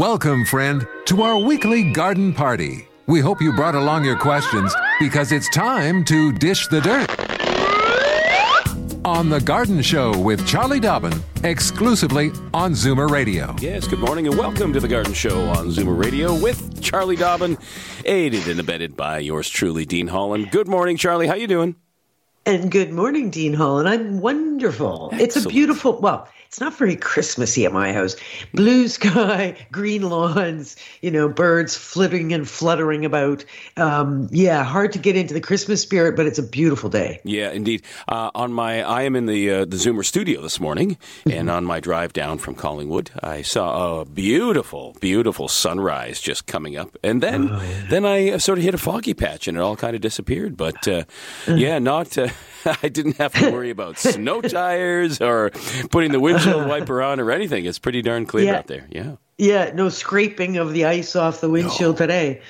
Welcome, 0.00 0.46
friend, 0.46 0.86
to 1.04 1.20
our 1.20 1.36
weekly 1.38 1.92
garden 1.92 2.32
party. 2.32 2.88
We 3.06 3.20
hope 3.20 3.42
you 3.42 3.52
brought 3.52 3.74
along 3.74 4.06
your 4.06 4.16
questions 4.16 4.74
because 4.98 5.30
it's 5.30 5.46
time 5.50 6.06
to 6.06 6.32
dish 6.32 6.68
the 6.68 6.80
dirt. 6.80 7.10
On 9.04 9.28
The 9.28 9.42
Garden 9.42 9.82
Show 9.82 10.18
with 10.18 10.46
Charlie 10.46 10.80
Dobbin, 10.80 11.12
exclusively 11.44 12.30
on 12.54 12.72
Zoomer 12.72 13.10
Radio. 13.10 13.54
Yes, 13.60 13.86
good 13.86 13.98
morning 13.98 14.26
and 14.26 14.38
welcome 14.38 14.72
to 14.72 14.80
the 14.80 14.88
Garden 14.88 15.12
Show 15.12 15.50
on 15.50 15.68
Zoomer 15.68 16.02
Radio 16.02 16.32
with 16.32 16.80
Charlie 16.80 17.16
Dobbin, 17.16 17.58
aided 18.06 18.48
and 18.48 18.58
abetted 18.58 18.96
by 18.96 19.18
yours 19.18 19.50
truly, 19.50 19.84
Dean 19.84 20.06
Holland. 20.06 20.50
Good 20.50 20.66
morning, 20.66 20.96
Charlie. 20.96 21.26
How 21.26 21.34
you 21.34 21.46
doing? 21.46 21.76
And 22.46 22.70
good 22.70 22.90
morning, 22.90 23.28
Dean 23.28 23.52
Hall. 23.52 23.78
And 23.78 23.88
I'm 23.88 24.20
wonderful. 24.20 25.10
It's 25.12 25.36
a 25.36 25.46
beautiful, 25.46 26.00
well, 26.00 26.26
it's 26.46 26.58
not 26.58 26.76
very 26.76 26.96
Christmassy 26.96 27.64
at 27.64 27.72
my 27.72 27.92
house. 27.92 28.16
Blue 28.54 28.88
sky, 28.88 29.54
green 29.72 30.02
lawns, 30.02 30.74
you 31.00 31.08
know, 31.08 31.28
birds 31.28 31.76
flitting 31.76 32.32
and 32.32 32.48
fluttering 32.48 33.04
about. 33.04 33.44
Um, 33.76 34.26
yeah, 34.32 34.64
hard 34.64 34.90
to 34.94 34.98
get 34.98 35.14
into 35.14 35.32
the 35.32 35.40
Christmas 35.40 35.80
spirit, 35.80 36.16
but 36.16 36.26
it's 36.26 36.40
a 36.40 36.42
beautiful 36.42 36.90
day. 36.90 37.20
Yeah, 37.22 37.52
indeed. 37.52 37.82
Uh, 38.08 38.32
on 38.34 38.52
my, 38.52 38.82
I 38.82 39.02
am 39.02 39.14
in 39.14 39.26
the 39.26 39.50
uh, 39.50 39.64
the 39.64 39.76
Zoomer 39.76 40.04
studio 40.04 40.42
this 40.42 40.58
morning, 40.58 40.98
and 41.30 41.48
on 41.48 41.64
my 41.64 41.78
drive 41.78 42.12
down 42.12 42.38
from 42.38 42.56
Collingwood, 42.56 43.12
I 43.22 43.42
saw 43.42 44.00
a 44.00 44.04
beautiful, 44.04 44.96
beautiful 45.00 45.46
sunrise 45.46 46.20
just 46.20 46.46
coming 46.46 46.76
up, 46.76 46.98
and 47.04 47.22
then 47.22 47.46
then 47.90 48.04
I 48.04 48.38
sort 48.38 48.58
of 48.58 48.64
hit 48.64 48.74
a 48.74 48.78
foggy 48.78 49.14
patch, 49.14 49.46
and 49.46 49.56
it 49.56 49.60
all 49.60 49.76
kind 49.76 49.94
of 49.94 50.00
disappeared. 50.00 50.56
But 50.56 50.88
uh, 50.88 51.04
yeah, 51.46 51.78
not. 51.78 52.18
I 52.82 52.88
didn't 52.88 53.16
have 53.18 53.32
to 53.34 53.50
worry 53.50 53.70
about 53.70 53.98
snow 53.98 54.40
tires 54.42 55.20
or 55.20 55.50
putting 55.90 56.12
the 56.12 56.20
windshield 56.20 56.66
wiper 56.68 57.02
on 57.02 57.20
or 57.20 57.30
anything. 57.30 57.64
It's 57.64 57.78
pretty 57.78 58.02
darn 58.02 58.26
clear 58.26 58.46
Yeah. 58.46 58.58
out 58.58 58.66
there. 58.66 58.86
Yeah. 58.90 59.16
Yeah, 59.38 59.70
no 59.74 59.88
scraping 59.88 60.58
of 60.58 60.72
the 60.74 60.84
ice 60.84 61.16
off 61.16 61.40
the 61.40 61.48
windshield 61.48 61.96
today. 61.96 62.42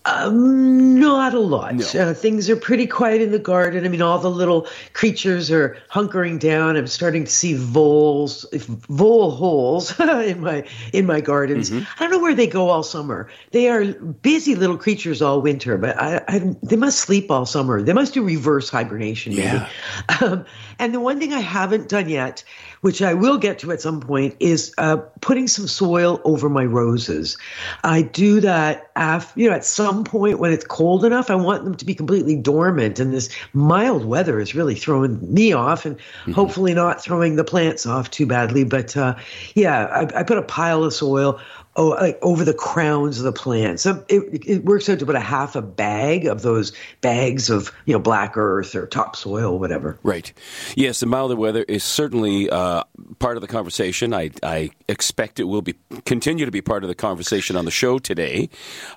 Um, 0.07 0.99
not 0.99 1.33
a 1.33 1.39
lot. 1.39 1.75
No. 1.75 1.85
Uh, 1.85 2.13
things 2.13 2.49
are 2.49 2.55
pretty 2.55 2.87
quiet 2.87 3.21
in 3.21 3.31
the 3.31 3.39
garden. 3.39 3.85
I 3.85 3.89
mean, 3.89 4.01
all 4.01 4.19
the 4.19 4.29
little 4.29 4.67
creatures 4.93 5.51
are 5.51 5.77
hunkering 5.91 6.39
down. 6.39 6.77
I'm 6.77 6.87
starting 6.87 7.25
to 7.25 7.31
see 7.31 7.53
voles, 7.55 8.45
vole 8.89 9.31
holes 9.31 9.99
in 9.99 10.39
my 10.41 10.65
in 10.93 11.05
my 11.05 11.19
gardens. 11.19 11.69
Mm-hmm. 11.69 11.83
I 11.97 12.03
don't 12.03 12.11
know 12.11 12.19
where 12.19 12.35
they 12.35 12.47
go 12.47 12.69
all 12.69 12.83
summer. 12.83 13.29
They 13.51 13.67
are 13.67 13.85
busy 13.93 14.55
little 14.55 14.77
creatures 14.77 15.21
all 15.21 15.41
winter, 15.41 15.77
but 15.77 16.01
I, 16.01 16.23
I 16.27 16.55
they 16.63 16.77
must 16.77 16.99
sleep 16.99 17.29
all 17.29 17.45
summer. 17.45 17.81
They 17.81 17.93
must 17.93 18.13
do 18.13 18.23
reverse 18.23 18.69
hibernation. 18.69 19.35
Maybe. 19.35 19.43
Yeah. 19.43 19.69
Um, 20.19 20.45
and 20.79 20.93
the 20.93 20.99
one 20.99 21.19
thing 21.19 21.31
I 21.33 21.41
haven't 21.41 21.89
done 21.89 22.09
yet, 22.09 22.43
which 22.81 23.01
I 23.01 23.13
will 23.13 23.37
get 23.37 23.59
to 23.59 23.71
at 23.71 23.81
some 23.81 23.99
point, 23.99 24.35
is 24.39 24.73
uh, 24.77 24.97
putting 25.21 25.47
some 25.47 25.67
soil 25.67 26.21
over 26.23 26.49
my 26.49 26.65
roses. 26.65 27.37
I 27.83 28.01
do 28.01 28.39
that 28.41 28.91
after, 28.95 29.39
you 29.39 29.49
know, 29.49 29.55
at 29.55 29.65
some 29.65 30.03
point 30.03 30.39
when 30.39 30.51
it's 30.51 30.65
cold 30.65 31.03
enough. 31.05 31.29
I 31.29 31.35
want 31.35 31.63
them 31.63 31.75
to 31.75 31.85
be 31.85 31.95
completely 31.95 32.35
dormant, 32.35 32.99
and 32.99 33.13
this 33.13 33.29
mild 33.53 34.05
weather 34.05 34.39
is 34.39 34.55
really 34.55 34.75
throwing 34.75 35.33
me 35.33 35.53
off, 35.53 35.85
and 35.85 35.97
hopefully 36.33 36.73
not 36.73 37.03
throwing 37.03 37.35
the 37.35 37.43
plants 37.43 37.85
off 37.85 38.11
too 38.11 38.25
badly. 38.25 38.63
But 38.63 38.95
uh, 38.95 39.15
yeah, 39.55 39.85
I, 39.85 40.19
I 40.19 40.23
put 40.23 40.37
a 40.37 40.43
pile 40.43 40.83
of 40.83 40.93
soil. 40.93 41.39
Oh, 41.79 41.89
like 41.89 42.17
over 42.23 42.43
the 42.43 42.55
crowns 42.55 43.19
of 43.19 43.23
the 43.23 43.31
plants. 43.31 43.83
So 43.83 44.03
it, 44.09 44.47
it 44.47 44.65
works 44.65 44.89
out 44.89 44.97
to 44.97 45.03
about 45.03 45.15
a 45.15 45.19
half 45.19 45.55
a 45.55 45.61
bag 45.61 46.25
of 46.25 46.41
those 46.41 46.73
bags 47.01 47.51
of 47.51 47.71
you 47.85 47.93
know 47.93 47.99
black 47.99 48.35
earth 48.35 48.73
or 48.73 48.87
topsoil, 48.87 49.53
or 49.53 49.59
whatever. 49.59 49.99
Right. 50.01 50.33
Yes, 50.75 50.99
the 51.01 51.05
milder 51.05 51.35
weather 51.35 51.63
is 51.67 51.83
certainly 51.83 52.49
uh, 52.49 52.83
part 53.19 53.37
of 53.37 53.41
the 53.41 53.47
conversation. 53.47 54.11
I, 54.11 54.31
I 54.41 54.71
expect 54.89 55.39
it 55.39 55.43
will 55.43 55.61
be 55.61 55.75
continue 56.05 56.45
to 56.45 56.51
be 56.51 56.61
part 56.61 56.83
of 56.83 56.87
the 56.87 56.95
conversation 56.95 57.55
on 57.55 57.65
the 57.65 57.71
show 57.71 57.99
today. 57.99 58.49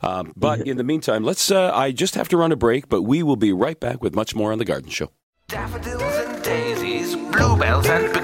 Um, 0.03 0.33
but 0.35 0.67
in 0.67 0.79
the 0.79 0.85
meantime, 0.85 1.23
let's. 1.23 1.51
Uh, 1.51 1.71
I 1.75 1.93
just 1.93 2.15
have 2.15 2.29
to 2.29 2.39
run 2.39 2.51
a 2.51 2.57
break, 2.57 2.89
but 2.89 3.03
we 3.03 3.23
will 3.23 3.37
be 3.37 3.53
right 3.53 3.79
back 3.79 4.03
with 4.03 4.15
much 4.15 4.35
more 4.35 4.53
on 4.53 4.59
the 4.59 4.65
Garden 4.65 4.89
Show. 4.89 5.11
Daffodils 5.49 6.03
and 6.03 6.43
daisies, 6.43 7.15
bluebells 7.15 7.87
and 7.89 8.20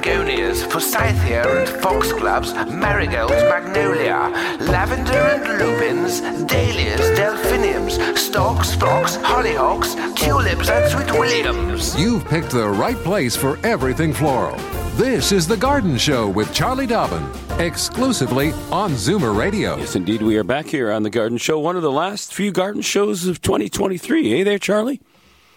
begonias, 0.56 0.72
forsythia 0.72 1.58
and 1.58 1.68
foxgloves, 1.82 2.54
marigolds, 2.54 3.32
magnolia, 3.32 4.30
lavender 4.60 5.12
and 5.12 5.58
lupins, 5.58 6.20
dahlias, 6.46 7.16
delphiniums, 7.16 7.98
stocks, 8.18 8.74
phlox, 8.74 9.16
hollyhocks, 9.18 9.94
tulips 10.16 10.68
and 10.68 10.90
sweet 10.90 11.18
williams. 11.18 11.98
You've 11.98 12.24
picked 12.26 12.50
the 12.50 12.68
right 12.68 12.96
place 12.96 13.36
for 13.36 13.58
everything 13.66 14.12
floral. 14.12 14.56
This 14.96 15.30
is 15.30 15.46
The 15.46 15.58
Garden 15.58 15.98
Show 15.98 16.28
with 16.28 16.54
Charlie 16.54 16.86
Dobbin, 16.86 17.28
exclusively 17.60 18.52
on 18.72 18.92
Zoomer 18.92 19.36
Radio. 19.36 19.76
Yes, 19.76 19.94
indeed, 19.94 20.22
we 20.22 20.38
are 20.38 20.44
back 20.44 20.66
here 20.66 20.90
on 20.90 21.02
the 21.02 21.10
Garden 21.10 21.36
Show, 21.36 21.58
one 21.58 21.76
of 21.76 21.82
the 21.82 21.92
last 21.92 22.32
few 22.32 22.50
garden 22.50 22.80
shows 22.80 23.26
of 23.26 23.42
2023. 23.42 24.30
Hey 24.30 24.42
there, 24.42 24.58
Charlie. 24.58 25.00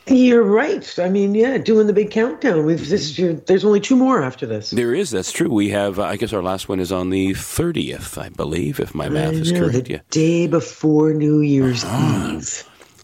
You're 0.07 0.43
right. 0.43 0.97
I 0.97 1.07
mean, 1.09 1.35
yeah, 1.35 1.59
doing 1.59 1.85
the 1.85 1.93
big 1.93 2.09
countdown. 2.09 2.65
We've 2.65 2.87
this. 2.89 3.15
There's 3.45 3.63
only 3.63 3.79
two 3.79 3.95
more 3.95 4.23
after 4.23 4.47
this. 4.47 4.71
There 4.71 4.95
is, 4.95 5.11
that's 5.11 5.31
true. 5.31 5.49
We 5.49 5.69
have, 5.69 5.99
uh, 5.99 6.03
I 6.03 6.15
guess 6.17 6.33
our 6.33 6.41
last 6.41 6.67
one 6.67 6.79
is 6.79 6.91
on 6.91 7.11
the 7.11 7.33
30th, 7.33 8.17
I 8.19 8.29
believe, 8.29 8.79
if 8.79 8.95
my 8.95 9.07
math 9.07 9.33
is 9.33 9.51
I 9.51 9.55
know, 9.59 9.69
correct. 9.69 9.85
the 9.85 9.91
Yeah. 9.91 9.99
day 10.09 10.47
before 10.47 11.13
New 11.13 11.41
Year's 11.41 11.85
Eve. 11.85 12.63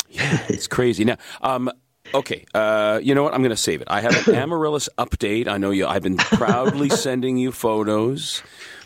Yeah, 0.10 0.42
it's 0.48 0.66
crazy. 0.68 1.06
Now, 1.06 1.18
um, 1.42 1.70
okay, 2.14 2.44
uh, 2.56 3.00
you 3.04 3.14
know 3.14 3.22
what? 3.22 3.34
I'm 3.36 3.42
going 3.42 3.50
to 3.52 3.58
save 3.58 3.82
it. 3.82 3.88
I 3.92 4.02
have 4.02 4.28
an 4.28 4.34
amaryllis 4.44 4.90
update. 4.98 5.48
I 5.48 5.58
know 5.58 5.70
you. 5.70 5.86
I've 5.86 6.02
been 6.04 6.18
proudly 6.18 6.90
sending 7.06 7.38
you 7.38 7.52
photos, 7.52 8.42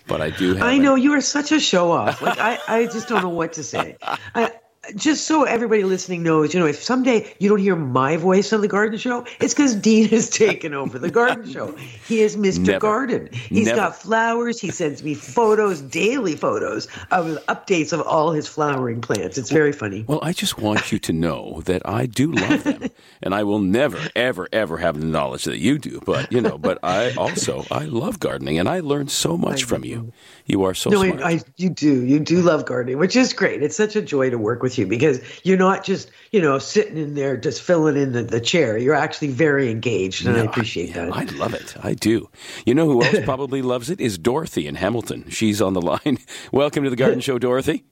but 0.07 0.19
I 0.19 0.31
do 0.31 0.55
have. 0.55 0.63
I 0.63 0.73
a- 0.73 0.79
know 0.79 0.95
you 0.95 1.13
are 1.13 1.21
such 1.21 1.53
a 1.53 1.59
show 1.59 1.91
off. 1.91 2.21
Like 2.21 2.37
I, 2.39 2.59
I 2.67 2.85
just 2.87 3.07
don't 3.07 3.21
know 3.21 3.29
what 3.29 3.53
to 3.53 3.63
say. 3.63 3.95
I, 4.01 4.51
just 4.95 5.25
so 5.25 5.43
everybody 5.43 5.83
listening 5.83 6.23
knows, 6.23 6.53
you 6.53 6.59
know, 6.59 6.65
if 6.65 6.81
someday 6.83 7.33
you 7.39 7.49
don't 7.49 7.59
hear 7.59 7.75
my 7.75 8.17
voice 8.17 8.51
on 8.53 8.61
the 8.61 8.67
garden 8.67 8.97
show, 8.99 9.25
it's 9.39 9.53
because 9.53 9.75
Dean 9.75 10.07
has 10.09 10.29
taken 10.45 10.73
over 10.73 10.99
the 10.99 11.09
garden 11.09 11.49
show. 11.51 11.75
He 12.07 12.21
is 12.21 12.35
Mr. 12.35 12.59
Never. 12.67 12.79
Garden. 12.79 13.29
He's 13.33 13.67
Never. 13.67 13.77
got 13.77 13.95
flowers. 13.95 14.59
He 14.59 14.71
sends 14.71 15.03
me 15.03 15.13
photos, 15.13 15.81
daily 15.81 16.35
photos 16.35 16.87
of 17.11 17.37
updates 17.47 17.93
of 17.93 18.01
all 18.01 18.31
his 18.31 18.47
flowering 18.47 19.01
plants. 19.01 19.37
It's 19.37 19.51
very 19.51 19.71
funny. 19.71 20.05
Well, 20.07 20.19
I 20.21 20.33
just 20.33 20.57
want 20.57 20.91
you 20.91 20.99
to 20.99 21.13
know 21.13 21.61
that 21.65 21.81
I 21.87 22.05
do 22.05 22.31
love 22.31 22.63
them, 22.63 22.89
and 23.21 23.35
I 23.35 23.43
will 23.43 23.59
never, 23.59 23.99
ever, 24.15 24.47
ever 24.51 24.77
have 24.77 24.99
the 24.99 25.05
knowledge 25.05 25.45
that 25.45 25.59
you 25.59 25.77
do. 25.77 26.01
But 26.05 26.31
you 26.31 26.41
know, 26.41 26.57
but 26.57 26.79
I 26.83 27.13
also 27.15 27.65
I 27.71 27.85
love 27.85 28.19
gardening, 28.19 28.59
and 28.59 28.67
I 28.67 28.79
learned 28.79 29.11
so 29.11 29.37
much 29.37 29.63
from 29.63 29.83
you. 29.83 30.11
You 30.45 30.63
are 30.63 30.73
so 30.73 30.89
No, 30.89 31.03
smart. 31.03 31.21
I, 31.21 31.31
I, 31.33 31.39
you 31.57 31.69
do. 31.69 32.03
You 32.03 32.19
do 32.19 32.41
love 32.41 32.65
gardening, 32.65 32.97
which 32.97 33.15
is 33.15 33.33
great. 33.33 33.61
It's 33.61 33.75
such 33.75 33.95
a 33.95 34.01
joy 34.01 34.29
to 34.29 34.37
work 34.37 34.63
with 34.63 34.77
you 34.77 34.78
because 34.85 35.21
you're 35.43 35.57
not 35.57 35.83
just, 35.83 36.11
you 36.31 36.41
know, 36.41 36.59
sitting 36.59 36.97
in 36.97 37.15
there 37.15 37.37
just 37.37 37.61
filling 37.61 37.97
in 37.97 38.11
the, 38.11 38.23
the 38.23 38.39
chair. 38.39 38.77
You're 38.77 38.95
actually 38.95 39.29
very 39.29 39.69
engaged, 39.69 40.25
and 40.25 40.35
I 40.35 40.41
appreciate 40.41 40.89
Yeah, 40.89 41.05
that. 41.05 41.13
I 41.15 41.23
love 41.35 41.53
it. 41.53 41.75
I 41.83 41.93
do. 41.93 42.29
You 42.65 42.73
know 42.75 42.85
who 42.85 43.03
else 43.03 43.19
probably 43.23 43.61
loves 43.61 43.89
it 43.89 43.99
is 43.99 44.17
Dorothy 44.17 44.67
in 44.67 44.75
Hamilton. 44.75 45.29
She's 45.29 45.61
on 45.61 45.73
the 45.73 45.81
line. 45.81 46.17
Welcome 46.51 46.83
to 46.83 46.89
the 46.89 46.95
Garden 46.95 47.19
Show, 47.19 47.39
Dorothy. 47.39 47.83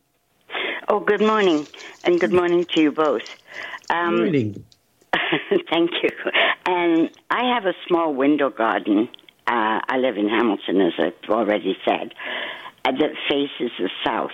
Oh, 0.90 1.00
good 1.00 1.22
morning, 1.22 1.68
and 2.06 2.20
good 2.20 2.32
morning 2.32 2.66
to 2.76 2.82
you 2.82 2.92
both. 2.92 3.24
Um, 3.90 4.18
morning. 4.18 4.66
thank 5.70 5.92
you. 6.02 6.10
And 6.66 7.10
I 7.30 7.54
have 7.54 7.66
a 7.66 7.74
small 7.88 8.14
window 8.14 8.50
garden. 8.50 9.10
Uh, 9.48 9.80
I 9.88 9.98
live 9.98 10.18
in 10.18 10.28
Hamilton, 10.30 10.82
as 10.82 10.94
I've 11.00 11.30
already 11.30 11.78
said, 11.86 12.14
uh, 12.86 12.92
that 12.92 13.12
faces 13.30 13.72
the 13.80 13.90
south. 14.06 14.32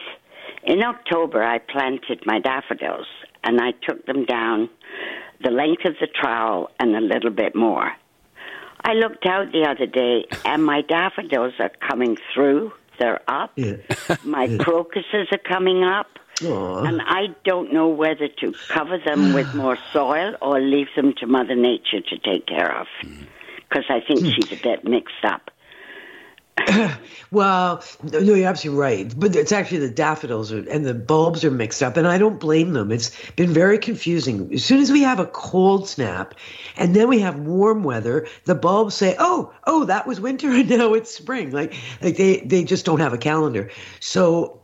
In 0.66 0.82
October, 0.82 1.44
I 1.44 1.60
planted 1.60 2.24
my 2.26 2.40
daffodils, 2.40 3.08
and 3.44 3.60
I 3.60 3.72
took 3.88 4.06
them 4.06 4.26
down 4.26 4.70
the 5.44 5.52
length 5.52 5.86
of 5.86 5.96
the 6.00 6.08
trowel 6.08 6.70
and 6.80 6.96
a 6.96 7.02
little 7.02 7.32
bit 7.32 7.56
more. 7.56 7.92
I 8.86 8.94
looked 8.94 9.26
out 9.26 9.52
the 9.52 9.66
other 9.70 9.86
day, 9.86 10.26
and 10.46 10.64
my 10.64 10.82
daffodils 10.82 11.54
are 11.60 11.72
coming 11.88 12.18
through. 12.34 12.72
They're 13.00 13.22
up. 13.28 13.52
Yeah. 13.56 13.78
my 14.24 14.46
yeah. 14.46 14.58
crocuses 14.58 15.28
are 15.32 15.38
coming 15.38 15.84
up. 15.84 16.08
Aww. 16.40 16.88
And 16.88 17.02
I 17.02 17.28
don't 17.44 17.74
know 17.74 17.90
whether 17.90 18.28
to 18.28 18.54
cover 18.68 18.98
them 19.06 19.34
with 19.34 19.54
more 19.56 19.78
soil 19.92 20.36
or 20.42 20.60
leave 20.60 20.88
them 20.96 21.14
to 21.20 21.28
Mother 21.28 21.56
Nature 21.56 22.02
to 22.02 22.18
take 22.20 22.46
care 22.46 22.78
of. 22.80 22.88
Mm. 23.04 23.28
Because 23.70 23.86
I 23.90 24.02
think 24.06 24.20
hmm. 24.20 24.30
she's 24.30 24.52
a 24.52 24.62
bit 24.62 24.84
mixed 24.84 25.26
up. 25.26 25.50
well, 27.32 27.84
no, 28.04 28.20
you're 28.20 28.48
absolutely 28.48 28.80
right. 28.80 29.14
But 29.20 29.36
it's 29.36 29.52
actually 29.52 29.80
the 29.80 29.90
daffodils 29.90 30.52
are, 30.52 30.68
and 30.70 30.86
the 30.86 30.94
bulbs 30.94 31.44
are 31.44 31.52
mixed 31.52 31.82
up, 31.82 31.98
and 31.98 32.08
I 32.08 32.18
don't 32.18 32.40
blame 32.40 32.74
them. 32.74 32.92
It's 32.92 33.12
been 33.32 33.52
very 33.52 33.78
confusing. 33.78 34.54
As 34.54 34.64
soon 34.64 34.80
as 34.80 34.92
we 34.92 35.02
have 35.02 35.20
a 35.20 35.26
cold 35.26 35.88
snap, 35.88 36.36
and 36.78 36.96
then 36.96 37.08
we 37.08 37.20
have 37.20 37.40
warm 37.40 37.84
weather, 37.84 38.28
the 38.46 38.56
bulbs 38.56 38.96
say, 38.96 39.16
"Oh, 39.20 39.54
oh, 39.66 39.86
that 39.86 40.06
was 40.08 40.20
winter, 40.22 40.50
and 40.52 40.70
now 40.70 40.94
it's 40.94 41.14
spring." 41.14 41.52
Like, 41.52 41.74
like 42.02 42.18
they 42.18 42.42
they 42.42 42.64
just 42.64 42.86
don't 42.86 43.00
have 43.00 43.14
a 43.14 43.18
calendar. 43.18 43.70
So 44.00 44.63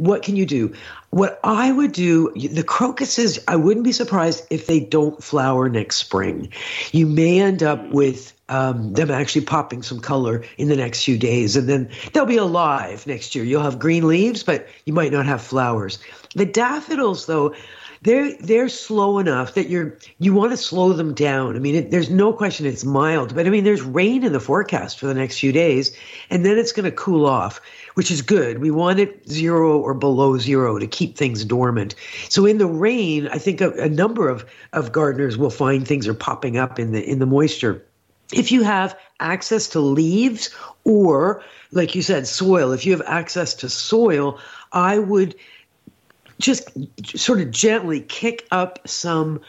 what 0.00 0.22
can 0.22 0.34
you 0.34 0.46
do? 0.46 0.72
What 1.10 1.38
I 1.44 1.72
would 1.72 1.92
do, 1.92 2.32
the 2.34 2.64
crocuses, 2.64 3.38
I 3.46 3.56
wouldn't 3.56 3.84
be 3.84 3.92
surprised 3.92 4.46
if 4.48 4.66
they 4.66 4.80
don't 4.80 5.22
flower 5.22 5.68
next 5.68 5.96
spring. 5.96 6.50
You 6.92 7.06
may 7.06 7.38
end 7.38 7.62
up 7.62 7.86
with 7.90 8.32
um, 8.48 8.94
them 8.94 9.10
actually 9.10 9.44
popping 9.44 9.82
some 9.82 10.00
color 10.00 10.42
in 10.56 10.68
the 10.68 10.76
next 10.76 11.04
few 11.04 11.18
days, 11.18 11.54
and 11.54 11.68
then 11.68 11.90
they'll 12.14 12.24
be 12.24 12.38
alive 12.38 13.06
next 13.06 13.34
year. 13.34 13.44
You'll 13.44 13.62
have 13.62 13.78
green 13.78 14.08
leaves, 14.08 14.42
but 14.42 14.66
you 14.86 14.94
might 14.94 15.12
not 15.12 15.26
have 15.26 15.42
flowers. 15.42 15.98
The 16.34 16.46
daffodils, 16.46 17.26
though, 17.26 17.54
they're 18.02 18.34
they're 18.38 18.68
slow 18.70 19.18
enough 19.18 19.54
that 19.54 19.68
you're 19.68 19.98
you 20.18 20.32
want 20.32 20.52
to 20.52 20.56
slow 20.56 20.92
them 20.94 21.12
down. 21.12 21.56
I 21.56 21.58
mean, 21.58 21.74
it, 21.74 21.90
there's 21.90 22.08
no 22.08 22.32
question 22.32 22.64
it's 22.64 22.84
mild, 22.84 23.34
but 23.34 23.46
I 23.46 23.50
mean, 23.50 23.64
there's 23.64 23.82
rain 23.82 24.24
in 24.24 24.32
the 24.32 24.40
forecast 24.40 24.98
for 24.98 25.06
the 25.06 25.14
next 25.14 25.38
few 25.38 25.52
days, 25.52 25.94
and 26.30 26.44
then 26.44 26.56
it's 26.56 26.72
going 26.72 26.84
to 26.84 26.92
cool 26.92 27.26
off, 27.26 27.60
which 28.00 28.10
is 28.10 28.22
good. 28.22 28.60
We 28.60 28.70
want 28.70 28.98
it 28.98 29.28
zero 29.28 29.78
or 29.78 29.92
below 29.92 30.38
zero 30.38 30.78
to 30.78 30.86
keep 30.86 31.18
things 31.18 31.44
dormant. 31.44 31.94
So 32.30 32.46
in 32.46 32.56
the 32.56 32.66
rain, 32.66 33.28
I 33.28 33.36
think 33.36 33.60
a, 33.60 33.72
a 33.72 33.90
number 33.90 34.26
of 34.26 34.50
of 34.72 34.90
gardeners 34.90 35.36
will 35.36 35.50
find 35.50 35.86
things 35.86 36.08
are 36.08 36.14
popping 36.14 36.56
up 36.56 36.78
in 36.78 36.92
the 36.92 37.06
in 37.06 37.18
the 37.18 37.26
moisture. 37.26 37.84
If 38.32 38.50
you 38.50 38.62
have 38.62 38.96
access 39.18 39.68
to 39.68 39.80
leaves 39.80 40.48
or, 40.84 41.44
like 41.72 41.94
you 41.94 42.00
said, 42.00 42.26
soil, 42.26 42.72
if 42.72 42.86
you 42.86 42.92
have 42.92 43.02
access 43.06 43.52
to 43.56 43.68
soil, 43.68 44.38
I 44.72 44.98
would 44.98 45.34
just 46.38 46.70
sort 47.18 47.42
of 47.42 47.50
gently 47.50 48.00
kick 48.00 48.46
up 48.50 48.78
some 48.88 49.42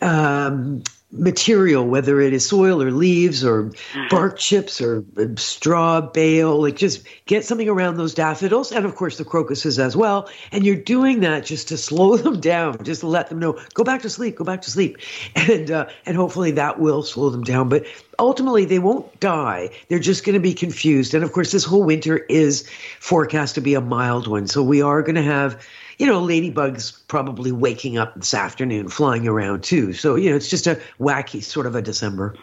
um, 0.00 0.82
material, 1.12 1.86
whether 1.86 2.20
it 2.20 2.32
is 2.32 2.48
soil 2.48 2.82
or 2.82 2.90
leaves 2.90 3.44
or 3.44 3.64
mm-hmm. 3.64 4.08
bark 4.08 4.38
chips 4.38 4.80
or 4.80 5.04
uh, 5.18 5.26
straw 5.36 6.00
bale, 6.00 6.62
like 6.62 6.76
just 6.76 7.06
get 7.26 7.44
something 7.44 7.68
around 7.68 7.96
those 7.96 8.14
daffodils 8.14 8.72
and 8.72 8.86
of 8.86 8.96
course 8.96 9.18
the 9.18 9.24
crocuses 9.24 9.78
as 9.78 9.94
well. 9.94 10.28
And 10.50 10.64
you're 10.64 10.74
doing 10.74 11.20
that 11.20 11.44
just 11.44 11.68
to 11.68 11.76
slow 11.76 12.16
them 12.18 12.40
down, 12.40 12.82
just 12.82 13.02
to 13.02 13.06
let 13.06 13.28
them 13.28 13.38
know, 13.38 13.60
go 13.74 13.84
back 13.84 14.02
to 14.02 14.10
sleep, 14.10 14.36
go 14.36 14.44
back 14.44 14.62
to 14.62 14.70
sleep. 14.70 14.98
And, 15.36 15.70
uh, 15.70 15.88
and 16.06 16.16
hopefully 16.16 16.52
that 16.52 16.78
will 16.78 17.02
slow 17.02 17.28
them 17.28 17.42
down. 17.42 17.68
But 17.68 17.86
ultimately 18.18 18.64
they 18.64 18.78
won't 18.78 19.20
die. 19.20 19.70
They're 19.88 19.98
just 19.98 20.24
going 20.24 20.34
to 20.34 20.40
be 20.40 20.54
confused. 20.54 21.14
And 21.14 21.24
of 21.24 21.32
course, 21.32 21.52
this 21.52 21.64
whole 21.64 21.82
winter 21.82 22.18
is 22.18 22.68
forecast 23.00 23.56
to 23.56 23.60
be 23.60 23.74
a 23.74 23.80
mild 23.80 24.28
one. 24.28 24.46
So 24.46 24.62
we 24.62 24.80
are 24.80 25.02
going 25.02 25.16
to 25.16 25.22
have 25.22 25.66
you 26.02 26.08
know, 26.08 26.20
ladybugs 26.20 27.06
probably 27.06 27.52
waking 27.52 27.96
up 27.96 28.16
this 28.16 28.34
afternoon, 28.34 28.88
flying 28.88 29.28
around 29.28 29.62
too. 29.62 29.92
So, 29.92 30.16
you 30.16 30.30
know, 30.30 30.34
it's 30.34 30.50
just 30.50 30.66
a 30.66 30.80
wacky 30.98 31.40
sort 31.40 31.64
of 31.64 31.76
a 31.76 31.80
December. 31.80 32.34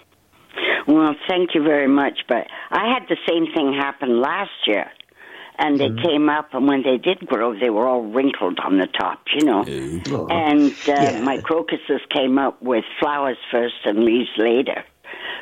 Well, 0.88 1.14
thank 1.28 1.54
you 1.54 1.62
very 1.62 1.90
much. 1.90 2.20
But 2.30 2.48
I 2.72 2.88
had 2.94 3.10
the 3.10 3.18
same 3.28 3.52
thing 3.54 3.74
happen 3.74 4.22
last 4.22 4.52
year. 4.66 4.90
And 5.58 5.78
they 5.78 5.90
mm-hmm. 5.90 6.08
came 6.08 6.30
up, 6.30 6.54
and 6.54 6.70
when 6.70 6.84
they 6.84 6.96
did 6.96 7.28
grow, 7.28 7.54
they 7.54 7.70
were 7.70 7.86
all 7.86 8.04
wrinkled 8.04 8.60
on 8.60 8.78
the 8.78 8.88
top, 8.88 9.24
you 9.36 9.44
know. 9.44 9.66
Oh. 10.10 10.28
And 10.28 10.72
uh, 10.88 10.94
yeah. 10.94 11.22
my 11.22 11.42
crocuses 11.42 12.00
came 12.10 12.38
up 12.38 12.62
with 12.62 12.86
flowers 12.98 13.36
first 13.52 13.76
and 13.84 14.06
leaves 14.06 14.30
later. 14.38 14.86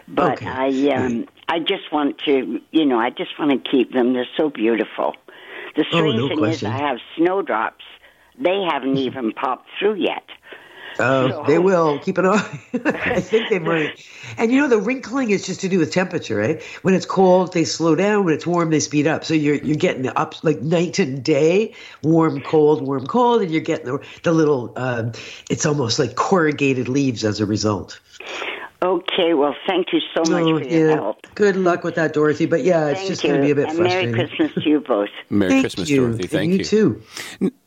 But 0.08 0.42
okay. 0.42 0.48
I, 0.48 0.96
um, 0.96 1.28
I 1.48 1.60
just 1.60 1.92
want 1.92 2.18
to, 2.25 2.60
you 2.72 2.86
know, 2.86 2.98
I 2.98 3.12
just 3.12 3.38
want 3.38 3.64
to 3.64 3.69
keep 3.69 3.94
them. 3.94 4.14
They're 4.14 4.25
so 4.36 4.50
beautiful. 4.50 5.14
The 5.75 5.86
strange 5.88 6.16
oh, 6.16 6.22
no 6.22 6.28
thing 6.30 6.38
question. 6.40 6.68
is, 6.69 6.74
I 6.74 6.78
have 6.80 6.98
snowdrops 7.16 7.86
they 8.38 8.62
haven't 8.69 8.98
even 8.98 9.31
popped 9.31 9.68
through 9.80 9.95
yet. 9.95 10.24
Uh, 11.00 11.30
so, 11.30 11.44
they 11.45 11.60
will. 11.60 12.00
Keep 12.00 12.18
an 12.18 12.25
eye. 12.25 12.60
I 12.86 13.19
think 13.19 13.50
they 13.50 13.60
might. 13.60 14.04
And 14.38 14.51
you 14.51 14.60
know, 14.60 14.68
the 14.68 14.80
wrinkling 14.80 15.30
is 15.30 15.45
just 15.45 15.62
to 15.62 15.69
do 15.69 15.80
with 15.80 15.92
temperature, 15.92 16.38
right? 16.38 16.63
When 16.81 16.94
it's 16.94 17.06
cold, 17.06 17.54
they 17.54 17.66
slow 17.66 17.95
down. 17.95 18.25
When 18.25 18.34
it's 18.34 18.48
warm, 18.48 18.72
they 18.72 18.80
speed 18.80 19.06
up. 19.06 19.24
So 19.24 19.34
you're 19.34 19.56
you're 19.56 19.78
getting 19.78 20.01
the 20.01 20.18
up 20.18 20.44
like 20.44 20.62
night 20.62 20.98
and 21.00 21.24
day, 21.24 21.75
warm, 22.01 22.42
cold, 22.42 22.81
warm, 22.81 23.06
cold, 23.06 23.42
and 23.42 23.51
you're 23.51 23.62
getting 23.62 23.86
the 23.86 24.00
the 24.24 24.31
little. 24.31 24.74
Um, 24.75 25.12
it's 25.50 25.66
almost 25.66 26.00
like 26.00 26.16
corrugated 26.16 26.88
leaves 26.88 27.24
as 27.24 27.40
a 27.40 27.45
result. 27.45 28.00
Okay, 28.81 29.33
well, 29.33 29.56
thank 29.65 29.91
you 29.91 30.00
so 30.13 30.19
much 30.31 30.44
oh, 30.44 30.59
for 30.59 30.63
your 30.65 30.89
yeah. 30.89 30.95
help. 30.95 31.25
Good 31.33 31.56
luck 31.56 31.83
with 31.83 31.95
that, 31.95 32.13
Dorothy. 32.13 32.45
But 32.45 32.63
yeah, 32.63 32.89
it's 32.89 33.00
thank 33.00 33.09
just 33.09 33.24
going 33.24 33.35
to 33.35 33.41
be 33.41 33.51
a 33.51 33.56
bit 33.56 33.69
and 33.69 33.77
frustrating. 33.77 34.12
Merry 34.12 34.27
Christmas 34.27 34.63
to 34.63 34.69
you 34.69 34.79
both. 34.81 35.09
Merry 35.29 35.50
thank 35.50 35.63
Christmas, 35.63 35.89
you. 35.89 36.01
Dorothy. 36.01 36.27
Thank 36.27 36.51
you. 36.51 36.57
You 36.59 36.63
too. 36.63 37.03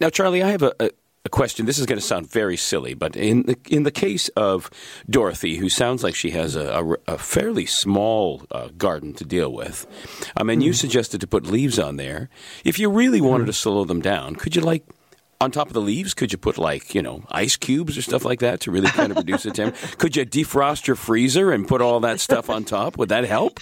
Now, 0.01 0.11
Charlie, 0.11 0.41
I 0.41 0.51
have 0.51 0.63
a, 0.63 0.73
a, 0.79 0.91
a 1.25 1.29
question. 1.29 1.67
This 1.67 1.81
is 1.81 1.87
going 1.87 1.99
to 1.99 2.05
sound 2.05 2.31
very 2.31 2.57
silly, 2.57 2.95
but 2.95 3.17
in 3.17 3.43
the, 3.43 3.57
in 3.69 3.83
the 3.83 3.91
case 3.91 4.29
of 4.31 4.71
Dorothy, 5.09 5.57
who 5.57 5.69
sounds 5.69 6.05
like 6.05 6.15
she 6.15 6.31
has 6.31 6.55
a, 6.55 6.97
a, 7.09 7.15
a 7.15 7.19
fairly 7.19 7.67
small 7.67 8.43
uh, 8.53 8.69
garden 8.79 9.13
to 9.15 9.25
deal 9.25 9.53
with, 9.53 9.89
um, 10.37 10.49
and 10.49 10.63
mm. 10.63 10.67
you 10.67 10.71
hmm. 10.71 10.77
suggested 10.77 11.21
to 11.23 11.27
put 11.27 11.45
leaves 11.45 11.79
on 11.79 11.97
there. 11.97 12.31
If 12.65 12.79
you 12.79 12.89
really 12.89 13.21
wanted 13.21 13.45
mm. 13.45 13.49
to 13.49 13.53
slow 13.55 13.85
them 13.85 14.01
down, 14.01 14.37
could 14.37 14.55
you 14.55 14.63
like 14.63 14.85
on 15.41 15.51
top 15.51 15.69
of 15.69 15.73
the 15.73 15.81
leaves, 15.81 16.15
could 16.15 16.33
you 16.33 16.39
put 16.39 16.59
like 16.59 16.95
you 16.95 17.03
know 17.03 17.23
ice 17.31 17.57
cubes 17.57 17.97
or 17.97 18.03
stuff 18.03 18.25
like 18.25 18.41
that 18.41 18.61
to 18.61 18.71
really 18.71 18.89
kind 18.89 19.11
of 19.11 19.19
reduce 19.19 19.45
the 19.45 19.51
temperature? 19.51 19.97
Could 19.97 20.17
you 20.17 20.27
defrost 20.27 20.87
your 20.87 20.97
freezer 20.97 21.51
and 21.51 21.67
put 21.67 21.81
all 21.81 22.01
that 22.01 22.21
stuff 22.21 22.51
on 22.51 22.65
top? 22.65 22.97
Would 22.99 23.09
that 23.09 23.25
help? 23.25 23.61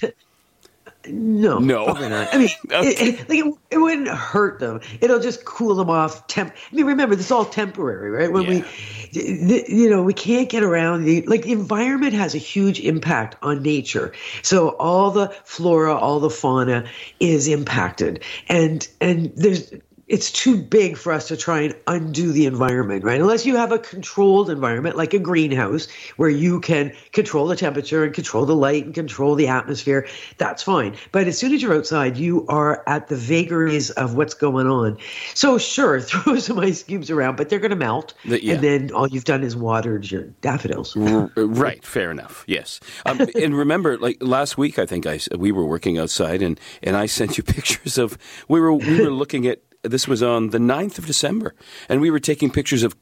No, 1.06 1.58
no. 1.58 1.86
I 1.86 2.38
mean, 2.38 2.48
okay. 2.70 2.88
it, 2.88 3.00
it, 3.00 3.28
like 3.28 3.38
it, 3.38 3.54
it, 3.70 3.78
wouldn't 3.78 4.08
hurt 4.08 4.58
them. 4.58 4.80
It'll 5.00 5.20
just 5.20 5.44
cool 5.44 5.74
them 5.74 5.88
off. 5.88 6.26
Temp. 6.26 6.52
I 6.52 6.74
mean, 6.74 6.86
remember 6.86 7.14
this 7.14 7.26
is 7.26 7.32
all 7.32 7.44
temporary, 7.44 8.10
right? 8.10 8.32
When 8.32 8.42
yeah. 8.44 8.64
we, 9.12 9.64
you 9.68 9.88
know, 9.88 10.02
we 10.02 10.12
can't 10.12 10.48
get 10.48 10.62
around 10.62 11.04
the 11.04 11.22
like 11.22 11.42
the 11.42 11.52
environment 11.52 12.12
has 12.14 12.34
a 12.34 12.38
huge 12.38 12.80
impact 12.80 13.36
on 13.42 13.62
nature. 13.62 14.12
So 14.42 14.70
all 14.70 15.10
the 15.10 15.28
flora, 15.44 15.94
all 15.94 16.20
the 16.20 16.30
fauna 16.30 16.88
is 17.20 17.48
impacted, 17.48 18.22
and 18.48 18.86
and 19.00 19.32
there's 19.36 19.72
it's 20.08 20.32
too 20.32 20.56
big 20.56 20.96
for 20.96 21.12
us 21.12 21.28
to 21.28 21.36
try 21.36 21.60
and 21.60 21.76
undo 21.86 22.32
the 22.32 22.46
environment, 22.46 23.04
right? 23.04 23.20
Unless 23.20 23.44
you 23.44 23.56
have 23.56 23.72
a 23.72 23.78
controlled 23.78 24.48
environment 24.48 24.96
like 24.96 25.12
a 25.12 25.18
greenhouse 25.18 25.86
where 26.16 26.30
you 26.30 26.60
can 26.60 26.92
control 27.12 27.46
the 27.46 27.56
temperature 27.56 28.04
and 28.04 28.14
control 28.14 28.46
the 28.46 28.56
light 28.56 28.86
and 28.86 28.94
control 28.94 29.34
the 29.34 29.46
atmosphere, 29.46 30.08
that's 30.38 30.62
fine. 30.62 30.96
But 31.12 31.26
as 31.26 31.36
soon 31.36 31.52
as 31.52 31.60
you're 31.60 31.74
outside, 31.74 32.16
you 32.16 32.46
are 32.48 32.82
at 32.86 33.08
the 33.08 33.16
vagaries 33.16 33.90
of 33.90 34.14
what's 34.14 34.34
going 34.34 34.66
on. 34.66 34.96
So 35.34 35.58
sure, 35.58 36.00
throw 36.00 36.38
some 36.38 36.58
ice 36.58 36.82
cubes 36.82 37.10
around, 37.10 37.36
but 37.36 37.50
they're 37.50 37.58
going 37.58 37.70
to 37.70 37.76
melt. 37.76 38.14
The, 38.24 38.42
yeah. 38.42 38.54
And 38.54 38.62
then 38.62 38.90
all 38.92 39.06
you've 39.08 39.24
done 39.24 39.42
is 39.42 39.56
watered 39.56 40.10
your 40.10 40.22
daffodils. 40.40 40.96
right. 41.36 41.84
Fair 41.84 42.10
enough. 42.10 42.44
Yes. 42.46 42.80
Um, 43.04 43.20
and 43.34 43.54
remember, 43.54 43.98
like 43.98 44.16
last 44.22 44.56
week, 44.56 44.78
I 44.78 44.86
think 44.86 45.06
I, 45.06 45.20
we 45.36 45.52
were 45.52 45.66
working 45.66 45.98
outside 45.98 46.40
and, 46.40 46.58
and 46.82 46.96
I 46.96 47.06
sent 47.06 47.36
you 47.36 47.44
pictures 47.48 47.98
of, 47.98 48.16
we 48.48 48.58
were, 48.58 48.72
we 48.72 49.02
were 49.02 49.10
looking 49.10 49.46
at 49.46 49.60
this 49.82 50.08
was 50.08 50.22
on 50.22 50.50
the 50.50 50.58
9th 50.58 50.98
of 50.98 51.06
December, 51.06 51.54
and 51.88 52.00
we 52.00 52.10
were 52.10 52.20
taking 52.20 52.50
pictures 52.50 52.82
of 52.82 52.96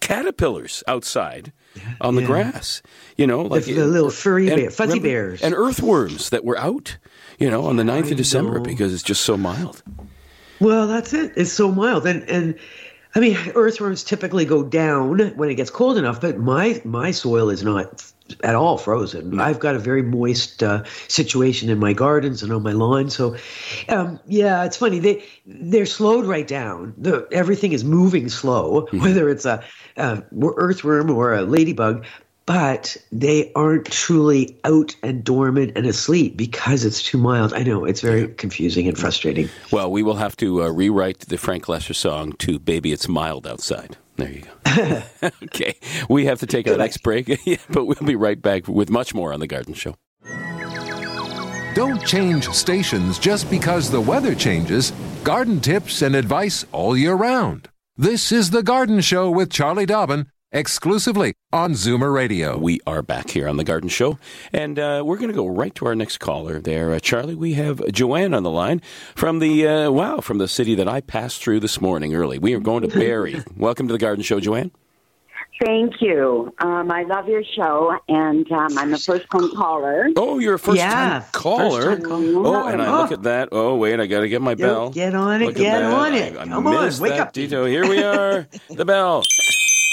caterpillars 0.00 0.82
outside 0.86 1.52
on 2.00 2.14
the 2.14 2.22
yeah. 2.22 2.26
grass. 2.26 2.82
You 3.16 3.26
know, 3.26 3.42
like 3.42 3.64
the, 3.64 3.74
the 3.74 3.86
little 3.86 4.10
furry 4.10 4.48
and, 4.48 4.56
bear, 4.56 4.70
fuzzy 4.70 4.98
remember, 4.98 5.08
bears, 5.08 5.42
and 5.42 5.54
earthworms 5.54 6.30
that 6.30 6.44
were 6.44 6.58
out. 6.58 6.98
You 7.38 7.50
know, 7.50 7.66
on 7.66 7.76
the 7.76 7.82
9th 7.82 8.06
I 8.06 8.10
of 8.10 8.16
December 8.16 8.58
know. 8.58 8.64
because 8.64 8.94
it's 8.94 9.02
just 9.02 9.22
so 9.22 9.36
mild. 9.36 9.82
Well, 10.60 10.86
that's 10.86 11.12
it. 11.12 11.32
It's 11.36 11.52
so 11.52 11.72
mild, 11.72 12.06
and 12.06 12.22
and 12.28 12.58
I 13.14 13.20
mean, 13.20 13.36
earthworms 13.54 14.04
typically 14.04 14.44
go 14.44 14.62
down 14.62 15.18
when 15.36 15.50
it 15.50 15.54
gets 15.54 15.70
cold 15.70 15.98
enough, 15.98 16.20
but 16.20 16.38
my 16.38 16.80
my 16.84 17.10
soil 17.10 17.50
is 17.50 17.62
not 17.62 18.04
at 18.42 18.54
all 18.54 18.78
frozen. 18.78 19.40
I've 19.40 19.58
got 19.58 19.74
a 19.74 19.78
very 19.78 20.02
moist 20.02 20.62
uh, 20.62 20.84
situation 21.08 21.70
in 21.70 21.78
my 21.78 21.92
gardens 21.92 22.42
and 22.42 22.52
on 22.52 22.62
my 22.62 22.72
lawn. 22.72 23.10
So, 23.10 23.36
um, 23.88 24.18
yeah, 24.26 24.64
it's 24.64 24.76
funny. 24.76 24.98
They 24.98 25.24
they're 25.46 25.86
slowed 25.86 26.24
right 26.24 26.46
down. 26.46 26.94
The, 26.98 27.26
everything 27.32 27.72
is 27.72 27.84
moving 27.84 28.28
slow, 28.28 28.82
mm-hmm. 28.82 29.00
whether 29.00 29.28
it's 29.28 29.44
a, 29.44 29.62
a 29.96 30.22
earthworm 30.56 31.10
or 31.10 31.34
a 31.34 31.42
ladybug 31.42 32.04
but 32.46 32.96
they 33.12 33.52
aren't 33.54 33.86
truly 33.86 34.58
out 34.64 34.96
and 35.02 35.22
dormant 35.22 35.72
and 35.76 35.86
asleep 35.86 36.36
because 36.36 36.84
it's 36.84 37.02
too 37.02 37.18
mild. 37.18 37.52
I 37.52 37.62
know 37.62 37.84
it's 37.84 38.00
very 38.00 38.28
confusing 38.28 38.88
and 38.88 38.98
frustrating. 38.98 39.48
Well, 39.70 39.90
we 39.90 40.02
will 40.02 40.16
have 40.16 40.36
to 40.38 40.64
uh, 40.64 40.68
rewrite 40.68 41.20
the 41.20 41.38
Frank 41.38 41.66
Loesser 41.66 41.94
song 41.94 42.32
to 42.38 42.58
"Baby 42.58 42.92
It's 42.92 43.08
Mild 43.08 43.46
Outside." 43.46 43.96
There 44.16 44.30
you 44.30 44.42
go. 44.42 45.02
okay, 45.44 45.74
we 46.08 46.26
have 46.26 46.40
to 46.40 46.46
take 46.46 46.68
our 46.68 46.76
next 46.76 46.98
break, 46.98 47.26
but 47.70 47.84
we'll 47.84 47.96
be 48.04 48.16
right 48.16 48.40
back 48.40 48.68
with 48.68 48.90
much 48.90 49.14
more 49.14 49.32
on 49.32 49.40
the 49.40 49.46
Garden 49.46 49.74
Show. 49.74 49.96
Don't 51.74 52.04
change 52.04 52.48
stations 52.50 53.18
just 53.18 53.48
because 53.50 53.90
the 53.90 54.00
weather 54.00 54.34
changes. 54.34 54.92
Garden 55.24 55.60
tips 55.60 56.02
and 56.02 56.14
advice 56.14 56.66
all 56.72 56.96
year 56.96 57.14
round. 57.14 57.68
This 57.96 58.30
is 58.32 58.50
the 58.50 58.62
Garden 58.62 59.00
Show 59.00 59.30
with 59.30 59.50
Charlie 59.50 59.86
Dobbin 59.86 60.26
exclusively 60.52 61.34
on 61.52 61.72
Zoomer 61.72 62.12
Radio. 62.12 62.58
We 62.58 62.80
are 62.86 63.02
back 63.02 63.30
here 63.30 63.48
on 63.48 63.56
The 63.56 63.64
Garden 63.64 63.88
Show, 63.88 64.18
and 64.52 64.78
uh, 64.78 65.02
we're 65.04 65.16
going 65.16 65.30
to 65.30 65.34
go 65.34 65.46
right 65.46 65.74
to 65.76 65.86
our 65.86 65.94
next 65.94 66.18
caller 66.18 66.60
there. 66.60 66.92
Uh, 66.92 67.00
Charlie, 67.00 67.34
we 67.34 67.54
have 67.54 67.82
Joanne 67.90 68.34
on 68.34 68.42
the 68.42 68.50
line 68.50 68.82
from 69.14 69.38
the, 69.38 69.66
uh, 69.66 69.90
wow, 69.90 70.20
from 70.20 70.38
the 70.38 70.48
city 70.48 70.74
that 70.74 70.88
I 70.88 71.00
passed 71.00 71.42
through 71.42 71.60
this 71.60 71.80
morning 71.80 72.14
early. 72.14 72.38
We 72.38 72.54
are 72.54 72.60
going 72.60 72.82
to 72.82 72.88
Barrie. 72.88 73.42
Welcome 73.56 73.88
to 73.88 73.92
The 73.92 73.98
Garden 73.98 74.22
Show, 74.22 74.40
Joanne. 74.40 74.70
Thank 75.64 76.00
you. 76.00 76.52
Um, 76.58 76.90
I 76.90 77.04
love 77.04 77.28
your 77.28 77.44
show, 77.44 77.96
and 78.08 78.50
um, 78.50 78.76
I'm 78.76 78.92
a 78.94 78.98
first 78.98 79.26
time 79.30 79.54
caller. 79.54 80.08
Oh, 80.16 80.38
you're 80.40 80.54
a 80.54 80.58
first 80.58 80.78
yeah, 80.78 81.20
time 81.20 81.24
caller. 81.30 81.82
First 81.82 82.02
time 82.02 82.36
Oh, 82.36 82.66
and 82.66 82.82
I 82.82 82.86
oh. 82.88 83.02
look 83.02 83.12
at 83.12 83.22
that. 83.24 83.50
Oh, 83.52 83.76
wait, 83.76 84.00
I 84.00 84.06
got 84.06 84.20
to 84.20 84.28
get 84.28 84.42
my 84.42 84.56
bell. 84.56 84.90
Get 84.90 85.14
on 85.14 85.40
it. 85.40 85.46
Look 85.46 85.56
get 85.56 85.82
on 85.82 86.14
it. 86.14 86.36
I, 86.36 86.42
I 86.42 86.46
Come 86.46 86.66
on, 86.66 86.98
wake 86.98 87.12
up. 87.12 87.32
Detail. 87.32 87.64
Here 87.66 87.88
we 87.88 88.02
are. 88.02 88.48
the 88.70 88.84
bell. 88.84 89.22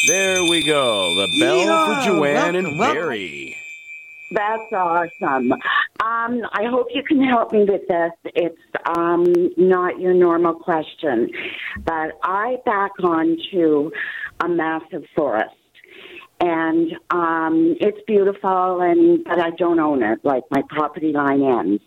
There 0.08 0.44
we 0.44 0.63
go. 0.63 1.15
The 1.15 1.27
bell 1.39 1.58
yeah, 1.58 1.86
for 1.86 2.06
Joanne 2.06 2.34
welcome, 2.34 2.56
and 2.56 2.77
Barrie. 2.77 3.58
That's 4.32 4.72
awesome. 4.72 5.51
Um, 5.51 6.41
I 6.53 6.65
hope 6.70 6.88
you 6.94 7.03
can 7.03 7.22
help 7.22 7.51
me 7.51 7.65
with 7.65 7.88
this. 7.88 8.12
It's 8.24 8.62
um, 8.98 9.25
not 9.58 10.00
your 10.00 10.13
normal 10.13 10.53
question, 10.53 11.29
but 11.84 12.18
I 12.24 12.58
back 12.65 12.91
onto 13.03 13.91
a 14.39 14.48
massive 14.48 15.03
forest, 15.15 15.56
and 16.39 16.94
um, 17.10 17.75
it's 17.82 18.00
beautiful, 18.08 18.82
and 18.82 19.24
but 19.25 19.39
I 19.39 19.50
don't 19.51 19.79
own 19.79 20.01
it. 20.01 20.20
Like 20.24 20.44
my 20.50 20.62
property 20.70 21.12
line 21.12 21.44
ends. 21.44 21.84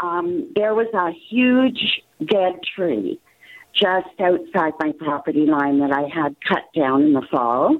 Um, 0.00 0.52
there 0.54 0.74
was 0.74 0.86
a 0.94 1.10
huge 1.28 2.02
dead 2.24 2.60
tree 2.76 3.18
just 3.74 4.08
outside 4.20 4.72
my 4.78 4.92
property 4.98 5.46
line 5.46 5.80
that 5.80 5.92
I 5.92 6.02
had 6.02 6.36
cut 6.46 6.64
down 6.74 7.02
in 7.02 7.12
the 7.12 7.26
fall. 7.30 7.76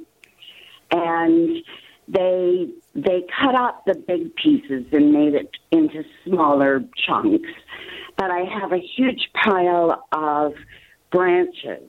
And 0.92 1.62
they 2.08 2.68
they 2.94 3.24
cut 3.40 3.54
up 3.54 3.84
the 3.86 3.94
big 3.94 4.34
pieces 4.34 4.84
and 4.92 5.12
made 5.12 5.34
it 5.34 5.50
into 5.70 6.02
smaller 6.24 6.82
chunks. 7.06 7.48
But 8.16 8.30
I 8.30 8.40
have 8.40 8.72
a 8.72 8.78
huge 8.78 9.30
pile 9.32 10.04
of 10.12 10.54
branches 11.12 11.88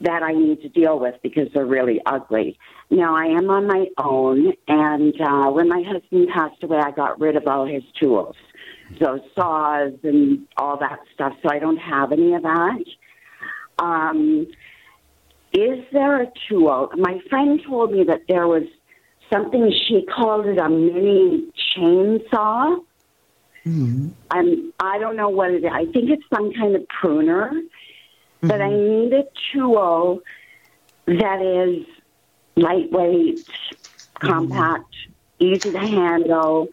that 0.00 0.22
I 0.22 0.32
need 0.32 0.60
to 0.62 0.68
deal 0.68 0.98
with 0.98 1.14
because 1.22 1.48
they're 1.54 1.64
really 1.64 2.00
ugly. 2.06 2.58
Now 2.90 3.16
I 3.16 3.26
am 3.26 3.48
on 3.48 3.66
my 3.66 3.86
own, 3.98 4.52
and 4.66 5.14
uh, 5.20 5.50
when 5.50 5.68
my 5.68 5.82
husband 5.86 6.28
passed 6.34 6.62
away, 6.62 6.78
I 6.78 6.90
got 6.90 7.20
rid 7.20 7.36
of 7.36 7.46
all 7.46 7.66
his 7.66 7.84
tools 7.98 8.34
those 8.98 9.20
saws 9.34 9.92
and 10.02 10.46
all 10.56 10.78
that 10.78 11.00
stuff. 11.14 11.34
So 11.42 11.50
I 11.50 11.58
don't 11.58 11.78
have 11.78 12.12
any 12.12 12.34
of 12.34 12.42
that. 12.42 12.84
Um, 13.78 14.46
is 15.52 15.84
there 15.92 16.22
a 16.22 16.26
tool? 16.48 16.90
My 16.96 17.20
friend 17.28 17.60
told 17.66 17.92
me 17.92 18.04
that 18.04 18.22
there 18.28 18.46
was 18.46 18.64
something 19.32 19.72
she 19.88 20.06
called 20.06 20.46
it 20.46 20.58
a 20.58 20.68
mini 20.68 21.52
chainsaw. 21.76 22.80
Mm-hmm. 23.66 24.08
Um, 24.30 24.72
I 24.80 24.98
don't 24.98 25.16
know 25.16 25.28
what 25.28 25.50
it 25.50 25.64
is. 25.64 25.70
I 25.72 25.84
think 25.86 26.10
it's 26.10 26.24
some 26.34 26.52
kind 26.52 26.74
of 26.74 26.86
pruner. 26.88 27.50
Mm-hmm. 27.50 28.48
But 28.48 28.60
I 28.60 28.68
mm-hmm. 28.70 29.10
need 29.10 29.12
a 29.12 29.24
tool 29.52 30.20
that 31.06 31.42
is 31.42 31.86
lightweight, 32.56 33.36
mm-hmm. 33.36 34.26
compact, 34.26 34.94
mm-hmm. 35.40 35.44
easy 35.44 35.70
to 35.72 35.78
handle, 35.78 36.68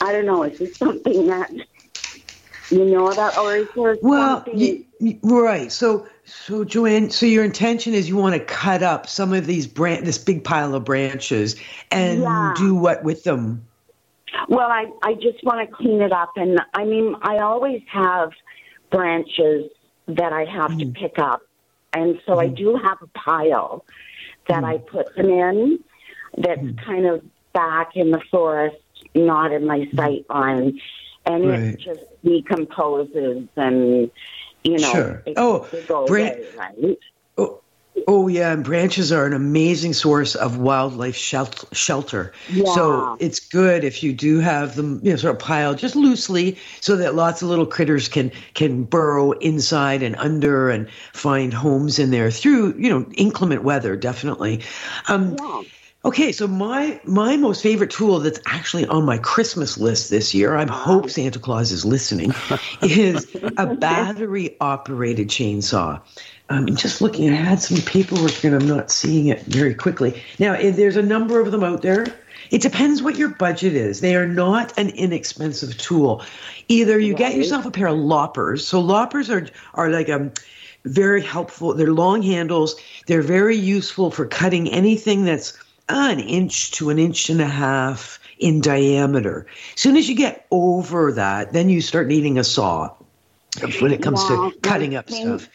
I 0.00 0.12
don't 0.12 0.26
know. 0.26 0.42
Is 0.44 0.58
this 0.58 0.76
something 0.76 1.26
that 1.26 1.52
you 2.70 2.84
know 2.84 3.08
about, 3.08 3.36
or 3.36 3.56
is 3.56 3.68
there 3.74 3.96
well, 4.02 4.44
you, 4.52 4.86
right? 5.22 5.70
So, 5.72 6.06
so 6.24 6.64
Joanne, 6.64 7.10
so 7.10 7.26
your 7.26 7.44
intention 7.44 7.94
is 7.94 8.08
you 8.08 8.16
want 8.16 8.34
to 8.36 8.44
cut 8.44 8.82
up 8.82 9.08
some 9.08 9.32
of 9.32 9.46
these 9.46 9.66
branch, 9.66 10.04
this 10.04 10.18
big 10.18 10.44
pile 10.44 10.74
of 10.74 10.84
branches, 10.84 11.56
and 11.90 12.22
yeah. 12.22 12.54
do 12.56 12.74
what 12.74 13.02
with 13.02 13.24
them? 13.24 13.66
Well, 14.48 14.70
I 14.70 14.90
I 15.02 15.14
just 15.14 15.42
want 15.42 15.68
to 15.68 15.74
clean 15.74 16.00
it 16.00 16.12
up, 16.12 16.30
and 16.36 16.60
I 16.74 16.84
mean, 16.84 17.16
I 17.22 17.38
always 17.38 17.82
have 17.90 18.30
branches 18.90 19.70
that 20.06 20.32
I 20.32 20.44
have 20.44 20.72
mm. 20.72 20.80
to 20.80 21.00
pick 21.00 21.18
up, 21.18 21.42
and 21.92 22.20
so 22.24 22.36
mm. 22.36 22.42
I 22.44 22.48
do 22.48 22.76
have 22.76 22.98
a 23.02 23.06
pile 23.08 23.84
that 24.48 24.62
mm. 24.62 24.68
I 24.68 24.78
put 24.78 25.14
them 25.16 25.28
in. 25.28 25.80
That's 26.38 26.60
mm. 26.60 26.84
kind 26.84 27.06
of 27.06 27.24
back 27.52 27.96
in 27.96 28.12
the 28.12 28.20
forest 28.30 28.76
not 29.14 29.52
in 29.52 29.66
my 29.66 29.88
sight 29.94 30.24
line, 30.28 30.80
and 31.26 31.48
right. 31.48 31.60
it 31.60 31.80
just 31.80 32.00
decomposes 32.24 33.48
and 33.56 34.10
you 34.64 34.78
know. 34.78 34.92
Sure. 34.92 35.22
It, 35.26 35.34
oh, 35.36 35.68
bran- 36.06 36.32
away, 36.32 36.46
right? 36.56 36.98
oh, 37.38 37.60
oh 38.06 38.28
yeah, 38.28 38.52
and 38.52 38.64
branches 38.64 39.10
are 39.12 39.26
an 39.26 39.32
amazing 39.32 39.92
source 39.92 40.34
of 40.34 40.58
wildlife 40.58 41.16
shelter. 41.16 42.32
Yeah. 42.50 42.74
So 42.74 43.16
it's 43.20 43.40
good 43.40 43.84
if 43.84 44.02
you 44.02 44.12
do 44.12 44.38
have 44.38 44.76
them, 44.76 45.00
you 45.02 45.10
know, 45.10 45.16
sort 45.16 45.34
of 45.34 45.40
piled 45.40 45.78
just 45.78 45.96
loosely, 45.96 46.58
so 46.80 46.96
that 46.96 47.14
lots 47.14 47.42
of 47.42 47.48
little 47.48 47.66
critters 47.66 48.08
can 48.08 48.30
can 48.54 48.84
burrow 48.84 49.32
inside 49.32 50.02
and 50.02 50.16
under 50.16 50.70
and 50.70 50.88
find 51.12 51.52
homes 51.52 51.98
in 51.98 52.10
there 52.10 52.30
through 52.30 52.74
you 52.78 52.90
know 52.90 53.06
inclement 53.14 53.64
weather. 53.64 53.96
Definitely. 53.96 54.60
Um, 55.08 55.36
yeah. 55.38 55.62
Okay, 56.02 56.32
so 56.32 56.48
my 56.48 56.98
my 57.04 57.36
most 57.36 57.62
favorite 57.62 57.90
tool 57.90 58.20
that's 58.20 58.40
actually 58.46 58.86
on 58.86 59.04
my 59.04 59.18
Christmas 59.18 59.76
list 59.76 60.08
this 60.08 60.32
year, 60.32 60.56
I 60.56 60.64
hope 60.64 61.10
Santa 61.10 61.38
Claus 61.38 61.72
is 61.72 61.84
listening, 61.84 62.32
is 62.82 63.36
a 63.58 63.74
battery 63.74 64.56
operated 64.62 65.28
chainsaw. 65.28 66.00
Um, 66.48 66.66
I'm 66.68 66.76
just 66.76 67.02
looking, 67.02 67.28
I 67.28 67.34
had 67.34 67.60
some 67.60 67.82
paperwork 67.82 68.42
and 68.44 68.54
I'm 68.54 68.66
not 68.66 68.90
seeing 68.90 69.26
it 69.26 69.42
very 69.42 69.74
quickly. 69.74 70.22
Now, 70.38 70.56
there's 70.56 70.96
a 70.96 71.02
number 71.02 71.38
of 71.38 71.52
them 71.52 71.62
out 71.62 71.82
there. 71.82 72.06
It 72.50 72.62
depends 72.62 73.02
what 73.02 73.16
your 73.16 73.28
budget 73.28 73.74
is. 73.74 74.00
They 74.00 74.16
are 74.16 74.26
not 74.26 74.76
an 74.78 74.88
inexpensive 74.88 75.76
tool. 75.76 76.24
Either 76.68 76.98
you 76.98 77.14
get 77.14 77.34
yourself 77.36 77.66
a 77.66 77.70
pair 77.70 77.88
of 77.88 77.98
loppers. 77.98 78.66
So 78.66 78.80
loppers 78.80 79.28
are 79.28 79.46
are 79.74 79.90
like 79.90 80.08
a 80.08 80.16
um, 80.16 80.32
very 80.86 81.20
helpful. 81.20 81.74
They're 81.74 81.92
long 81.92 82.22
handles. 82.22 82.74
They're 83.06 83.20
very 83.20 83.56
useful 83.56 84.10
for 84.10 84.24
cutting 84.26 84.66
anything 84.70 85.26
that's 85.26 85.52
an 85.94 86.20
inch 86.20 86.72
to 86.72 86.90
an 86.90 86.98
inch 86.98 87.30
and 87.30 87.40
a 87.40 87.46
half 87.46 88.18
in 88.38 88.60
diameter. 88.60 89.46
As 89.74 89.80
soon 89.80 89.96
as 89.96 90.08
you 90.08 90.14
get 90.14 90.46
over 90.50 91.12
that, 91.12 91.52
then 91.52 91.68
you 91.68 91.80
start 91.80 92.08
needing 92.08 92.38
a 92.38 92.44
saw 92.44 92.94
when 93.80 93.92
it 93.92 94.02
comes 94.02 94.24
to 94.26 94.52
cutting 94.62 94.94
up 94.94 95.10
stuff. 95.10 95.48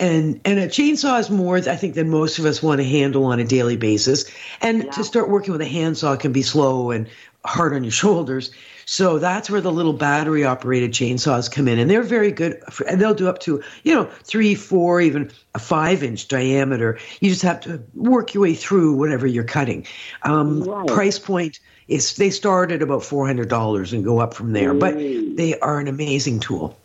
And 0.00 0.40
and 0.44 0.58
a 0.58 0.66
chainsaw 0.66 1.20
is 1.20 1.30
more, 1.30 1.56
I 1.58 1.76
think, 1.76 1.94
than 1.94 2.08
most 2.08 2.40
of 2.40 2.44
us 2.44 2.60
want 2.60 2.80
to 2.80 2.84
handle 2.84 3.24
on 3.26 3.38
a 3.38 3.44
daily 3.44 3.76
basis. 3.76 4.24
And 4.60 4.84
yeah. 4.84 4.90
to 4.90 5.04
start 5.04 5.28
working 5.28 5.52
with 5.52 5.60
a 5.60 5.66
handsaw 5.66 6.16
can 6.16 6.32
be 6.32 6.42
slow 6.42 6.90
and 6.90 7.06
hard 7.44 7.74
on 7.74 7.84
your 7.84 7.92
shoulders. 8.02 8.50
So 8.84 9.18
that's 9.18 9.48
where 9.48 9.60
the 9.60 9.72
little 9.72 9.92
battery 9.92 10.44
operated 10.44 10.92
chainsaws 10.92 11.50
come 11.50 11.68
in. 11.68 11.78
And 11.78 11.90
they're 11.90 12.02
very 12.02 12.32
good. 12.32 12.62
For, 12.70 12.86
and 12.86 13.00
they'll 13.00 13.14
do 13.14 13.28
up 13.28 13.38
to, 13.40 13.62
you 13.84 13.94
know, 13.94 14.04
three, 14.24 14.54
four, 14.54 15.00
even 15.00 15.30
a 15.54 15.58
five 15.58 16.02
inch 16.02 16.28
diameter. 16.28 16.98
You 17.20 17.30
just 17.30 17.42
have 17.42 17.60
to 17.60 17.82
work 17.94 18.34
your 18.34 18.42
way 18.42 18.54
through 18.54 18.94
whatever 18.94 19.26
you're 19.26 19.44
cutting. 19.44 19.86
Um, 20.22 20.62
right. 20.64 20.86
Price 20.88 21.18
point 21.18 21.60
is 21.88 22.16
they 22.16 22.30
start 22.30 22.72
at 22.72 22.82
about 22.82 23.02
$400 23.02 23.92
and 23.92 24.04
go 24.04 24.18
up 24.18 24.34
from 24.34 24.52
there. 24.52 24.74
Mm. 24.74 24.80
But 24.80 25.36
they 25.36 25.58
are 25.60 25.78
an 25.78 25.88
amazing 25.88 26.40
tool. 26.40 26.76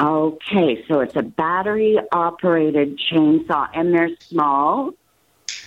Okay, 0.00 0.84
so 0.86 1.00
it's 1.00 1.16
a 1.16 1.22
battery 1.22 1.98
operated 2.12 2.98
chainsaw 2.98 3.68
and 3.74 3.92
they're 3.92 4.16
small. 4.20 4.92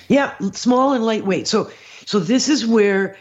Yeah, 0.08 0.34
small 0.54 0.94
and 0.94 1.06
lightweight. 1.06 1.48
So 1.48 1.70
so 2.06 2.20
this 2.20 2.48
is 2.50 2.66
where 2.66 3.18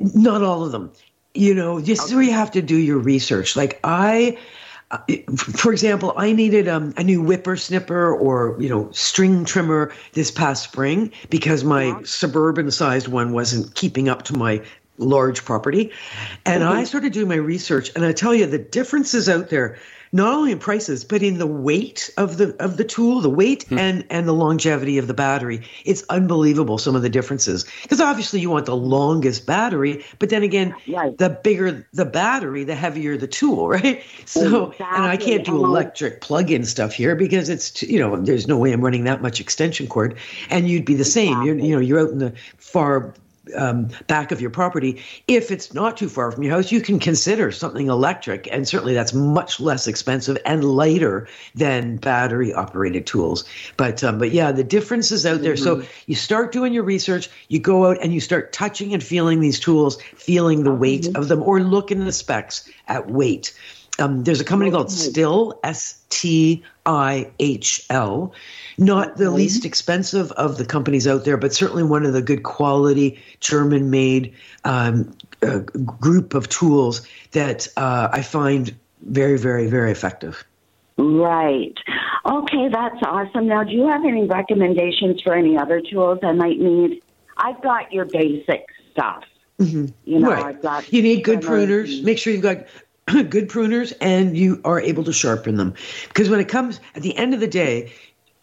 not 0.00 0.42
all 0.42 0.64
of 0.64 0.72
them. 0.72 0.92
You 1.34 1.54
know, 1.54 1.80
this 1.80 2.04
is 2.04 2.12
where 2.14 2.22
you 2.22 2.32
have 2.32 2.50
to 2.52 2.62
do 2.62 2.76
your 2.76 2.98
research. 2.98 3.54
Like 3.54 3.78
I 3.84 4.38
for 5.36 5.70
example, 5.70 6.14
I 6.16 6.32
needed 6.32 6.66
um, 6.66 6.94
a 6.96 7.04
new 7.04 7.20
whipper 7.20 7.56
snipper 7.56 8.14
or 8.14 8.56
you 8.58 8.68
know 8.68 8.88
string 8.92 9.44
trimmer 9.44 9.92
this 10.14 10.30
past 10.30 10.64
spring 10.64 11.12
because 11.28 11.62
my 11.62 12.00
suburban 12.04 12.70
sized 12.70 13.08
one 13.08 13.32
wasn't 13.32 13.74
keeping 13.74 14.08
up 14.08 14.22
to 14.24 14.36
my 14.36 14.62
large 14.96 15.44
property, 15.44 15.92
and 16.46 16.64
I 16.64 16.84
started 16.84 17.12
doing 17.12 17.28
my 17.28 17.36
research, 17.36 17.90
and 17.94 18.04
I 18.04 18.12
tell 18.12 18.34
you 18.34 18.46
the 18.46 18.58
differences 18.58 19.28
out 19.28 19.50
there 19.50 19.78
not 20.12 20.32
only 20.32 20.52
in 20.52 20.58
prices 20.58 21.04
but 21.04 21.22
in 21.22 21.38
the 21.38 21.46
weight 21.46 22.10
of 22.16 22.36
the 22.38 22.54
of 22.62 22.76
the 22.76 22.84
tool 22.84 23.20
the 23.20 23.30
weight 23.30 23.64
hmm. 23.64 23.78
and 23.78 24.04
and 24.10 24.26
the 24.28 24.32
longevity 24.32 24.98
of 24.98 25.06
the 25.06 25.14
battery. 25.14 25.62
It's 25.84 26.04
unbelievable 26.10 26.78
some 26.78 26.94
of 26.96 27.02
the 27.02 27.10
differences. 27.10 27.64
Because 27.82 28.00
obviously 28.00 28.40
you 28.40 28.50
want 28.50 28.66
the 28.66 28.76
longest 28.76 29.46
battery 29.46 30.04
but 30.18 30.30
then 30.30 30.42
again 30.42 30.74
Right. 30.88 31.16
the 31.18 31.30
bigger 31.30 31.86
the 31.92 32.04
battery 32.04 32.64
the 32.64 32.74
heavier 32.74 33.16
the 33.16 33.26
tool 33.26 33.68
right? 33.78 34.02
So 34.24 34.72
and 34.78 35.04
i 35.04 35.16
can't 35.16 35.44
do 35.44 35.64
electric 35.64 36.20
plug-in 36.20 36.64
stuff 36.64 36.92
here 36.92 37.14
because 37.14 37.48
it's 37.48 37.70
t- 37.70 37.92
you 37.92 37.98
know 37.98 38.16
there's 38.16 38.46
no 38.46 38.58
way 38.58 38.72
i'm 38.72 38.80
running 38.80 39.04
that 39.04 39.22
much 39.22 39.40
extension 39.40 39.86
cord 39.86 40.16
and 40.50 40.68
you'd 40.68 40.84
be 40.84 40.94
the 40.94 41.04
same. 41.04 41.42
You're 41.42 41.56
you 41.56 41.74
know 41.74 41.80
you're 41.80 42.00
out 42.00 42.10
in 42.10 42.18
the 42.18 42.32
far 42.58 43.14
um, 43.56 43.88
back 44.06 44.32
of 44.32 44.40
your 44.40 44.50
property. 44.50 45.02
If 45.26 45.50
it's 45.50 45.72
not 45.74 45.96
too 45.96 46.08
far 46.08 46.32
from 46.32 46.42
your 46.42 46.54
house, 46.54 46.72
you 46.72 46.80
can 46.80 46.98
consider 46.98 47.52
something 47.52 47.88
electric, 47.88 48.48
and 48.50 48.66
certainly 48.66 48.94
that's 48.94 49.14
much 49.14 49.60
less 49.60 49.86
expensive 49.86 50.38
and 50.44 50.64
lighter 50.64 51.28
than 51.54 51.96
battery 51.96 52.52
operated 52.52 53.06
tools. 53.06 53.44
But 53.76 54.02
um, 54.04 54.18
but 54.18 54.30
yeah, 54.32 54.52
the 54.52 54.64
difference 54.64 55.12
is 55.12 55.26
out 55.26 55.42
there. 55.42 55.56
So 55.56 55.82
you 56.06 56.14
start 56.14 56.52
doing 56.52 56.72
your 56.72 56.84
research, 56.84 57.28
you 57.48 57.58
go 57.58 57.86
out 57.86 57.98
and 58.02 58.12
you 58.12 58.20
start 58.20 58.52
touching 58.52 58.94
and 58.94 59.02
feeling 59.02 59.40
these 59.40 59.60
tools, 59.60 60.00
feeling 60.16 60.64
the 60.64 60.74
weight 60.74 61.08
of 61.16 61.28
them, 61.28 61.42
or 61.42 61.60
look 61.60 61.90
in 61.90 62.04
the 62.04 62.12
specs 62.12 62.68
at 62.86 63.10
weight. 63.10 63.54
Um, 63.98 64.24
there's 64.24 64.40
a 64.40 64.44
company 64.44 64.70
called 64.70 64.88
Stihl 64.88 65.58
S 65.64 66.00
T 66.08 66.62
I 66.86 67.30
H 67.40 67.84
L, 67.90 68.32
not 68.78 69.16
the 69.16 69.30
least 69.30 69.64
expensive 69.64 70.30
of 70.32 70.56
the 70.56 70.64
companies 70.64 71.06
out 71.06 71.24
there, 71.24 71.36
but 71.36 71.52
certainly 71.52 71.82
one 71.82 72.06
of 72.06 72.12
the 72.12 72.22
good 72.22 72.44
quality 72.44 73.20
German-made 73.40 74.34
um, 74.64 75.12
uh, 75.42 75.58
group 75.58 76.34
of 76.34 76.48
tools 76.48 77.06
that 77.32 77.66
uh, 77.76 78.08
I 78.12 78.22
find 78.22 78.74
very, 79.02 79.36
very, 79.38 79.66
very 79.66 79.90
effective. 79.90 80.44
Right. 80.96 81.76
Okay, 82.24 82.68
that's 82.68 83.02
awesome. 83.04 83.46
Now, 83.46 83.64
do 83.64 83.70
you 83.72 83.86
have 83.86 84.04
any 84.04 84.26
recommendations 84.26 85.20
for 85.22 85.34
any 85.34 85.56
other 85.56 85.80
tools 85.80 86.18
I 86.22 86.32
might 86.32 86.58
need? 86.58 87.02
I've 87.36 87.62
got 87.62 87.92
your 87.92 88.04
basic 88.04 88.66
stuff. 88.90 89.24
You 89.58 89.92
know, 90.06 90.30
right. 90.30 90.44
I've 90.44 90.62
got 90.62 90.92
you 90.92 91.02
need 91.02 91.24
good 91.24 91.40
pruners. 91.40 92.02
Make 92.04 92.18
sure 92.18 92.32
you've 92.32 92.42
got 92.42 92.66
good 93.30 93.48
pruners 93.48 93.92
and 94.00 94.36
you 94.36 94.60
are 94.64 94.80
able 94.80 95.04
to 95.04 95.12
sharpen 95.12 95.56
them. 95.56 95.74
Because 96.08 96.28
when 96.28 96.40
it 96.40 96.48
comes 96.48 96.80
at 96.94 97.02
the 97.02 97.16
end 97.16 97.34
of 97.34 97.40
the 97.40 97.46
day, 97.46 97.92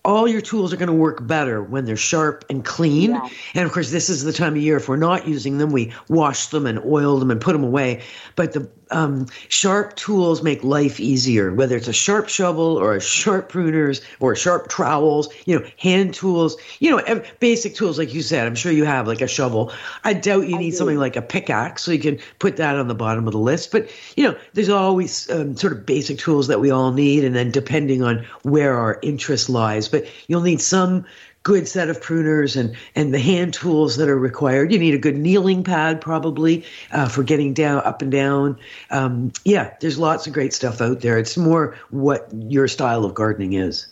all 0.05 0.27
your 0.27 0.41
tools 0.41 0.71
are 0.71 0.77
going 0.77 0.87
to 0.87 0.93
work 0.93 1.25
better 1.25 1.63
when 1.63 1.85
they're 1.85 1.97
sharp 1.97 2.45
and 2.49 2.63
clean. 2.63 3.11
Yeah. 3.11 3.29
And 3.55 3.65
of 3.65 3.71
course, 3.71 3.91
this 3.91 4.09
is 4.09 4.23
the 4.23 4.31
time 4.31 4.53
of 4.53 4.61
year 4.61 4.77
if 4.77 4.87
we're 4.87 4.97
not 4.97 5.27
using 5.27 5.57
them, 5.57 5.71
we 5.71 5.91
wash 6.07 6.47
them 6.47 6.65
and 6.67 6.79
oil 6.85 7.17
them 7.19 7.31
and 7.31 7.41
put 7.41 7.53
them 7.53 7.63
away. 7.63 8.03
But 8.35 8.53
the 8.53 8.69
um, 8.91 9.27
sharp 9.49 9.95
tools 9.95 10.43
make 10.43 10.63
life 10.63 10.99
easier, 10.99 11.53
whether 11.53 11.75
it's 11.75 11.87
a 11.87 11.93
sharp 11.93 12.29
shovel 12.29 12.77
or 12.77 12.95
a 12.95 13.01
sharp 13.01 13.51
pruners 13.51 14.01
or 14.19 14.35
sharp 14.35 14.69
trowels, 14.69 15.29
you 15.45 15.57
know, 15.59 15.65
hand 15.77 16.13
tools, 16.13 16.57
you 16.79 16.91
know, 16.91 17.23
basic 17.39 17.75
tools 17.75 17.97
like 17.97 18.13
you 18.13 18.21
said. 18.21 18.45
I'm 18.45 18.55
sure 18.55 18.71
you 18.71 18.85
have 18.85 19.07
like 19.07 19.21
a 19.21 19.27
shovel. 19.27 19.71
I 20.03 20.13
doubt 20.13 20.47
you 20.47 20.57
need 20.57 20.71
something 20.71 20.97
like 20.97 21.15
a 21.15 21.21
pickaxe, 21.21 21.83
so 21.83 21.91
you 21.91 21.99
can 21.99 22.19
put 22.39 22.57
that 22.57 22.77
on 22.77 22.87
the 22.87 22.95
bottom 22.95 23.27
of 23.27 23.33
the 23.33 23.39
list. 23.39 23.71
But 23.71 23.89
you 24.15 24.23
know, 24.23 24.37
there's 24.53 24.69
always 24.69 25.29
um, 25.29 25.55
sort 25.55 25.73
of 25.73 25.85
basic 25.85 26.19
tools 26.19 26.47
that 26.47 26.59
we 26.59 26.71
all 26.71 26.91
need, 26.91 27.23
and 27.23 27.35
then 27.35 27.51
depending 27.51 28.03
on 28.03 28.25
where 28.43 28.77
our 28.77 28.99
interest 29.01 29.49
lies, 29.49 29.87
but 29.87 30.05
you'll 30.27 30.41
need 30.41 30.61
some 30.61 31.05
good 31.45 31.67
set 31.67 31.89
of 31.89 32.01
pruners 32.01 32.57
and 32.59 32.75
and 32.95 33.13
the 33.13 33.19
hand 33.19 33.53
tools 33.53 33.95
that 33.95 34.09
are 34.09 34.17
required. 34.19 34.73
You 34.73 34.79
need 34.79 34.95
a 34.95 34.97
good 34.97 35.15
kneeling 35.15 35.63
pad 35.63 36.01
probably 36.01 36.65
uh, 36.91 37.07
for 37.07 37.23
getting 37.23 37.53
down 37.53 37.77
up 37.85 38.01
and 38.01 38.11
down. 38.11 38.57
Um, 38.89 39.31
yeah, 39.45 39.73
there's 39.79 39.97
lots 39.97 40.27
of 40.27 40.33
great 40.33 40.53
stuff 40.53 40.81
out 40.81 40.99
there. 40.99 41.17
It's 41.17 41.37
more 41.37 41.77
what 41.91 42.27
your 42.33 42.67
style 42.67 43.05
of 43.05 43.13
gardening 43.13 43.53
is. 43.53 43.87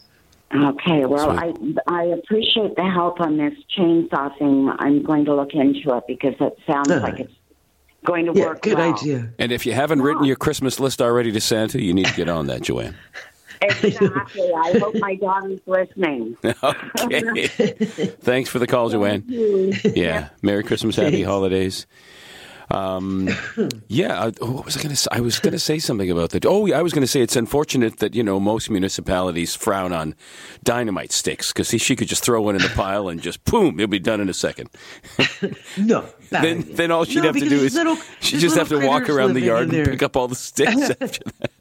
Okay, 0.54 1.06
well, 1.06 1.32
I 1.32 1.54
I 1.88 2.04
appreciate 2.06 2.76
the 2.76 2.84
help 2.84 3.22
on 3.22 3.38
this 3.38 3.54
chainsaw 3.78 4.38
thing. 4.38 4.70
I'm 4.80 5.04
going 5.04 5.26
to 5.26 5.36
look 5.36 5.54
into 5.54 5.96
it 5.96 6.04
because 6.08 6.36
it 6.40 6.58
sounds 6.68 6.92
Uh, 6.92 7.00
like 7.02 7.20
it's 7.20 7.34
going 8.06 8.26
to 8.26 8.34
Yeah, 8.34 8.46
work 8.48 8.62
good 8.64 8.78
well. 8.78 8.94
idea. 8.94 9.30
And 9.40 9.52
if 9.52 9.66
you 9.66 9.74
haven't 9.74 10.02
written 10.02 10.26
your 10.26 10.36
Christmas 10.36 10.80
list 10.80 11.02
already 11.02 11.32
to 11.32 11.40
Santa, 11.40 11.82
you 11.82 11.94
need 11.94 12.06
to 12.06 12.14
get 12.14 12.30
on 12.30 12.48
that, 12.48 12.62
Joanne. 12.62 12.96
Exactly. 13.64 14.52
I 14.54 14.78
hope 14.80 14.96
my 15.00 15.16
daughter's 15.16 15.60
listening. 15.66 16.38
Okay. 17.04 17.48
Thanks 18.22 18.50
for 18.50 18.60
the 18.60 18.68
call, 18.68 18.90
Joanne. 18.90 19.24
Yeah. 19.28 20.30
Merry 20.42 20.64
Christmas, 20.64 20.96
Happy 20.96 21.12
Thanks. 21.12 21.28
holidays. 21.28 21.88
Um, 22.72 23.30
yeah. 23.88 24.20
uh, 24.24 24.32
What 24.40 24.66
was 24.66 24.78
I 24.78 24.82
going 24.82 24.90
to 24.92 24.96
say? 24.96 25.10
I 25.12 25.20
was 25.20 25.38
going 25.40 25.52
to 25.52 25.60
say 25.60 25.80
something 25.80 26.10
about 26.10 26.30
that. 26.32 26.46
Oh, 26.46 26.72
I 26.72 26.82
was 26.82 26.94
going 26.94 27.02
to 27.04 27.08
say 27.08 27.22
it's 27.22 27.36
unfortunate 27.36 28.00
that 28.00 28.16
you 28.16 28.24
know 28.24 28.40
most 28.40 28.70
municipalities 28.70 29.54
frown 29.54 29.92
on 29.94 30.16
dynamite 30.64 31.12
sticks 31.12 31.52
because 31.52 31.70
she 31.70 31.96
could 31.96 32.08
just 32.08 32.24
throw 32.24 32.42
one 32.42 32.56
in 32.56 32.62
the 32.62 32.70
pile 32.70 33.10
and 33.10 33.22
just 33.22 33.44
boom, 33.44 33.80
it'll 33.80 33.92
be 33.92 34.00
done 34.00 34.22
in 34.22 34.30
a 34.30 34.34
second. 34.34 34.70
No, 35.78 36.06
then, 36.30 36.60
idea. 36.60 36.76
then 36.76 36.92
all 36.92 37.04
she'd 37.04 37.18
No, 37.18 37.24
have 37.24 37.36
to 37.36 37.50
do 37.50 37.58
is 37.60 37.76
little- 37.76 37.98
she 38.22 38.32
there's 38.38 38.44
just 38.44 38.56
have 38.58 38.70
to 38.70 38.86
walk 38.88 39.10
around 39.10 39.34
the 39.34 39.42
yard 39.42 39.72
and 39.74 39.86
pick 39.88 40.02
up 40.02 40.16
all 40.16 40.28
the 40.28 40.36
sticks 40.36 40.90
after 41.02 41.24
that. 41.40 41.52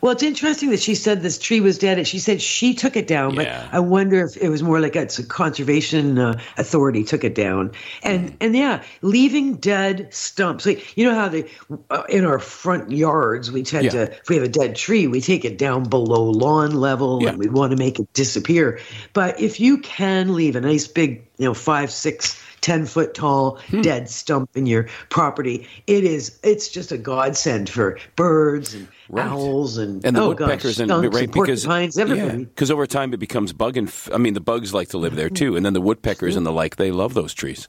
Well, 0.00 0.12
it's 0.12 0.22
interesting 0.22 0.70
that 0.70 0.80
she 0.80 0.94
said 0.94 1.22
this 1.22 1.38
tree 1.38 1.60
was 1.60 1.78
dead. 1.78 1.98
And 1.98 2.06
she 2.06 2.18
said 2.18 2.40
she 2.40 2.74
took 2.74 2.96
it 2.96 3.06
down, 3.06 3.34
Yeah. 3.34 3.66
but 3.70 3.76
I 3.76 3.80
wonder 3.80 4.24
if 4.24 4.36
it 4.36 4.48
was 4.48 4.62
more 4.62 4.80
like 4.80 4.94
it's 4.96 5.18
a 5.18 5.24
conservation 5.24 6.18
uh, 6.18 6.38
authority 6.56 7.04
took 7.04 7.24
it 7.24 7.34
down. 7.34 7.72
And 8.02 8.30
Mm. 8.30 8.34
and 8.40 8.56
yeah, 8.56 8.82
leaving 9.02 9.54
dead 9.54 10.08
stumps. 10.14 10.66
Like 10.66 10.96
you 10.96 11.04
know 11.04 11.14
how 11.14 11.28
they 11.28 11.46
uh, 11.90 12.02
in 12.08 12.24
our 12.24 12.38
front 12.38 12.90
yards 12.90 13.50
we 13.50 13.62
tend 13.62 13.84
Yeah. 13.86 13.90
to 13.90 14.02
if 14.12 14.28
we 14.28 14.36
have 14.36 14.44
a 14.44 14.48
dead 14.48 14.76
tree 14.76 15.06
we 15.06 15.20
take 15.20 15.44
it 15.44 15.58
down 15.58 15.84
below 15.84 16.24
lawn 16.30 16.72
level 16.72 17.20
Yeah. 17.22 17.30
and 17.30 17.38
we 17.38 17.48
want 17.48 17.72
to 17.72 17.76
make 17.76 17.98
it 17.98 18.12
disappear. 18.12 18.80
But 19.12 19.40
if 19.40 19.58
you 19.60 19.78
can 19.78 20.34
leave 20.34 20.56
a 20.56 20.60
nice 20.60 20.86
big 20.86 21.26
you 21.38 21.46
know 21.46 21.54
five 21.54 21.90
six. 21.90 22.40
10 22.60 22.86
foot 22.86 23.14
tall 23.14 23.58
Hmm. 23.68 23.82
dead 23.82 24.08
stump 24.10 24.50
in 24.56 24.66
your 24.66 24.88
property 25.10 25.66
it 25.86 26.04
is 26.04 26.38
it's 26.42 26.68
just 26.68 26.92
a 26.92 26.98
godsend 26.98 27.68
for 27.68 27.98
birds 28.16 28.74
and 28.74 28.88
Right. 29.10 29.26
owls 29.26 29.78
and, 29.78 30.04
and 30.04 30.14
the 30.16 30.20
oh 30.20 30.28
woodpeckers 30.28 30.78
gosh, 30.78 30.80
and 30.90 30.90
right 31.14 31.22
and 31.24 31.32
because 31.32 31.64
porcupines, 31.64 31.96
yeah, 31.96 32.02
everybody. 32.02 32.44
because 32.44 32.70
over 32.70 32.86
time 32.86 33.14
it 33.14 33.18
becomes 33.18 33.52
bug 33.54 33.76
and 33.76 33.88
f- 33.88 34.10
I 34.12 34.18
mean 34.18 34.34
the 34.34 34.40
bugs 34.40 34.74
like 34.74 34.88
to 34.90 34.98
live 34.98 35.16
there 35.16 35.30
too, 35.30 35.56
and 35.56 35.64
then 35.64 35.72
the 35.72 35.80
woodpeckers 35.80 36.36
and 36.36 36.44
the 36.44 36.52
like 36.52 36.76
they 36.76 36.90
love 36.90 37.14
those 37.14 37.32
trees. 37.32 37.68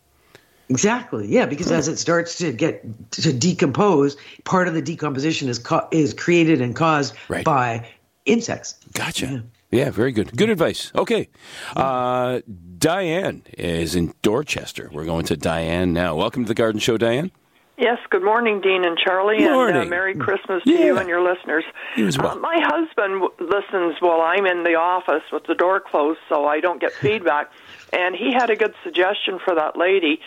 Exactly. 0.69 1.27
Yeah, 1.27 1.45
because 1.45 1.71
as 1.71 1.87
it 1.87 1.97
starts 1.97 2.37
to 2.39 2.51
get 2.51 2.83
to 3.11 3.33
decompose, 3.33 4.17
part 4.43 4.67
of 4.67 4.73
the 4.73 4.81
decomposition 4.81 5.49
is 5.49 5.57
co- 5.57 5.87
is 5.91 6.13
created 6.13 6.61
and 6.61 6.75
caused 6.75 7.15
Right. 7.29 7.43
by 7.45 7.87
insects. 8.25 8.75
Gotcha. 8.93 9.25
Yeah. 9.25 9.39
Very 9.71 10.11
good. 10.11 10.35
Good 10.35 10.49
advice. 10.49 10.91
Okay, 10.95 11.29
uh, 11.75 12.41
Diane 12.77 13.43
is 13.57 13.95
in 13.95 14.13
Dorchester. 14.21 14.89
We're 14.91 15.05
going 15.05 15.25
to 15.25 15.37
Diane 15.37 15.93
now. 15.93 16.15
Welcome 16.15 16.43
to 16.45 16.47
the 16.47 16.55
Garden 16.55 16.79
Show, 16.79 16.97
Diane. 16.97 17.31
Yes, 17.77 17.97
good 18.09 18.23
morning, 18.23 18.59
Dean 18.59 18.83
and 18.83 18.97
Charlie, 18.97 19.37
and 19.37 19.53
Morning. 19.53 19.81
uh, 19.83 19.85
Merry 19.85 20.13
Christmas 20.13 20.61
to 20.63 20.69
Yeah. 20.69 20.85
you 20.87 20.97
and 20.97 21.07
your 21.07 21.21
listeners. 21.21 21.63
You 21.95 22.07
as 22.07 22.17
well. 22.17 22.31
Uh, 22.31 22.35
my 22.35 22.57
husband 22.59 23.21
w- 23.21 23.31
listens 23.39 23.95
while 24.01 24.19
I'm 24.19 24.45
in 24.45 24.63
the 24.63 24.75
office 24.75 25.23
with 25.31 25.45
the 25.45 25.55
door 25.55 25.79
closed, 25.79 26.19
so 26.27 26.45
I 26.45 26.59
don't 26.59 26.81
get 26.81 26.91
feedback. 26.91 27.49
And 27.93 28.15
he 28.15 28.33
had 28.33 28.49
a 28.49 28.57
good 28.57 28.73
suggestion 28.83 29.39
for 29.45 29.55
that 29.55 29.77
lady. 29.77 30.19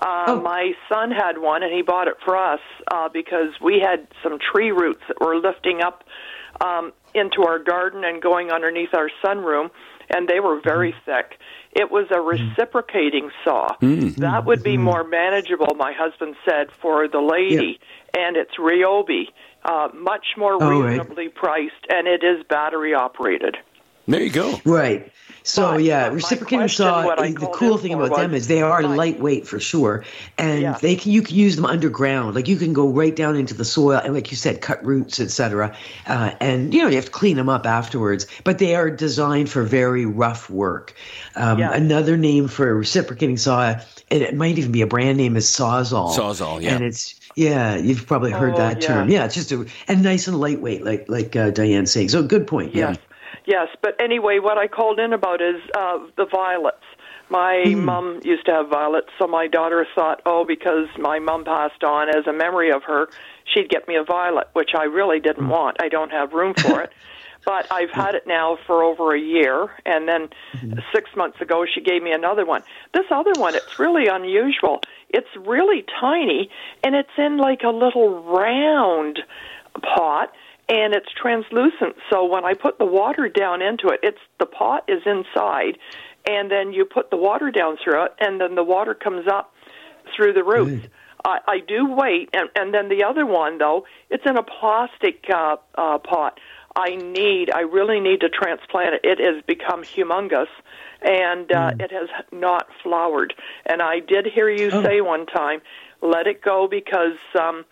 Uh, 0.00 0.24
Oh. 0.28 0.40
My 0.40 0.72
son 0.88 1.10
had 1.10 1.36
one, 1.36 1.62
and 1.62 1.70
he 1.74 1.82
bought 1.82 2.08
it 2.08 2.16
for 2.24 2.38
us 2.38 2.60
uh, 2.90 3.10
because 3.10 3.50
we 3.60 3.80
had 3.80 4.06
some 4.22 4.38
tree 4.38 4.70
roots 4.72 5.02
that 5.08 5.20
were 5.20 5.36
lifting 5.36 5.82
up 5.82 6.04
um, 6.62 6.92
into 7.14 7.44
our 7.46 7.58
garden 7.58 8.02
and 8.04 8.20
going 8.20 8.50
underneath 8.50 8.90
our 8.94 9.10
sunroom, 9.24 9.70
and 10.14 10.28
they 10.28 10.40
were 10.40 10.60
very 10.62 10.92
Mm-hmm. 10.92 11.10
thick. 11.10 11.38
It 11.72 11.90
was 11.90 12.06
a 12.14 12.20
reciprocating 12.20 13.30
saw. 13.42 13.74
Mm-hmm. 13.82 14.20
That 14.20 14.44
would 14.44 14.62
be 14.62 14.76
more 14.76 15.02
manageable, 15.02 15.74
my 15.76 15.92
husband 15.92 16.36
said, 16.48 16.70
for 16.80 17.08
the 17.08 17.18
lady. 17.20 17.80
And 18.16 18.36
it's 18.36 18.52
Ryobi, 18.58 19.24
uh, 19.64 19.88
much 19.92 20.26
more 20.36 20.54
Oh, 20.54 20.58
right. 20.82 20.90
reasonably 20.90 21.28
priced, 21.30 21.72
and 21.88 22.06
it 22.06 22.22
is 22.22 22.44
battery 22.48 22.94
operated. 22.94 23.56
There 24.06 24.22
you 24.22 24.30
go. 24.30 24.60
Right. 24.64 25.10
So 25.46 25.72
But 25.72 25.82
yeah, 25.82 26.08
reciprocating 26.08 26.68
saw. 26.68 27.02
The 27.02 27.50
cool 27.52 27.76
thing 27.76 27.92
for 27.92 28.04
about 28.04 28.16
them 28.16 28.32
is 28.32 28.48
they 28.48 28.62
are 28.62 28.80
Right. 28.82 28.96
lightweight 28.96 29.46
for 29.46 29.60
sure, 29.60 30.02
and 30.38 30.62
Yeah. 30.62 30.78
they 30.80 30.96
can 30.96 31.12
you 31.12 31.20
can 31.20 31.36
use 31.36 31.54
them 31.56 31.66
underground. 31.66 32.34
Like 32.34 32.48
you 32.48 32.56
can 32.56 32.72
go 32.72 32.88
right 32.88 33.14
down 33.14 33.36
into 33.36 33.52
the 33.52 33.64
soil 33.64 34.00
and, 34.02 34.14
like 34.14 34.30
you 34.30 34.38
said, 34.38 34.62
cut 34.62 34.82
roots, 34.84 35.20
etc. 35.20 35.76
Uh, 36.06 36.30
and 36.40 36.72
you 36.72 36.80
know 36.82 36.88
you 36.88 36.96
have 36.96 37.04
to 37.04 37.10
clean 37.10 37.36
them 37.36 37.50
up 37.50 37.66
afterwards. 37.66 38.26
But 38.44 38.58
they 38.58 38.74
are 38.74 38.88
designed 38.88 39.50
for 39.50 39.62
very 39.64 40.06
rough 40.06 40.48
work. 40.48 40.94
Um, 41.36 41.58
Yeah. 41.58 41.72
Another 41.74 42.16
name 42.16 42.48
for 42.48 42.70
a 42.70 42.74
reciprocating 42.74 43.36
saw, 43.36 43.74
and 44.10 44.22
it 44.22 44.34
might 44.34 44.56
even 44.56 44.72
be 44.72 44.80
a 44.80 44.86
brand 44.86 45.18
name, 45.18 45.36
is 45.36 45.44
Sawzall. 45.46 46.16
Sawzall, 46.16 46.62
yeah. 46.62 46.74
And 46.74 46.82
it's 46.84 47.16
yeah, 47.36 47.76
you've 47.76 48.06
probably 48.06 48.30
heard 48.30 48.54
Oh, 48.54 48.58
that 48.58 48.80
yeah. 48.80 48.86
term. 48.88 49.10
Yeah, 49.10 49.24
it's 49.26 49.34
just 49.34 49.52
a 49.52 49.66
and 49.88 50.02
nice 50.02 50.26
and 50.26 50.40
lightweight, 50.40 50.84
like 50.86 51.04
like 51.08 51.36
uh, 51.36 51.50
Diane's 51.50 51.90
saying. 51.90 52.08
So 52.08 52.22
good 52.22 52.46
point. 52.46 52.74
Yeah. 52.74 52.90
Yes, 52.90 52.98
yes. 53.46 53.68
But 53.82 54.00
anyway, 54.00 54.38
what 54.40 54.58
I 54.58 54.68
called 54.68 54.98
in 54.98 55.12
about 55.12 55.40
is 55.40 55.60
uh, 55.76 55.98
the 56.16 56.26
violets. 56.30 56.84
My 57.30 57.74
Hmm. 57.74 57.78
mom 57.78 58.20
used 58.22 58.46
to 58.46 58.52
have 58.52 58.68
violets, 58.68 59.08
so 59.18 59.26
my 59.26 59.46
daughter 59.46 59.86
thought, 59.94 60.20
oh, 60.26 60.44
because 60.46 60.88
my 60.98 61.18
mom 61.18 61.44
passed 61.44 61.82
on 61.82 62.08
as 62.10 62.26
a 62.26 62.32
memory 62.32 62.70
of 62.70 62.82
her, 62.86 63.08
she'd 63.52 63.70
get 63.70 63.88
me 63.88 63.96
a 63.96 64.04
violet, 64.04 64.48
which 64.52 64.70
I 64.76 64.84
really 64.84 65.20
Hmm. 65.20 65.20
didn't 65.20 65.48
want. 65.48 65.78
I 65.82 65.88
don't 65.88 66.10
have 66.10 66.32
room 66.32 66.54
for 66.60 66.82
it. 66.82 66.90
But 67.46 67.66
I've 67.70 67.90
had 67.90 68.14
it 68.14 68.22
now 68.26 68.56
for 68.66 68.82
over 68.82 69.14
a 69.14 69.20
year, 69.20 69.68
and 69.84 70.08
then 70.08 70.28
Mm-hmm. 70.54 70.78
six 70.94 71.10
months 71.14 71.40
ago 71.42 71.66
she 71.72 71.82
gave 71.82 72.02
me 72.02 72.10
another 72.12 72.46
one. 72.46 72.62
This 72.94 73.04
other 73.10 73.36
one, 73.36 73.54
it's 73.54 73.78
really 73.78 74.06
unusual. 74.10 74.82
It's 75.10 75.28
really 75.36 75.84
tiny, 76.00 76.48
and 76.82 76.94
it's 76.94 77.10
in 77.18 77.36
like 77.36 77.60
a 77.62 77.68
little 77.68 78.22
round 78.24 79.18
pot, 79.82 80.32
and 80.68 80.94
it's 80.94 81.08
translucent. 81.20 81.96
So 82.10 82.24
when 82.24 82.44
I 82.44 82.54
put 82.54 82.78
the 82.78 82.86
water 82.86 83.28
down 83.28 83.62
into 83.62 83.88
it, 83.88 84.00
it's 84.02 84.18
the 84.38 84.46
pot 84.46 84.84
is 84.88 85.02
inside, 85.06 85.78
and 86.26 86.50
then 86.50 86.72
you 86.72 86.84
put 86.84 87.10
the 87.10 87.16
water 87.16 87.50
down 87.50 87.76
through 87.82 88.04
it, 88.04 88.12
and 88.18 88.40
then 88.40 88.54
the 88.54 88.64
water 88.64 88.94
comes 88.94 89.26
up 89.28 89.52
through 90.16 90.32
the 90.32 90.44
roots. 90.44 90.86
I, 91.24 91.38
I 91.46 91.58
do 91.60 91.90
wait, 91.90 92.30
and, 92.32 92.48
and 92.54 92.72
then 92.72 92.88
the 92.88 93.04
other 93.04 93.26
one 93.26 93.58
though, 93.58 93.86
it's 94.10 94.24
in 94.26 94.36
a 94.36 94.42
plastic 94.42 95.24
uh, 95.32 95.56
uh, 95.74 95.98
pot. 95.98 96.38
I 96.76 96.96
need, 96.96 97.50
I 97.50 97.60
really 97.60 98.00
need 98.00 98.20
to 98.20 98.28
transplant 98.28 98.94
it. 98.94 99.04
It 99.04 99.20
has 99.20 99.42
become 99.46 99.82
humongous, 99.82 100.48
and 101.00 101.50
uh, 101.52 101.70
it 101.78 101.92
has 101.92 102.08
not 102.32 102.66
flowered. 102.82 103.32
And 103.64 103.80
I 103.80 104.00
did 104.00 104.26
hear 104.26 104.50
you 104.50 104.70
say 104.70 105.00
one 105.00 105.26
time, 105.26 105.62
let 106.02 106.26
it 106.26 106.42
go 106.42 106.66
because 106.68 107.16
um, 107.40 107.64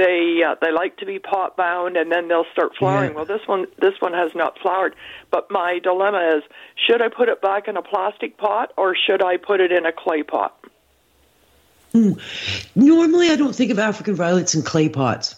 they 0.00 0.42
uh, 0.42 0.54
they 0.62 0.72
like 0.72 0.96
to 0.96 1.06
be 1.06 1.18
pot 1.18 1.56
bound, 1.56 1.96
and 1.98 2.10
then 2.10 2.28
they'll 2.28 2.46
start 2.52 2.74
flowering. 2.76 3.10
Yeah. 3.10 3.16
Well, 3.16 3.24
this 3.26 3.46
one 3.46 3.66
this 3.78 4.00
one 4.00 4.14
has 4.14 4.34
not 4.34 4.58
flowered. 4.58 4.96
But 5.30 5.50
my 5.50 5.78
dilemma 5.78 6.36
is, 6.38 6.42
should 6.74 7.02
I 7.02 7.08
put 7.08 7.28
it 7.28 7.42
back 7.42 7.68
in 7.68 7.76
a 7.76 7.82
plastic 7.82 8.38
pot 8.38 8.72
or 8.76 8.96
should 8.96 9.22
I 9.22 9.36
put 9.36 9.60
it 9.60 9.70
in 9.70 9.84
a 9.84 9.92
clay 9.92 10.22
pot? 10.22 10.56
Normally, 12.74 13.30
I 13.30 13.36
don't 13.36 13.54
think 13.54 13.70
of 13.70 13.78
African 13.78 14.14
violets 14.14 14.54
in 14.54 14.62
clay 14.62 14.88
pots. 14.88 15.34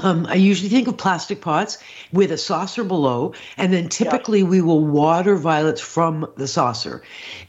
Um, 0.00 0.26
I 0.26 0.34
usually 0.34 0.68
think 0.68 0.88
of 0.88 0.96
plastic 0.96 1.40
pots 1.40 1.78
with 2.12 2.32
a 2.32 2.38
saucer 2.38 2.82
below, 2.82 3.32
and 3.56 3.72
then 3.72 3.88
typically 3.88 4.42
we 4.42 4.60
will 4.60 4.84
water 4.84 5.36
violets 5.36 5.80
from 5.80 6.28
the 6.36 6.48
saucer 6.48 7.02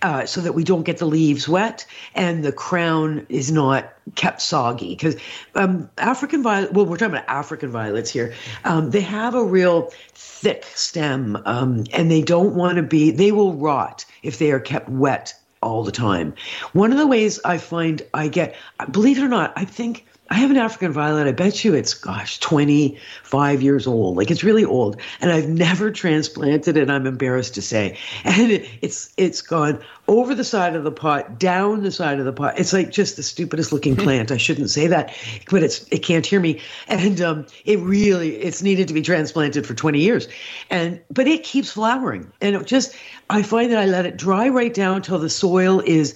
uh, 0.04 0.28
so 0.28 0.42
that 0.42 0.54
we 0.54 0.64
don't 0.64 0.84
get 0.84 1.00
the 1.00 1.08
leaves 1.08 1.50
wet 1.50 1.88
and 2.14 2.44
the 2.44 2.52
crown 2.52 3.26
is 3.30 3.52
not 3.52 3.92
kept 4.14 4.44
soggy. 4.44 4.90
Because 4.90 5.16
um, 5.56 5.90
African 5.98 6.44
violet, 6.44 6.72
well, 6.72 6.86
we're 6.86 6.98
talking 6.98 7.16
about 7.16 7.28
African 7.28 7.72
violets 7.72 8.12
here, 8.12 8.36
um, 8.64 8.92
they 8.92 9.02
have 9.02 9.34
a 9.34 9.44
real 9.44 9.92
thick 10.14 10.66
stem 10.66 11.42
um, 11.46 11.86
and 11.94 12.12
they 12.12 12.22
don't 12.22 12.54
want 12.54 12.76
to 12.76 12.84
be, 12.84 13.10
they 13.10 13.32
will 13.32 13.56
rot 13.56 14.06
if 14.22 14.38
they 14.38 14.52
are 14.52 14.60
kept 14.60 14.88
wet 14.88 15.34
all 15.64 15.84
the 15.84 15.92
time. 15.92 16.36
One 16.74 16.92
of 16.92 17.00
the 17.00 17.08
ways 17.08 17.40
I 17.44 17.58
find 17.58 18.04
I 18.14 18.28
get, 18.28 18.56
believe 18.92 19.18
it 19.18 19.24
or 19.24 19.28
not, 19.28 19.52
I 19.56 19.66
think 19.66 20.06
I 20.28 20.36
have 20.36 20.50
an 20.50 20.58
African 20.58 20.92
violet. 20.92 21.28
I 21.28 21.32
bet 21.34 21.64
you 21.64 21.76
it's, 21.76 21.94
gosh, 21.94 22.40
25 22.40 23.62
years 23.62 23.86
old. 23.86 24.18
Like 24.18 24.32
it's 24.32 24.44
really 24.44 24.66
old. 24.66 25.00
And 25.22 25.32
I've 25.32 25.48
never 25.48 25.92
transplanted 25.92 26.78
it, 26.78 26.90
I'm 26.90 27.06
embarrassed 27.06 27.56
to 27.56 27.62
say. 27.62 27.98
And 28.26 28.52
it, 28.52 28.68
it's 28.82 29.14
it's 29.18 29.42
gone 29.42 29.80
over 30.08 30.36
the 30.36 30.44
side 30.44 30.76
of 30.76 30.84
the 30.84 30.92
pot, 30.92 31.40
down 31.40 31.84
the 31.84 31.92
side 31.92 32.20
of 32.20 32.26
the 32.26 32.34
pot. 32.34 32.60
It's 32.60 32.74
like 32.74 32.92
just 32.92 33.16
the 33.16 33.24
stupidest 33.24 33.72
looking 33.72 33.96
plant. 33.96 34.32
I 34.32 34.38
shouldn't 34.38 34.70
say 34.70 34.88
that, 34.88 35.16
but 35.50 35.64
it's 35.64 35.88
it 35.90 36.00
can't 36.00 36.26
hear 36.26 36.40
me. 36.40 36.62
And 36.88 37.22
um, 37.22 37.46
it 37.66 37.80
really 37.80 38.36
it's 38.36 38.62
needed 38.64 38.88
to 38.88 38.94
be 38.94 39.04
transplanted 39.04 39.66
for 39.66 39.74
20 39.74 40.00
years. 40.00 40.28
And 40.70 41.02
but 41.12 41.28
it 41.28 41.44
keeps 41.44 41.72
flowering. 41.72 42.32
And 42.42 42.56
it 42.56 42.66
just 42.66 42.96
I 43.30 43.44
find 43.44 43.72
that 43.72 43.80
I 43.80 43.86
let 43.86 44.06
it 44.06 44.18
dry 44.18 44.50
right 44.50 44.74
down 44.74 45.02
till 45.02 45.20
the 45.20 45.30
soil 45.30 45.80
is 45.80 46.16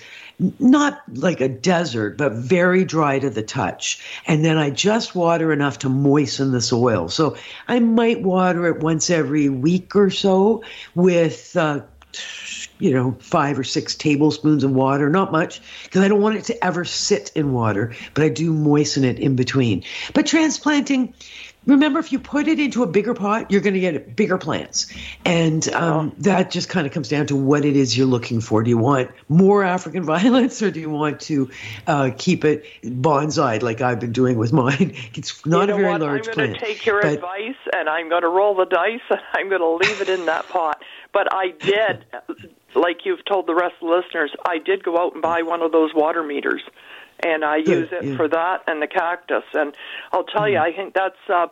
not 0.60 1.02
like 1.13 1.41
a 1.41 1.49
desert, 1.49 2.17
but 2.17 2.32
very 2.34 2.86
dry 2.86 3.19
to 3.19 3.30
the 3.30 3.43
touch. 3.43 4.02
And 4.25 4.43
then 4.45 4.58
I 4.58 4.69
just 4.69 5.15
water 5.15 5.52
enough 5.52 5.80
to 5.80 5.89
moisten 5.89 6.52
the 6.52 6.62
soil. 6.62 7.10
So 7.10 7.36
I 7.67 7.80
might 7.80 8.21
water 8.21 8.67
it 8.67 8.80
once 8.80 9.10
every 9.10 9.49
week 9.49 9.95
or 9.95 10.10
so 10.10 10.63
with, 10.95 11.56
uh, 11.58 11.82
you 12.80 12.93
know, 12.93 13.17
five 13.19 13.60
or 13.60 13.63
six 13.63 13.93
tablespoons 13.93 14.63
of 14.63 14.71
water, 14.71 15.10
not 15.10 15.32
much, 15.32 15.62
because 15.84 16.02
I 16.02 16.08
don't 16.08 16.21
want 16.21 16.38
it 16.38 16.45
to 16.45 16.65
ever 16.65 16.86
sit 16.86 17.32
in 17.36 17.52
water, 17.52 17.93
but 18.13 18.23
I 18.23 18.30
do 18.30 18.54
moisten 18.54 19.04
it 19.04 19.19
in 19.19 19.36
between. 19.36 19.84
But 20.13 20.25
transplanting, 20.25 21.13
remember, 21.65 22.00
if 22.00 22.12
you 22.12 22.19
put 22.19 22.48
it 22.48 22.60
into 22.60 22.84
a 22.84 22.88
bigger 22.88 23.13
pot, 23.13 23.52
you're 23.52 23.62
going 23.62 23.74
to 23.74 23.80
get 23.80 24.15
bigger 24.15 24.38
plants. 24.38 24.93
And 25.26 25.67
um, 25.74 26.13
that 26.19 26.52
just 26.52 26.69
kind 26.69 26.88
of 26.88 26.93
comes 26.93 27.10
down 27.10 27.28
to 27.28 27.36
what 27.36 27.65
it 27.65 27.76
is 27.76 27.98
you're 27.98 28.08
looking 28.08 28.41
for. 28.41 28.63
Do 28.63 28.69
you 28.69 28.78
want 28.78 29.12
more 29.28 29.63
African 29.63 30.04
violets 30.10 30.62
or 30.62 30.72
do 30.72 30.80
you 30.80 30.89
want 30.89 31.22
to 31.22 31.50
uh, 31.88 32.12
keep 32.17 32.45
it 32.45 32.65
bonsai 32.84 33.62
like 33.62 33.82
I've 33.82 34.00
been 34.00 34.12
doing 34.13 34.38
with 34.38 34.54
mine? 34.54 34.95
It's 35.19 35.45
not 35.45 35.62
you 35.62 35.67
know 35.67 35.74
a 35.74 35.78
very 35.78 35.91
what? 35.91 36.02
large 36.02 36.28
I'm 36.30 36.34
going 36.34 36.50
plant. 36.52 36.60
to 36.60 36.65
take 36.65 36.86
your 36.86 37.02
but- 37.02 37.13
advice 37.13 37.58
and 37.74 37.89
I'm 37.89 38.10
going 38.10 38.22
to 38.22 38.30
roll 38.30 38.56
the 38.56 38.65
dice 38.65 39.02
and 39.10 39.19
I'm 39.34 39.50
going 39.50 39.62
to 39.62 39.88
leave 39.88 40.02
it 40.02 40.10
in 40.10 40.26
that 40.28 40.48
pot. 40.48 40.82
But 41.12 41.34
I 41.34 41.50
did, 41.50 42.06
like 42.76 43.06
you've 43.06 43.26
told 43.26 43.48
the 43.48 43.56
rest 43.56 43.76
of 43.82 43.89
the 43.89 43.95
listeners, 43.95 44.32
I 44.48 44.60
did 44.60 44.84
go 44.84 44.98
out 44.98 45.13
and 45.13 45.22
buy 45.22 45.41
one 45.41 45.62
of 45.62 45.72
those 45.72 45.93
water 45.93 46.24
meters, 46.24 46.62
and 47.23 47.43
I 47.45 47.58
use 47.58 47.89
it 47.91 48.03
yeah. 48.03 48.15
for 48.17 48.27
that 48.27 48.63
and 48.67 48.82
the 48.82 48.88
cactus. 48.88 49.43
And 49.53 49.73
I'll 50.12 50.23
tell 50.23 50.47
you, 50.47 50.58
Mm. 50.58 50.62
I 50.63 50.71
think 50.73 50.93
that's. 50.93 51.17
Uh, 51.29 51.47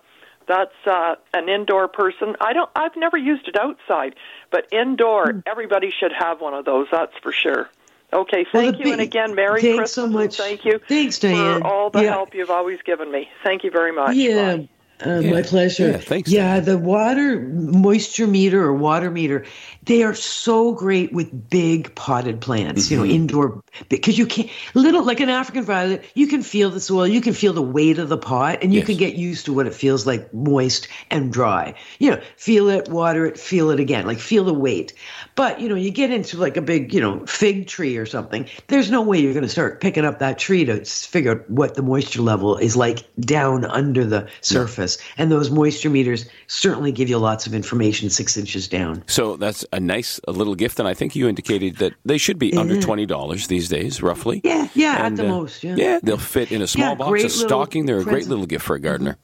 that's 0.47 0.71
uh, 0.85 1.15
an 1.33 1.49
indoor 1.49 1.89
person. 1.89 2.37
I 2.39 2.53
don't. 2.53 2.69
I've 2.73 2.95
never 2.95 3.17
used 3.17 3.49
it 3.49 3.57
outside, 3.57 4.15
but 4.49 4.65
indoor, 4.71 5.25
Mm. 5.25 5.43
everybody 5.45 5.91
should 5.99 6.13
have 6.17 6.39
one 6.39 6.53
of 6.53 6.63
those. 6.63 6.87
That's 6.89 7.11
for 7.21 7.33
sure. 7.33 7.69
Okay, 8.13 8.45
thank 8.53 8.77
the 8.77 8.85
you, 8.85 8.91
and 8.93 9.01
again, 9.01 9.35
Merry 9.35 9.59
thanks 9.61 9.75
Christmas. 9.77 9.91
so 9.91 10.07
much. 10.07 10.37
Thank 10.37 10.63
you. 10.63 10.79
Thanks, 10.87 11.19
Diane. 11.19 11.59
for 11.59 11.67
all 11.67 11.89
the 11.89 12.01
Yeah. 12.03 12.11
help 12.11 12.33
you've 12.33 12.49
always 12.49 12.81
given 12.83 13.11
me. 13.11 13.29
Thank 13.43 13.65
you 13.65 13.71
very 13.71 13.91
much. 13.91 14.15
Yeah. 14.15 14.55
Bye. 14.55 14.69
Uh, 15.05 15.19
Yeah. 15.19 15.31
My 15.31 15.41
pleasure. 15.43 15.91
Yeah, 15.91 15.97
thanks, 15.97 16.31
Yeah, 16.31 16.59
the 16.59 16.77
water 16.77 17.39
moisture 17.39 18.25
meter 18.25 18.63
or 18.63 18.73
water 18.73 19.11
meter, 19.11 19.45
they 19.85 20.01
are 20.03 20.15
so 20.15 20.73
great 20.73 21.13
with 21.13 21.49
big 21.49 21.93
potted 21.93 22.41
plants, 22.41 22.89
you 22.89 22.97
know, 22.97 23.05
indoor 23.05 23.61
because 23.89 24.17
you 24.17 24.25
can't, 24.25 24.49
little 24.73 25.03
like 25.05 25.19
an 25.19 25.29
African 25.29 25.63
violet, 25.63 26.03
you 26.15 26.25
can 26.27 26.41
feel 26.41 26.71
the 26.71 26.79
soil, 26.79 27.07
you 27.07 27.21
can 27.21 27.33
feel 27.33 27.53
the 27.53 27.61
weight 27.61 27.99
of 27.99 28.09
the 28.09 28.17
pot, 28.17 28.59
and 28.63 28.73
you 28.73 28.79
Yes. 28.79 28.87
can 28.87 28.97
get 28.97 29.15
used 29.15 29.45
to 29.45 29.53
what 29.53 29.67
it 29.67 29.73
feels 29.75 30.07
like 30.07 30.33
moist 30.33 30.87
and 31.11 31.31
dry. 31.31 31.75
You 31.99 32.11
know, 32.11 32.21
feel 32.35 32.69
it, 32.69 32.89
water 32.89 33.25
it, 33.27 33.37
feel 33.39 33.69
it 33.69 33.79
again, 33.79 34.07
like 34.07 34.19
feel 34.19 34.45
the 34.45 34.53
weight. 34.53 34.93
But 35.37 35.61
you 35.61 35.69
know, 35.69 35.75
you 35.75 35.91
get 35.91 36.11
into 36.11 36.35
like 36.35 36.57
a 36.57 36.61
big, 36.61 36.93
you 36.93 36.99
know, 36.99 37.23
fig 37.27 37.67
tree 37.67 37.95
or 37.95 38.05
something. 38.07 38.49
There's 38.67 38.89
no 38.91 39.01
way 39.03 39.19
you're 39.19 39.33
going 39.33 39.43
to 39.45 39.49
start 39.49 39.79
picking 39.79 40.03
up 40.03 40.17
that 40.19 40.39
tree 40.39 40.65
to 40.65 40.83
figure 40.83 41.31
out 41.31 41.49
what 41.49 41.75
the 41.75 41.83
moisture 41.83 42.23
level 42.23 42.57
is 42.57 42.75
like 42.75 43.07
down 43.19 43.63
under 43.63 44.03
the 44.03 44.27
surface. 44.41 44.97
And 45.15 45.31
those 45.31 45.51
moisture 45.51 45.91
meters 45.91 46.25
certainly 46.47 46.91
give 46.91 47.07
you 47.07 47.19
lots 47.19 47.45
of 47.45 47.53
information 47.53 48.09
six 48.09 48.35
inches 48.35 48.67
down. 48.67 49.03
So 49.05 49.37
that's 49.37 49.63
a 49.71 49.79
nice 49.79 50.19
a 50.27 50.31
little 50.31 50.55
gift, 50.55 50.79
and 50.79 50.87
I 50.87 50.95
think 50.95 51.15
you 51.15 51.29
indicated 51.29 51.77
that 51.77 51.93
they 52.03 52.17
should 52.17 52.39
be 52.39 52.57
under 52.57 52.81
twenty 52.81 53.05
dollars 53.05 53.45
these 53.47 53.69
days, 53.69 54.01
roughly. 54.01 54.41
Yeah, 54.43 54.67
yeah, 54.73 54.93
at 55.05 55.15
the 55.17 55.25
uh, 55.25 55.29
most. 55.29 55.63
Yeah. 55.63 55.99
they'll 56.01 56.17
fit 56.17 56.51
in 56.51 56.63
a 56.63 56.67
small 56.67 56.89
Yeah, 56.89 56.95
box, 56.95 57.23
a 57.23 57.29
stocking. 57.29 57.85
They're 57.85 57.99
a 57.99 58.03
great 58.03 58.13
present. 58.13 58.31
little 58.31 58.47
gift 58.47 58.65
for 58.65 58.75
a 58.75 58.79
gardener. 58.79 59.17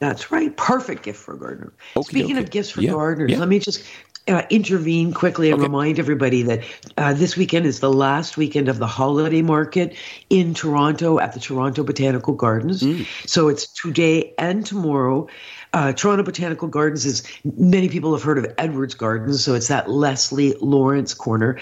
That's 0.00 0.32
right. 0.32 0.56
Perfect 0.56 1.02
gift 1.02 1.20
for 1.20 1.34
a 1.34 1.38
gardener. 1.38 1.72
Okey 1.94 2.08
Speaking 2.08 2.36
dokey. 2.36 2.38
of 2.40 2.50
gifts 2.50 2.70
for 2.70 2.80
Yeah, 2.80 2.92
gardeners, 2.92 3.30
yeah. 3.32 3.38
let 3.38 3.48
me 3.48 3.58
just 3.58 3.84
uh, 4.28 4.42
intervene 4.50 5.12
quickly 5.12 5.50
and 5.50 5.58
Okay. 5.60 5.66
remind 5.66 5.98
everybody 5.98 6.42
that 6.42 6.62
uh, 6.98 7.12
this 7.14 7.36
weekend 7.36 7.66
is 7.66 7.80
the 7.80 7.92
last 7.92 8.36
weekend 8.36 8.68
of 8.68 8.78
the 8.78 8.86
holiday 8.86 9.42
market 9.42 9.96
in 10.28 10.54
Toronto 10.54 11.18
at 11.18 11.32
the 11.32 11.40
Toronto 11.40 11.82
Botanical 11.82 12.34
Gardens. 12.34 12.82
Mm. 12.82 13.06
So 13.28 13.48
it's 13.48 13.66
today 13.66 14.32
and 14.38 14.64
tomorrow. 14.64 15.26
Uh, 15.72 15.92
Toronto 15.92 16.24
Botanical 16.24 16.66
Gardens 16.68 17.06
is 17.06 17.22
many 17.56 17.88
people 17.88 18.12
have 18.12 18.22
heard 18.24 18.38
of 18.38 18.46
Edwards 18.58 18.94
Gardens, 18.94 19.44
so 19.44 19.54
it's 19.54 19.68
that 19.68 19.88
Leslie 19.88 20.54
Lawrence 20.60 21.14
corner. 21.14 21.58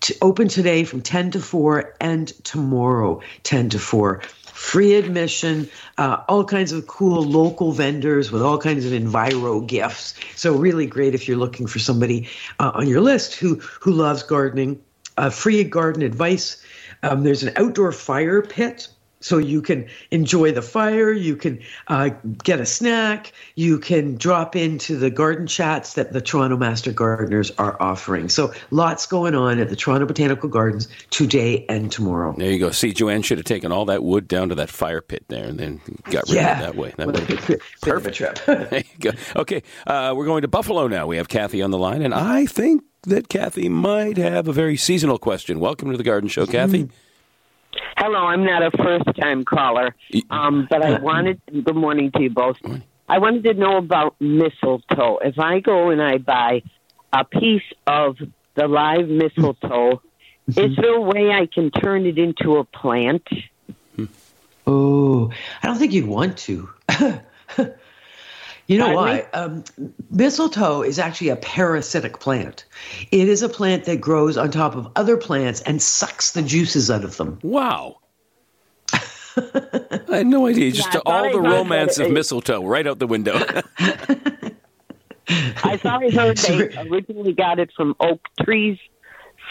t- 0.00 0.14
open 0.22 0.46
today 0.46 0.84
from 0.84 1.02
10 1.02 1.32
to 1.32 1.40
4 1.40 1.92
and 2.00 2.28
tomorrow 2.44 3.20
10 3.42 3.70
to 3.70 3.78
4 3.80 4.22
free 4.58 4.96
admission, 4.96 5.68
uh, 5.98 6.22
all 6.28 6.44
kinds 6.44 6.72
of 6.72 6.86
cool 6.88 7.22
local 7.22 7.70
vendors 7.70 8.32
with 8.32 8.42
all 8.42 8.58
kinds 8.58 8.84
of 8.84 8.92
enviro 8.92 9.64
gifts. 9.64 10.14
So 10.34 10.52
really 10.54 10.84
great 10.84 11.14
if 11.14 11.28
you're 11.28 11.38
looking 11.38 11.68
for 11.68 11.78
somebody 11.78 12.28
uh, 12.58 12.72
on 12.74 12.88
your 12.88 13.00
list 13.00 13.34
who 13.34 13.60
who 13.80 13.92
loves 13.92 14.24
gardening. 14.24 14.82
Uh, 15.16 15.30
free 15.30 15.64
garden 15.64 16.02
advice. 16.02 16.62
Um, 17.02 17.22
there's 17.22 17.42
an 17.42 17.52
outdoor 17.56 17.92
fire 17.92 18.42
pit 18.42 18.88
so 19.20 19.38
you 19.38 19.62
can 19.62 19.86
enjoy 20.10 20.52
the 20.52 20.62
fire 20.62 21.12
you 21.12 21.36
can 21.36 21.60
uh, 21.88 22.10
get 22.42 22.60
a 22.60 22.66
snack 22.66 23.32
you 23.54 23.78
can 23.78 24.16
drop 24.16 24.54
into 24.56 24.96
the 24.96 25.10
garden 25.10 25.46
chats 25.46 25.94
that 25.94 26.12
the 26.12 26.20
toronto 26.20 26.56
master 26.56 26.92
gardeners 26.92 27.50
are 27.58 27.76
offering. 27.80 28.28
So 28.28 28.52
lots 28.70 29.06
going 29.06 29.34
on 29.34 29.58
at 29.58 29.68
the 29.68 29.76
toronto 29.76 30.06
botanical 30.06 30.48
gardens 30.48 30.88
today 31.10 31.66
and 31.68 31.90
tomorrow. 31.90 32.34
There 32.36 32.50
you 32.50 32.58
go. 32.58 32.70
See 32.70 32.92
joanne 32.92 33.22
should 33.22 33.38
have 33.38 33.44
taken 33.44 33.72
all 33.72 33.84
that 33.86 34.02
wood 34.02 34.28
down 34.28 34.48
to 34.50 34.54
that 34.56 34.70
fire 34.70 35.00
pit 35.00 35.24
there 35.28 35.44
and 35.44 35.58
then 35.58 35.80
got 36.04 36.28
rid 36.28 36.36
yeah. 36.36 36.52
of 36.52 36.58
it 36.58 36.62
that 36.62 36.76
way. 36.76 36.94
That 36.96 37.06
would 37.06 37.18
have 37.18 37.46
been 37.46 37.58
perfect. 37.82 38.16
trip. 38.16 38.38
There 38.68 38.78
you 38.80 38.98
go. 39.00 39.10
Okay 39.36 39.62
uh, 39.86 40.12
we're 40.16 40.26
going 40.26 40.42
to 40.42 40.48
buffalo 40.48 40.88
now. 40.88 41.06
We 41.06 41.16
have 41.16 41.28
kathy 41.28 41.62
on 41.62 41.70
the 41.70 41.78
line 41.78 42.02
and 42.02 42.14
i 42.14 42.46
think 42.46 42.82
that 43.04 43.28
kathy 43.28 43.68
might 43.68 44.16
have 44.16 44.48
a 44.48 44.52
very 44.52 44.76
seasonal 44.76 45.18
question. 45.18 45.60
Welcome 45.60 45.90
to 45.90 45.96
the 45.96 46.02
garden 46.02 46.28
show 46.28 46.46
kathy. 46.46 46.84
Mm-hmm. 46.84 47.07
Hello, 47.98 48.26
I'm 48.26 48.44
not 48.44 48.62
a 48.62 48.70
first 48.70 49.06
time 49.20 49.44
caller, 49.44 49.92
um, 50.30 50.68
but 50.70 50.84
I 50.84 51.00
wanted, 51.00 51.40
good 51.64 51.74
morning 51.74 52.12
to 52.12 52.22
you 52.22 52.30
both. 52.30 52.56
I 53.08 53.18
wanted 53.18 53.42
to 53.42 53.54
know 53.54 53.76
about 53.76 54.14
mistletoe. 54.20 55.18
If 55.18 55.40
I 55.40 55.58
go 55.58 55.90
and 55.90 56.00
I 56.00 56.18
buy 56.18 56.62
a 57.12 57.24
piece 57.24 57.64
of 57.88 58.16
the 58.54 58.68
live 58.68 59.08
mistletoe, 59.08 60.00
mm-hmm. 60.48 60.60
is 60.60 60.76
there 60.76 60.94
a 60.94 61.00
way 61.00 61.32
I 61.32 61.46
can 61.52 61.72
turn 61.72 62.06
it 62.06 62.18
into 62.18 62.58
a 62.58 62.64
plant? 62.64 63.26
Oh, 64.64 65.32
I 65.60 65.66
don't 65.66 65.78
think 65.78 65.92
you'd 65.92 66.06
want 66.06 66.38
to. 66.38 66.70
You 68.68 68.78
know 68.78 68.94
why? 68.94 69.26
Um, 69.32 69.64
mistletoe 70.10 70.82
is 70.82 70.98
actually 70.98 71.30
a 71.30 71.36
parasitic 71.36 72.20
plant. 72.20 72.66
It 73.10 73.26
is 73.26 73.42
a 73.42 73.48
plant 73.48 73.84
that 73.84 73.98
grows 73.98 74.36
on 74.36 74.50
top 74.50 74.76
of 74.76 74.92
other 74.94 75.16
plants 75.16 75.62
and 75.62 75.80
sucks 75.80 76.32
the 76.32 76.42
juices 76.42 76.90
out 76.90 77.02
of 77.02 77.16
them. 77.16 77.38
Wow. 77.42 77.96
I 78.92 80.16
had 80.18 80.26
no 80.26 80.46
idea. 80.46 80.70
Just 80.70 80.92
yeah, 80.92 81.00
all 81.06 81.32
the 81.32 81.40
romance 81.40 81.98
of 81.98 82.10
mistletoe 82.10 82.62
right 82.62 82.86
out 82.86 82.98
the 82.98 83.06
window. 83.06 83.36
I 85.64 85.78
thought 85.78 86.04
I 86.04 86.10
heard 86.10 86.36
they 86.36 86.76
originally 86.90 87.32
got 87.32 87.58
it 87.58 87.70
from 87.74 87.96
oak 88.00 88.20
trees. 88.42 88.78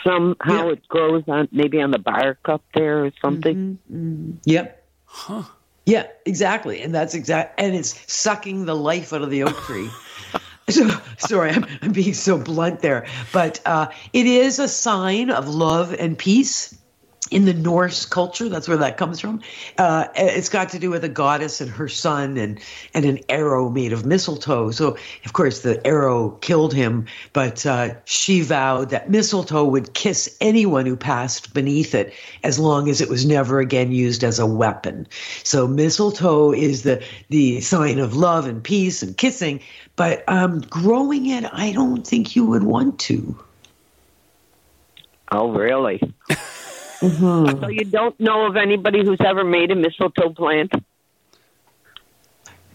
Somehow 0.04 0.68
yeah. 0.68 0.74
it 0.74 0.88
grows 0.88 1.24
on 1.28 1.48
maybe 1.52 1.82
on 1.82 1.90
the 1.90 1.98
bark 1.98 2.38
up 2.46 2.64
there 2.76 3.06
or 3.06 3.12
something. 3.20 3.80
Mm-hmm. 3.92 3.96
Mm-hmm. 3.96 4.32
Yep. 4.46 4.84
Huh. 5.06 5.44
Yeah, 5.88 6.08
exactly, 6.26 6.82
and 6.82 6.94
that's 6.94 7.14
exact, 7.14 7.58
and 7.62 7.74
it's 7.74 7.98
sucking 8.12 8.66
the 8.66 8.76
life 8.76 9.14
out 9.14 9.22
of 9.22 9.30
the 9.30 9.44
oak 9.44 9.56
tree. 9.62 9.90
so, 10.70 10.90
sorry, 11.18 11.52
I'm, 11.52 11.66
I'm, 11.82 11.94
being 11.94 12.14
so 12.14 12.38
blunt 12.38 12.82
there, 12.82 13.08
but 13.32 13.62
uh, 13.66 13.88
it 14.12 14.26
is 14.26 14.60
a 14.60 14.68
sign 14.68 15.32
of 15.32 15.48
love 15.48 15.94
and 15.94 16.18
peace 16.18 16.77
in 17.32 17.46
the 17.46 17.54
Norse 17.54 18.06
culture. 18.06 18.50
That's 18.50 18.68
where 18.68 18.78
that 18.78 18.98
comes 18.98 19.20
from. 19.20 19.42
Uh, 19.78 20.08
it's 20.16 20.50
got 20.50 20.70
to 20.70 20.80
do 20.80 20.90
with 20.90 21.04
a 21.04 21.10
goddess 21.10 21.62
and 21.62 21.70
her 21.70 21.88
son, 21.88 22.38
and 22.38 22.60
and 22.94 23.06
an 23.06 23.20
arrow 23.30 23.70
made 23.70 23.94
of 23.94 24.06
mistletoe. 24.06 24.72
So 24.72 24.98
of 25.26 25.34
course 25.34 25.62
the 25.62 25.86
arrow 25.86 26.32
killed 26.42 26.74
him, 26.74 27.06
but 27.34 27.66
uh, 27.66 27.96
she 28.06 28.42
vowed 28.42 28.90
that 28.90 29.10
mistletoe 29.10 29.66
would 29.66 29.94
kiss 29.94 30.36
anyone 30.42 30.86
who 30.86 30.96
passed 30.96 31.54
beneath 31.54 31.94
it, 31.94 32.14
as 32.44 32.60
long 32.60 32.90
as 32.90 33.02
it 33.02 33.10
was 33.10 33.26
never 33.26 33.60
again 33.60 33.92
used 33.92 34.24
as 34.24 34.40
a 34.40 34.46
weapon. 34.46 35.08
So 35.44 35.68
mistletoe 35.68 36.54
is 36.54 36.84
the 36.84 37.04
the 37.30 37.62
sign 37.62 38.00
of 38.00 38.16
love 38.16 38.46
and 38.46 38.64
peace 38.64 39.04
and 39.04 39.18
kissing. 39.18 39.62
But 39.96 40.24
um, 40.28 40.62
growing 40.62 41.28
it, 41.28 41.44
I 41.52 41.72
don't 41.72 42.06
think 42.06 42.36
you 42.36 42.46
would 42.46 42.64
want 42.64 43.00
to. 43.00 43.38
Oh, 45.32 45.52
really? 45.52 46.02
Mm-hmm. 47.02 47.62
So 47.62 47.68
you 47.68 47.86
don't 47.86 48.20
know 48.20 48.48
of 48.48 48.56
anybody 48.56 49.04
who's 49.06 49.20
ever 49.26 49.44
made 49.44 49.72
a 49.72 49.76
mistletoe 49.76 50.32
plant? 50.32 50.72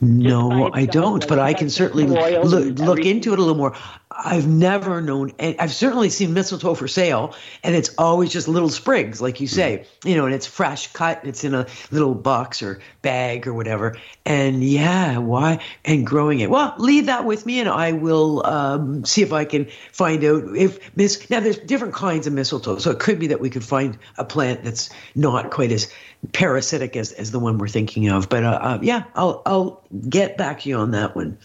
No, 0.03 0.69
I 0.73 0.85
don't, 0.85 1.27
but 1.29 1.39
I 1.39 1.55
can 1.55 1.71
certainly 1.71 2.07
look, 2.07 2.77
look 2.81 3.07
into 3.07 3.33
it 3.33 3.39
a 3.39 3.43
little 3.43 3.57
more. 3.57 3.77
I've 4.11 4.49
never 4.49 5.01
known, 5.01 5.33
and 5.39 5.55
I've 5.61 5.73
certainly 5.73 6.11
seen 6.11 6.35
mistletoe 6.35 6.75
for 6.75 6.89
sale, 6.89 7.37
and 7.63 7.77
it's 7.77 7.95
always 7.97 8.33
just 8.33 8.49
little 8.49 8.69
sprigs, 8.69 9.23
like 9.23 9.41
you 9.41 9.47
say, 9.47 9.87
mm. 10.01 10.11
you 10.11 10.17
know, 10.17 10.27
and 10.27 10.35
it's 10.35 10.47
fresh 10.47 10.93
cut, 10.93 11.21
and 11.21 11.29
it's 11.29 11.45
in 11.45 11.55
a 11.55 11.67
little 11.93 12.17
box 12.17 12.63
or 12.63 12.81
bag 13.03 13.47
or 13.47 13.55
whatever. 13.55 13.97
And 14.27 14.65
yeah, 14.65 15.19
why? 15.19 15.61
And 15.85 16.05
growing 16.05 16.41
it. 16.41 16.51
Well, 16.51 16.75
leave 16.79 17.07
that 17.07 17.25
with 17.25 17.47
me, 17.47 17.61
and 17.61 17.69
I 17.69 17.93
will 17.93 18.45
um, 18.45 19.05
see 19.05 19.23
if 19.23 19.33
I 19.33 19.45
can 19.45 19.69
find 19.93 20.25
out 20.25 20.57
if 20.57 20.97
miss. 20.97 21.31
Now, 21.31 21.39
there's 21.39 21.59
different 21.59 21.95
kinds 21.95 22.27
of 22.27 22.33
mistletoe, 22.33 22.79
so 22.79 22.91
it 22.91 22.99
could 22.99 23.21
be 23.21 23.29
that 23.29 23.41
we 23.41 23.51
could 23.51 23.65
find 23.65 23.97
a 24.19 24.25
plant 24.25 24.65
that's 24.65 24.91
not 25.15 25.53
quite 25.53 25.71
as 25.71 25.93
parasitic 26.33 26.97
as, 26.97 27.13
as 27.13 27.33
the 27.33 27.39
one 27.39 27.59
we're 27.59 27.69
thinking 27.69 28.09
of. 28.09 28.29
But 28.29 28.45
uh, 28.45 28.59
uh, 28.63 28.79
yeah, 28.83 29.05
I'll 29.15 29.43
I'll 29.45 29.83
get 30.09 30.37
back 30.37 30.61
to 30.61 30.69
you 30.69 30.77
on 30.77 30.93
that 30.93 31.17
one. 31.17 31.39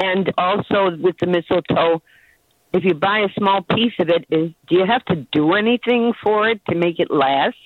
And 0.00 0.32
also 0.38 0.96
with 0.96 1.18
the 1.18 1.26
mistletoe, 1.26 2.02
if 2.72 2.84
you 2.84 2.94
buy 2.94 3.20
a 3.20 3.28
small 3.38 3.62
piece 3.62 3.92
of 3.98 4.08
it, 4.08 4.24
is 4.30 4.50
do 4.68 4.76
you 4.76 4.86
have 4.86 5.04
to 5.06 5.16
do 5.16 5.54
anything 5.54 6.14
for 6.22 6.48
it 6.48 6.60
to 6.68 6.74
make 6.74 6.98
it 6.98 7.10
last? 7.10 7.56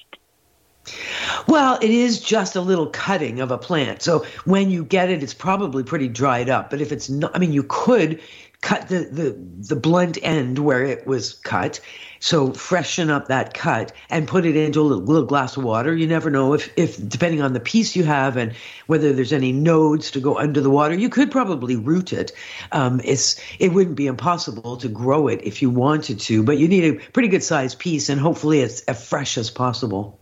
Well, 1.47 1.79
it 1.81 1.91
is 1.91 2.21
just 2.21 2.57
a 2.57 2.61
little 2.61 2.89
cutting 2.89 3.41
of 3.41 3.51
a 3.51 3.57
plant. 3.57 4.03
So 4.03 4.27
when 4.45 4.71
you 4.71 4.85
get 4.85 5.09
it, 5.11 5.23
it's 5.23 5.33
probably 5.33 5.83
pretty 5.83 6.09
dried 6.09 6.51
up. 6.51 6.69
But 6.71 6.81
if 6.81 6.93
it's 6.93 7.09
not, 7.09 7.35
I 7.35 7.39
mean, 7.39 7.53
you 7.53 7.63
could 7.63 8.21
cut 8.61 8.89
the, 8.89 9.01
the, 9.11 9.31
the 9.75 9.77
blunt 9.77 10.19
end 10.23 10.59
where 10.59 10.85
it 10.85 11.07
was 11.07 11.35
cut. 11.35 11.81
So 12.25 12.55
freshen 12.55 13.11
up 13.11 13.29
that 13.29 13.53
cut 13.53 13.93
and 14.09 14.27
put 14.27 14.47
it 14.47 14.57
into 14.57 14.81
a 14.81 14.83
little, 14.83 15.05
little, 15.05 15.27
glass 15.27 15.59
of 15.59 15.63
water. 15.63 15.95
You 15.95 16.07
never 16.07 16.31
know 16.31 16.55
if, 16.55 16.73
if, 16.75 16.97
depending 17.07 17.43
on 17.43 17.53
the 17.53 17.61
piece 17.61 17.95
you 17.95 18.03
have 18.05 18.39
and 18.39 18.55
whether 18.87 19.13
there's 19.13 19.35
any 19.35 19.53
nodes 19.53 20.11
to 20.13 20.21
go 20.21 20.39
under 20.39 20.63
the 20.63 20.71
water, 20.71 20.95
you 20.95 21.11
could 21.11 21.31
probably 21.31 21.77
root 21.77 22.15
it. 22.15 22.33
Um, 22.73 23.03
it's, 23.05 23.39
it 23.59 23.75
wouldn't 23.75 23.97
be 23.97 24.07
impossible 24.07 24.79
to 24.79 24.89
grow 24.89 25.29
it 25.29 25.43
if 25.45 25.61
you 25.61 25.69
wanted 25.69 26.19
to, 26.21 26.43
but 26.43 26.57
you 26.57 26.67
need 26.67 26.97
a 26.97 26.99
pretty 27.11 27.29
good 27.29 27.43
sized 27.43 27.79
piece 27.79 28.09
and 28.09 28.19
hopefully 28.19 28.61
it's 28.61 28.81
as 28.85 29.07
fresh 29.07 29.37
as 29.37 29.51
possible. 29.51 30.19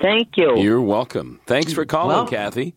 Thank 0.00 0.36
you. 0.36 0.60
You're 0.60 0.80
welcome. 0.80 1.40
Thanks 1.46 1.72
for 1.72 1.84
calling, 1.84 2.16
well, 2.16 2.28
Kathy. 2.28 2.76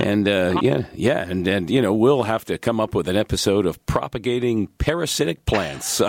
And 0.00 0.28
uh, 0.28 0.58
yeah, 0.62 0.84
yeah, 0.94 1.18
and 1.28 1.46
and 1.46 1.70
you 1.70 1.82
know 1.82 1.94
we'll 1.94 2.22
have 2.22 2.44
to 2.46 2.58
come 2.58 2.80
up 2.80 2.94
with 2.94 3.08
an 3.08 3.16
episode 3.16 3.66
of 3.66 3.84
propagating 3.86 4.66
parasitic 4.78 5.44
plants. 5.46 6.00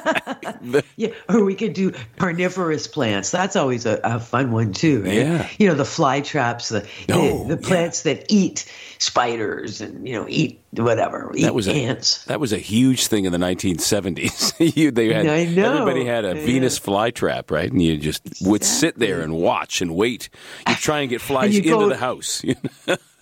yeah, 0.96 1.08
or 1.28 1.44
we 1.44 1.54
could 1.54 1.72
do 1.72 1.92
carnivorous 2.18 2.86
plants. 2.86 3.30
That's 3.30 3.56
always 3.56 3.86
a, 3.86 4.00
a 4.02 4.20
fun 4.20 4.52
one 4.52 4.72
too. 4.72 5.02
Right? 5.02 5.14
Yeah, 5.14 5.48
you 5.58 5.68
know 5.68 5.74
the 5.74 5.84
fly 5.84 6.20
traps, 6.20 6.70
the 6.70 6.86
oh, 7.10 7.46
the, 7.46 7.56
the, 7.56 7.62
plants 7.62 8.04
yeah. 8.04 8.14
that 8.14 8.26
eat 8.28 8.70
spiders 8.98 9.80
and 9.80 10.06
you 10.06 10.14
know 10.14 10.26
eat 10.28 10.62
whatever 10.72 11.32
eat 11.34 11.42
that 11.42 11.54
was 11.54 11.68
ants. 11.68 12.24
A, 12.24 12.28
that 12.28 12.40
was 12.40 12.52
a 12.52 12.58
huge 12.58 13.06
thing 13.08 13.24
in 13.24 13.32
the 13.32 13.38
1970s. 13.38 14.76
you, 14.76 14.90
they 14.90 15.12
had 15.12 15.26
I 15.26 15.44
know. 15.44 15.72
everybody 15.72 16.04
had 16.04 16.24
a 16.24 16.36
yeah. 16.36 16.46
Venus 16.46 16.78
flytrap, 16.78 17.50
right? 17.50 17.70
And 17.70 17.82
you 17.82 17.96
just 17.96 18.26
exactly. 18.26 18.50
would 18.50 18.64
sit 18.64 18.98
there 18.98 19.20
and 19.20 19.34
watch 19.34 19.82
and 19.82 19.94
wait. 19.94 20.28
You 20.68 20.74
try 20.74 21.00
and 21.00 21.10
get 21.10 21.20
flies 21.20 21.56
into 21.56 21.68
go, 21.70 21.88
the 21.88 21.96
house. 21.96 22.42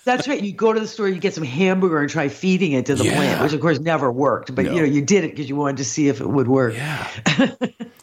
That's 0.09 0.27
right. 0.27 0.43
You 0.43 0.53
go 0.53 0.73
to 0.73 0.81
the 0.81 0.87
store, 0.87 1.07
you 1.07 1.19
get 1.19 1.35
some 1.35 1.45
hamburger 1.45 2.01
and 2.01 2.09
try 2.09 2.29
feeding 2.29 2.73
it 2.73 2.87
to 2.87 2.95
the 2.95 3.05
yeah. 3.05 3.15
plant, 3.15 3.43
which 3.43 3.53
of 3.53 3.61
course 3.61 3.79
never 3.79 4.11
worked. 4.11 4.55
But 4.55 4.65
no. 4.65 4.73
you 4.73 4.79
know, 4.81 4.87
you 4.87 5.03
did 5.03 5.23
it 5.23 5.33
because 5.33 5.51
you 5.51 5.57
wanted 5.57 5.77
to 5.77 5.85
see 5.85 6.09
if 6.09 6.23
it 6.23 6.27
would 6.27 6.49
work. 6.49 6.75
Yeah. 6.75 7.07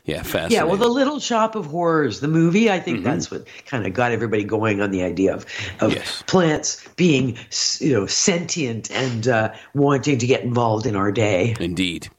yeah, 0.05 0.21
fascinating. 0.21 0.51
Yeah, 0.51 0.63
well, 0.65 0.77
the 0.77 0.87
Little 0.87 1.19
Shop 1.19 1.55
of 1.55 1.65
Horrors, 1.65 2.19
the 2.19 2.27
movie, 2.27 2.69
I 2.69 2.79
think 2.79 2.97
mm-hmm. 2.97 3.05
that's 3.05 3.31
what 3.31 3.47
kind 3.65 3.87
of 3.87 3.93
got 3.93 4.11
everybody 4.11 4.43
going 4.43 4.81
on 4.81 4.91
the 4.91 5.01
idea 5.01 5.33
of 5.33 5.47
of 5.79 5.93
yes. 5.93 6.23
plants 6.27 6.87
being 6.95 7.39
you 7.79 7.93
know 7.93 8.05
sentient 8.05 8.91
and 8.91 9.27
uh, 9.27 9.51
wanting 9.73 10.19
to 10.19 10.27
get 10.27 10.43
involved 10.43 10.85
in 10.85 10.95
our 10.95 11.11
day. 11.11 11.55
Indeed. 11.59 12.09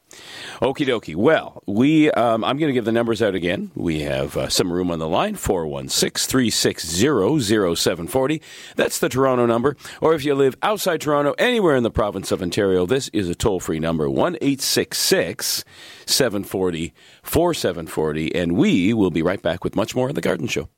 Okie 0.61 0.87
dokie. 0.87 1.15
Well, 1.15 1.61
we 1.67 2.09
um, 2.11 2.43
I'm 2.43 2.57
going 2.57 2.69
to 2.69 2.73
give 2.73 2.85
the 2.85 2.91
numbers 2.91 3.21
out 3.21 3.35
again. 3.35 3.69
We 3.75 4.01
have 4.01 4.35
uh, 4.35 4.49
some 4.49 4.73
room 4.73 4.89
on 4.89 4.97
the 4.97 5.07
line 5.07 5.35
416 5.35 6.27
360 6.27 7.75
0740. 7.75 8.41
That's 8.75 8.97
the 8.97 9.07
Toronto 9.07 9.45
number. 9.45 9.77
Or 10.01 10.15
if 10.15 10.25
you 10.25 10.33
live 10.33 10.55
outside 10.63 11.01
Toronto, 11.01 11.33
anywhere 11.37 11.75
in 11.75 11.83
the 11.83 11.91
province 11.91 12.31
of 12.31 12.41
Ontario, 12.41 12.87
this 12.87 13.07
is 13.09 13.29
a 13.29 13.35
toll 13.35 13.59
free 13.59 13.79
number 13.79 14.09
1 14.09 14.35
866 14.41 15.63
740 16.07 16.93
4740. 17.21 18.35
And 18.35 18.57
we 18.57 18.93
will 18.93 19.11
be 19.11 19.21
right 19.21 19.41
back 19.41 19.63
with 19.63 19.75
much 19.75 19.95
more 19.95 20.09
of 20.09 20.15
The 20.15 20.21
Garden 20.21 20.47
Show. 20.47 20.69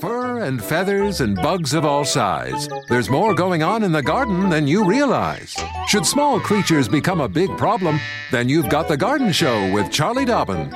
Fur 0.00 0.40
and 0.40 0.64
feathers 0.64 1.20
and 1.20 1.36
bugs 1.36 1.74
of 1.74 1.84
all 1.84 2.04
size. 2.04 2.66
There's 2.88 3.10
more 3.10 3.34
going 3.34 3.62
on 3.62 3.82
in 3.82 3.92
the 3.92 4.02
garden 4.02 4.48
than 4.48 4.66
you 4.66 4.86
realize. 4.86 5.54
Should 5.86 6.06
small 6.06 6.40
creatures 6.40 6.88
become 6.88 7.20
a 7.20 7.28
big 7.28 7.54
problem, 7.58 8.00
then 8.30 8.48
you've 8.48 8.70
got 8.70 8.88
The 8.88 8.96
Garden 8.96 9.32
Show 9.32 9.70
with 9.70 9.92
Charlie 9.92 10.24
Dobbin. 10.24 10.74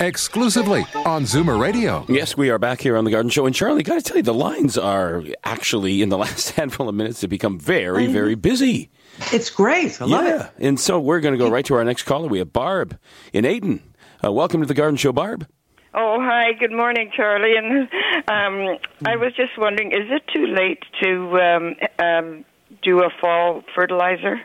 Exclusively 0.00 0.86
on 1.04 1.24
Zoomer 1.24 1.60
Radio. 1.60 2.06
Yes, 2.08 2.34
we 2.34 2.48
are 2.48 2.58
back 2.58 2.80
here 2.80 2.96
on 2.96 3.04
the 3.04 3.10
Garden 3.10 3.30
Show. 3.30 3.44
And 3.44 3.54
Charlie, 3.54 3.82
got 3.82 3.96
to 3.96 4.02
tell 4.02 4.16
you, 4.16 4.22
the 4.22 4.32
lines 4.32 4.78
are 4.78 5.22
actually, 5.44 6.00
in 6.00 6.08
the 6.08 6.18
last 6.24 6.50
handful 6.52 6.88
of 6.88 6.94
minutes, 6.94 7.20
have 7.20 7.30
become 7.30 7.58
very, 7.58 8.06
very 8.06 8.34
busy. 8.34 8.90
It's 9.32 9.50
great. 9.50 10.00
I 10.00 10.06
love 10.06 10.24
yeah. 10.24 10.46
it. 10.46 10.52
And 10.66 10.80
so 10.80 10.98
we're 10.98 11.20
going 11.20 11.32
to 11.32 11.38
go 11.38 11.50
right 11.50 11.64
to 11.66 11.74
our 11.74 11.84
next 11.84 12.04
caller. 12.04 12.28
We 12.28 12.38
have 12.38 12.54
Barb 12.54 12.98
in 13.34 13.44
Aden. 13.44 13.82
Uh, 14.24 14.32
welcome 14.32 14.62
to 14.62 14.66
the 14.66 14.74
Garden 14.74 14.96
Show, 14.96 15.12
Barb. 15.12 15.46
Oh, 15.94 16.18
hi. 16.20 16.52
Good 16.54 16.72
morning, 16.72 17.10
Charlie. 17.14 17.56
And 17.56 17.82
um, 18.28 18.78
I 19.04 19.16
was 19.16 19.34
just 19.34 19.58
wondering, 19.58 19.92
is 19.92 20.10
it 20.10 20.22
too 20.32 20.46
late 20.46 20.82
to 21.02 21.40
um, 21.40 21.76
um, 21.98 22.44
do 22.82 23.02
a 23.02 23.10
fall 23.20 23.62
fertilizer? 23.74 24.40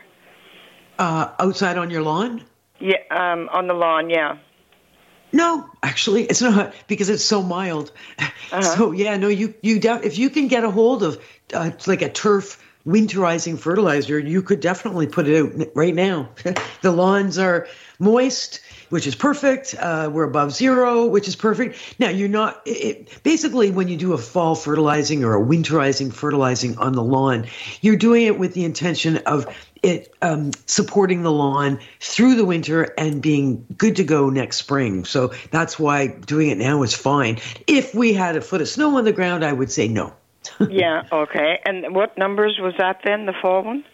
Uh, 0.98 1.32
outside 1.38 1.78
on 1.78 1.90
your 1.90 2.02
lawn? 2.02 2.44
Yeah, 2.80 2.98
um, 3.10 3.48
on 3.50 3.66
the 3.66 3.74
lawn. 3.74 4.10
Yeah. 4.10 4.36
No, 5.32 5.68
actually, 5.82 6.24
it's 6.24 6.42
not 6.42 6.74
because 6.86 7.08
it's 7.08 7.24
so 7.24 7.42
mild. 7.42 7.92
So 8.62 8.92
yeah, 8.92 9.16
no, 9.18 9.28
you 9.28 9.52
you 9.60 9.78
de- 9.78 10.00
if 10.02 10.16
you 10.18 10.30
can 10.30 10.48
get 10.48 10.64
a 10.64 10.70
hold 10.70 11.02
of 11.02 11.22
uh, 11.52 11.70
like 11.86 12.00
a 12.00 12.08
turf 12.08 12.64
winterizing 12.86 13.58
fertilizer, 13.58 14.18
you 14.18 14.40
could 14.40 14.60
definitely 14.60 15.06
put 15.06 15.28
it 15.28 15.38
out 15.38 15.68
right 15.74 15.94
now. 15.94 16.30
the 16.82 16.92
lawns 16.92 17.38
are 17.38 17.68
moist, 17.98 18.60
which 18.90 19.06
is 19.06 19.14
perfect. 19.14 19.74
Uh, 19.78 20.10
we're 20.12 20.24
above 20.24 20.52
zero, 20.52 21.06
which 21.06 21.28
is 21.28 21.36
perfect. 21.36 21.78
Now 21.98 22.08
you're 22.08 22.28
not. 22.28 22.62
It, 22.64 23.22
basically, 23.22 23.70
when 23.70 23.88
you 23.88 23.96
do 23.96 24.12
a 24.12 24.18
fall 24.18 24.54
fertilizing 24.54 25.24
or 25.24 25.34
a 25.34 25.44
winterizing 25.44 26.12
fertilizing 26.12 26.78
on 26.78 26.92
the 26.92 27.02
lawn, 27.02 27.46
you're 27.80 27.96
doing 27.96 28.26
it 28.26 28.38
with 28.38 28.54
the 28.54 28.64
intention 28.64 29.18
of 29.18 29.46
it 29.82 30.12
um, 30.22 30.50
supporting 30.66 31.22
the 31.22 31.32
lawn 31.32 31.78
through 32.00 32.34
the 32.34 32.44
winter 32.44 32.82
and 32.98 33.22
being 33.22 33.64
good 33.76 33.96
to 33.96 34.04
go 34.04 34.30
next 34.30 34.56
spring. 34.56 35.04
So 35.04 35.32
that's 35.50 35.78
why 35.78 36.08
doing 36.08 36.50
it 36.50 36.58
now 36.58 36.82
is 36.82 36.94
fine. 36.94 37.38
If 37.66 37.94
we 37.94 38.12
had 38.12 38.36
a 38.36 38.40
foot 38.40 38.60
of 38.60 38.68
snow 38.68 38.96
on 38.96 39.04
the 39.04 39.12
ground, 39.12 39.44
I 39.44 39.52
would 39.52 39.70
say 39.70 39.88
no. 39.88 40.14
yeah. 40.70 41.04
Okay. 41.12 41.60
And 41.64 41.94
what 41.94 42.16
numbers 42.18 42.58
was 42.58 42.74
that 42.78 43.00
then? 43.04 43.26
The 43.26 43.32
fall 43.32 43.62
one? 43.62 43.84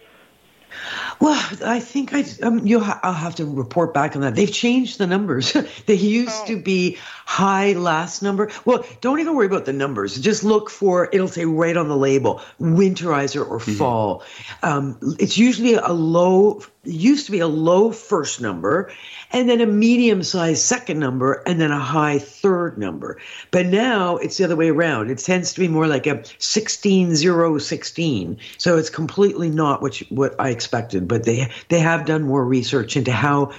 Well, 1.21 1.41
I 1.65 1.81
think 1.81 2.13
I 2.13 2.25
um, 2.43 2.67
you'll 2.67 2.83
ha- 2.83 3.01
I'll 3.03 3.13
have 3.13 3.37
to 3.37 3.47
report 3.47 3.95
back 3.95 4.17
on 4.17 4.23
that. 4.23 4.35
They've 4.35 4.53
changed 4.53 4.99
the 4.99 5.07
numbers. 5.07 5.53
they 5.87 5.95
used 5.95 6.47
to 6.49 6.61
be 6.61 6.99
high 7.25 7.73
last 7.73 8.23
number. 8.23 8.51
Well, 8.65 8.85
don't 9.01 9.21
even 9.21 9.35
worry 9.35 9.47
about 9.47 9.65
the 9.65 9.73
numbers. 9.73 10.21
Just 10.21 10.45
look 10.45 10.71
for 10.71 11.09
it'll 11.13 11.29
say 11.29 11.45
right 11.45 11.77
on 11.77 11.89
the 11.89 11.97
label 11.97 12.41
winterizer 12.61 13.49
or 13.49 13.61
fall. 13.61 14.23
Um, 14.63 14.99
it's 15.19 15.39
usually 15.39 15.75
a 15.75 15.93
low. 15.93 16.63
Used 16.87 17.25
to 17.27 17.33
be 17.33 17.39
a 17.39 17.47
low 17.47 17.93
first 17.93 18.43
number, 18.43 18.93
and 19.33 19.49
then 19.49 19.63
a 19.63 19.67
medium 19.67 20.23
sized 20.23 20.61
second 20.61 21.01
number, 21.01 21.43
and 21.47 21.59
then 21.59 21.71
a 21.71 21.79
high 21.79 22.19
third 22.19 22.77
number. 22.77 23.19
But 23.51 23.65
now 23.67 24.19
it's 24.19 24.37
the 24.37 24.45
other 24.45 24.57
way 24.57 24.69
around. 24.69 25.11
It 25.11 25.19
tends 25.19 25.55
to 25.55 25.61
be 25.61 25.69
more 25.69 25.87
like 25.87 26.07
a 26.07 26.23
16016. 26.39 28.37
So 28.59 28.77
it's 28.77 28.91
completely 28.91 29.49
not 29.49 29.81
what 29.81 29.99
you, 29.99 30.07
what 30.11 30.35
I 30.39 30.51
expected. 30.51 31.04
But 31.07 31.25
they 31.25 31.51
they 31.69 31.81
have 31.81 32.05
done 32.07 32.23
more 32.25 32.45
research 32.45 32.97
into 32.97 33.13
how 33.13 33.53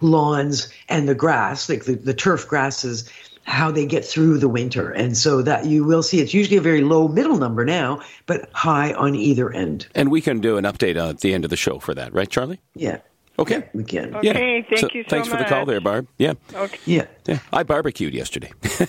lawns 0.00 0.68
and 0.88 1.08
the 1.08 1.14
grass, 1.14 1.68
like 1.68 1.84
the, 1.84 1.94
the 1.94 2.14
turf 2.14 2.48
grasses, 2.48 3.08
how 3.44 3.70
they 3.70 3.86
get 3.86 4.04
through 4.04 4.38
the 4.38 4.48
winter. 4.48 4.90
And 4.90 5.16
so 5.16 5.42
that 5.42 5.66
you 5.66 5.84
will 5.84 6.02
see 6.02 6.20
it's 6.20 6.34
usually 6.34 6.56
a 6.56 6.60
very 6.62 6.80
low 6.82 7.08
middle 7.08 7.36
number 7.36 7.64
now, 7.64 8.00
but 8.26 8.48
high 8.52 8.92
on 8.94 9.14
either 9.14 9.52
end. 9.52 9.86
And 9.94 10.10
we 10.10 10.20
can 10.20 10.40
do 10.40 10.56
an 10.56 10.64
update 10.64 10.96
at 10.96 11.20
the 11.20 11.34
end 11.34 11.44
of 11.44 11.50
the 11.50 11.56
show 11.56 11.78
for 11.78 11.94
that, 11.94 12.12
right, 12.12 12.28
Charlie? 12.28 12.60
Yeah. 12.74 12.98
Okay. 13.38 13.68
We 13.72 13.84
can. 13.84 14.10
Yeah. 14.22 14.30
Okay, 14.32 14.66
thank 14.68 14.94
you 14.94 15.04
so 15.04 15.08
Thanks 15.08 15.28
for 15.28 15.36
the 15.36 15.44
call 15.44 15.64
there, 15.64 15.80
Barb. 15.80 16.06
Yeah. 16.18 16.34
Okay. 16.54 16.78
Yeah. 16.84 17.06
Yeah. 17.26 17.38
I 17.52 17.62
barbecued 17.62 18.14
yesterday. 18.14 18.52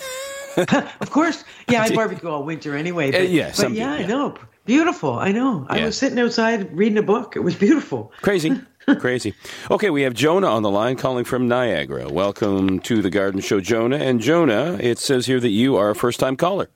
Of 0.58 1.10
course. 1.10 1.43
Yeah, 1.67 1.82
I 1.82 1.89
barbecue 1.95 2.30
all 2.30 2.43
winter 2.43 2.76
anyway. 2.76 3.12
But, 3.12 3.21
Uh, 3.21 3.23
yeah, 3.23 3.47
but 3.47 3.56
some 3.56 3.73
yeah, 3.73 3.91
I 3.91 4.06
know. 4.06 4.36
Beautiful. 4.65 5.19
I 5.19 5.32
know. 5.34 5.65
I 5.69 5.80
Yeah. 5.80 5.86
was 5.86 5.97
sitting 5.97 6.17
outside 6.19 6.76
reading 6.76 6.97
a 6.97 7.02
book. 7.04 7.36
It 7.36 7.41
was 7.41 7.56
beautiful. 7.56 8.12
Crazy. 8.21 8.62
Crazy. 8.99 9.34
Okay, 9.71 9.89
we 9.89 10.02
have 10.04 10.13
Jonah 10.13 10.47
on 10.47 10.62
the 10.63 10.69
line 10.69 10.95
calling 10.95 11.26
from 11.26 11.47
Niagara. 11.47 12.10
Welcome 12.10 12.80
to 12.80 13.02
the 13.02 13.10
Garden 13.10 13.41
Show, 13.41 13.60
Jonah. 13.60 13.97
And 13.97 14.21
Jonah, 14.21 14.78
it 14.80 14.99
says 14.99 15.26
here 15.26 15.39
that 15.41 15.49
you 15.49 15.76
are 15.76 15.89
a 15.89 15.95
first 15.95 16.19
time 16.19 16.36
caller. 16.38 16.69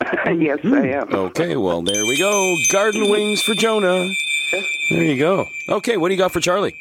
yes, 0.26 0.58
I 0.64 0.88
am. 0.88 1.12
Okay, 1.14 1.56
well, 1.56 1.82
there 1.82 2.04
we 2.06 2.18
go. 2.18 2.56
Garden 2.72 3.08
wings 3.10 3.40
for 3.42 3.54
Jonah. 3.54 4.08
There 4.90 5.04
you 5.04 5.16
go. 5.16 5.46
Okay, 5.68 5.96
what 5.96 6.08
do 6.08 6.14
you 6.14 6.18
got 6.18 6.32
for 6.32 6.40
Charlie? 6.40 6.74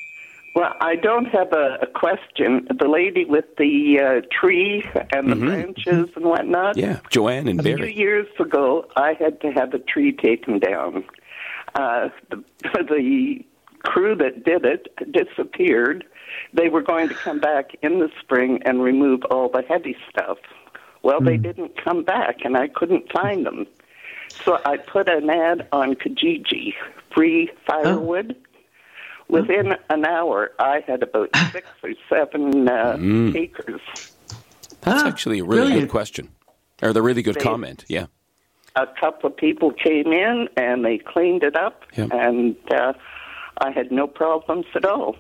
Well, 0.53 0.73
I 0.81 0.95
don't 0.97 1.25
have 1.25 1.53
a, 1.53 1.77
a 1.81 1.87
question. 1.87 2.67
The 2.77 2.87
lady 2.87 3.23
with 3.23 3.45
the 3.57 3.99
uh, 3.99 4.27
tree 4.37 4.83
and 5.13 5.31
the 5.31 5.35
branches 5.35 6.09
and 6.15 6.25
whatnot. 6.25 6.75
Mm-hmm. 6.75 6.91
Yeah, 6.91 6.99
Joanne 7.09 7.47
and 7.47 7.63
Barry. 7.63 7.73
A 7.73 7.77
few 7.77 8.03
years 8.03 8.27
ago, 8.39 8.85
I 8.97 9.13
had 9.13 9.39
to 9.41 9.51
have 9.51 9.73
a 9.73 9.79
tree 9.79 10.11
taken 10.11 10.59
down. 10.59 11.05
Uh, 11.75 12.09
the, 12.29 12.43
the 12.73 13.45
crew 13.83 14.15
that 14.15 14.43
did 14.43 14.65
it 14.65 14.87
disappeared. 15.11 16.03
They 16.53 16.69
were 16.69 16.81
going 16.81 17.07
to 17.09 17.15
come 17.15 17.39
back 17.39 17.75
in 17.81 17.99
the 17.99 18.09
spring 18.19 18.61
and 18.65 18.81
remove 18.81 19.23
all 19.25 19.49
the 19.49 19.61
heavy 19.61 19.95
stuff. 20.09 20.37
Well, 21.03 21.19
they 21.19 21.37
didn't 21.37 21.81
come 21.83 22.03
back, 22.03 22.45
and 22.45 22.55
I 22.55 22.67
couldn't 22.67 23.11
find 23.11 23.45
them. 23.45 23.65
So 24.29 24.59
I 24.65 24.77
put 24.77 25.09
an 25.09 25.29
ad 25.29 25.67
on 25.71 25.95
Kijiji, 25.95 26.73
free 27.13 27.49
firewood. 27.65 28.35
Within 29.32 29.76
an 29.89 30.06
hour, 30.06 30.52
I 30.60 30.84
had 30.86 31.02
about 31.04 31.30
six 31.52 31.67
or 31.84 31.91
seven 32.10 32.67
uh, 32.67 32.98
acres. 33.36 33.82
That's 34.82 35.04
Ah, 35.04 35.08
actually 35.08 35.39
a 35.39 35.44
really 35.44 35.62
brilliant. 35.62 35.82
good 35.84 35.89
question. 35.89 36.30
Or 36.82 36.94
the 36.94 37.02
really 37.02 37.22
good 37.22 37.36
They- 37.36 37.41
comment. 37.44 37.86
Yeah. 37.88 38.08
a 38.76 38.88
couple 39.00 39.30
of 39.30 39.36
people 39.38 39.72
came 39.72 40.08
in 40.13 40.48
and 40.58 40.84
they 40.86 40.98
cleaned 40.98 41.44
it 41.44 41.56
up, 41.56 41.84
Yeah. 41.98 42.08
and 42.12 42.56
uh, 42.74 42.94
I 43.60 43.70
had 43.72 43.91
no 43.91 44.08
problems 44.08 44.65
at 44.76 44.86
all. 44.86 45.15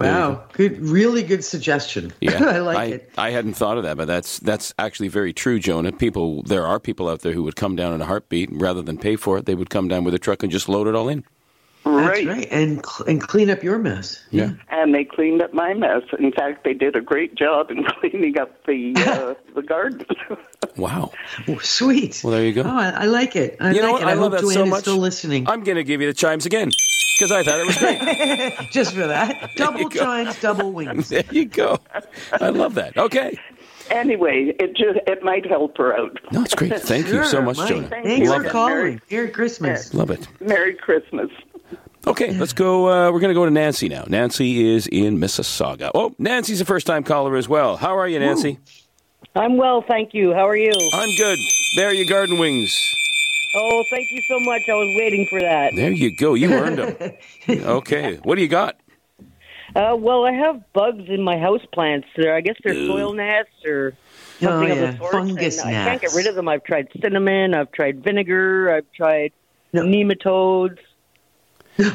Wow. 0.00 0.42
Good 0.52 0.80
really 0.80 1.22
good 1.22 1.44
suggestion. 1.44 2.12
Yeah, 2.20 2.44
I 2.44 2.58
like 2.58 2.76
I, 2.78 2.84
it. 2.86 3.10
I 3.16 3.30
hadn't 3.30 3.54
thought 3.54 3.76
of 3.78 3.84
that, 3.84 3.96
but 3.96 4.06
that's 4.06 4.40
that's 4.40 4.74
actually 4.78 5.06
very 5.08 5.32
true, 5.32 5.58
Jonah. 5.60 5.92
People, 5.92 6.42
there 6.42 6.66
are 6.66 6.80
people 6.80 7.08
out 7.08 7.20
there 7.20 7.32
who 7.32 7.44
would 7.44 7.54
come 7.54 7.76
down 7.76 7.92
in 7.94 8.00
a 8.02 8.04
heartbeat 8.04 8.48
rather 8.52 8.82
than 8.82 8.98
pay 8.98 9.14
for 9.16 9.38
it. 9.38 9.46
They 9.46 9.54
would 9.54 9.70
come 9.70 9.86
down 9.86 10.02
with 10.04 10.12
a 10.14 10.18
truck 10.18 10.42
and 10.42 10.50
just 10.50 10.68
load 10.68 10.88
it 10.88 10.96
all 10.96 11.08
in. 11.08 11.24
That's 12.06 12.24
right. 12.26 12.48
And 12.50 12.84
cl- 12.84 13.08
and 13.08 13.20
clean 13.20 13.50
up 13.50 13.62
your 13.62 13.78
mess. 13.78 14.22
Yeah. 14.30 14.52
And 14.70 14.94
they 14.94 15.04
cleaned 15.04 15.42
up 15.42 15.52
my 15.52 15.74
mess. 15.74 16.02
In 16.18 16.32
fact, 16.32 16.64
they 16.64 16.74
did 16.74 16.96
a 16.96 17.00
great 17.00 17.34
job 17.34 17.70
in 17.70 17.84
cleaning 18.00 18.38
up 18.38 18.64
the 18.66 18.94
uh, 18.96 19.34
the 19.54 19.62
garden. 19.62 20.06
Wow. 20.76 21.12
Oh, 21.46 21.58
sweet. 21.58 22.20
Well, 22.24 22.32
there 22.32 22.44
you 22.44 22.52
go. 22.52 22.62
Oh, 22.62 22.68
I, 22.68 22.88
I 22.90 23.04
like 23.04 23.36
it. 23.36 23.58
I 23.60 23.70
you 23.70 23.80
know 23.80 23.92
like 23.92 23.92
what? 23.92 24.02
it. 24.02 24.06
I, 24.08 24.10
I 24.10 24.14
love 24.14 24.32
hope 24.32 24.40
that 24.40 24.40
Joanne 24.40 24.54
so 24.54 24.64
is 24.64 24.70
much. 24.70 24.80
still 24.80 24.96
listening. 24.96 25.48
I'm 25.48 25.62
going 25.62 25.76
to 25.76 25.84
give 25.84 26.00
you 26.00 26.08
the 26.08 26.14
chimes 26.14 26.46
again 26.46 26.70
because 27.16 27.30
I 27.30 27.44
thought 27.44 27.60
it 27.60 27.66
was 27.66 27.76
great. 27.78 28.70
Just 28.72 28.92
for 28.92 29.06
that. 29.06 29.50
Double 29.54 29.88
chimes, 29.88 30.40
double 30.40 30.72
wings. 30.72 31.10
there 31.10 31.22
you 31.30 31.44
go. 31.44 31.78
I 32.32 32.48
love 32.48 32.74
that. 32.74 32.96
Okay. 32.96 33.38
anyway, 33.90 34.52
it 34.58 34.74
just 34.74 34.98
it 35.06 35.22
might 35.22 35.46
help 35.46 35.78
her 35.78 35.96
out. 35.96 36.18
No, 36.32 36.42
it's 36.42 36.54
great. 36.56 36.80
Thank 36.80 37.06
you 37.06 37.22
so 37.22 37.40
much, 37.40 37.58
Mike. 37.58 37.68
Jonah. 37.68 37.88
Thanks 37.90 38.28
Love 38.28 38.42
for 38.42 38.48
it. 38.48 38.50
calling. 38.50 39.00
Merry 39.12 39.30
Christmas. 39.30 39.94
Love 39.94 40.10
it. 40.10 40.26
Merry 40.40 40.74
Christmas. 40.74 41.30
Okay, 42.06 42.32
let's 42.36 42.52
go. 42.52 42.88
Uh, 42.88 43.10
we're 43.10 43.20
going 43.20 43.30
to 43.30 43.34
go 43.34 43.44
to 43.46 43.50
Nancy 43.50 43.88
now. 43.88 44.04
Nancy 44.06 44.66
is 44.68 44.86
in 44.88 45.18
Mississauga. 45.18 45.90
Oh, 45.94 46.14
Nancy's 46.18 46.60
a 46.60 46.64
first 46.64 46.86
time 46.86 47.02
caller 47.02 47.36
as 47.36 47.48
well. 47.48 47.76
How 47.78 47.96
are 47.98 48.06
you, 48.06 48.18
Nancy? 48.18 48.58
I'm 49.34 49.56
well, 49.56 49.82
thank 49.86 50.12
you. 50.12 50.32
How 50.34 50.46
are 50.46 50.56
you? 50.56 50.70
I'm 50.92 51.16
good. 51.16 51.38
There 51.76 51.88
are 51.88 51.94
your 51.94 52.06
garden 52.06 52.38
wings. 52.38 52.94
Oh, 53.56 53.84
thank 53.90 54.06
you 54.10 54.20
so 54.28 54.38
much. 54.40 54.62
I 54.68 54.72
was 54.74 54.94
waiting 54.98 55.26
for 55.30 55.40
that. 55.40 55.72
There 55.74 55.90
you 55.92 56.14
go. 56.16 56.34
You 56.34 56.52
earned 56.52 56.78
them. 56.78 57.12
okay. 57.48 58.16
What 58.22 58.34
do 58.34 58.42
you 58.42 58.48
got? 58.48 58.76
Uh, 59.74 59.96
well, 59.98 60.24
I 60.26 60.32
have 60.32 60.62
bugs 60.72 61.04
in 61.08 61.22
my 61.22 61.38
house 61.38 61.62
plants. 61.72 62.06
They're, 62.16 62.34
I 62.36 62.42
guess 62.42 62.56
they're 62.62 62.74
soil 62.74 63.12
gnats 63.14 63.48
or 63.64 63.94
Oh, 64.42 64.46
something 64.46 64.70
of 64.72 64.78
the 64.78 64.96
sort. 64.98 65.12
Fungus 65.12 65.58
and 65.64 65.68
I 65.70 65.84
can't 65.84 66.00
get 66.02 66.12
rid 66.14 66.26
of 66.26 66.34
them. 66.34 66.48
I've 66.48 66.64
tried 66.64 66.88
cinnamon. 67.00 67.54
I've 67.54 67.72
tried 67.72 68.04
vinegar. 68.04 68.70
I've 68.74 68.90
tried 68.92 69.32
No. 69.72 69.82
nematodes. 69.84 70.78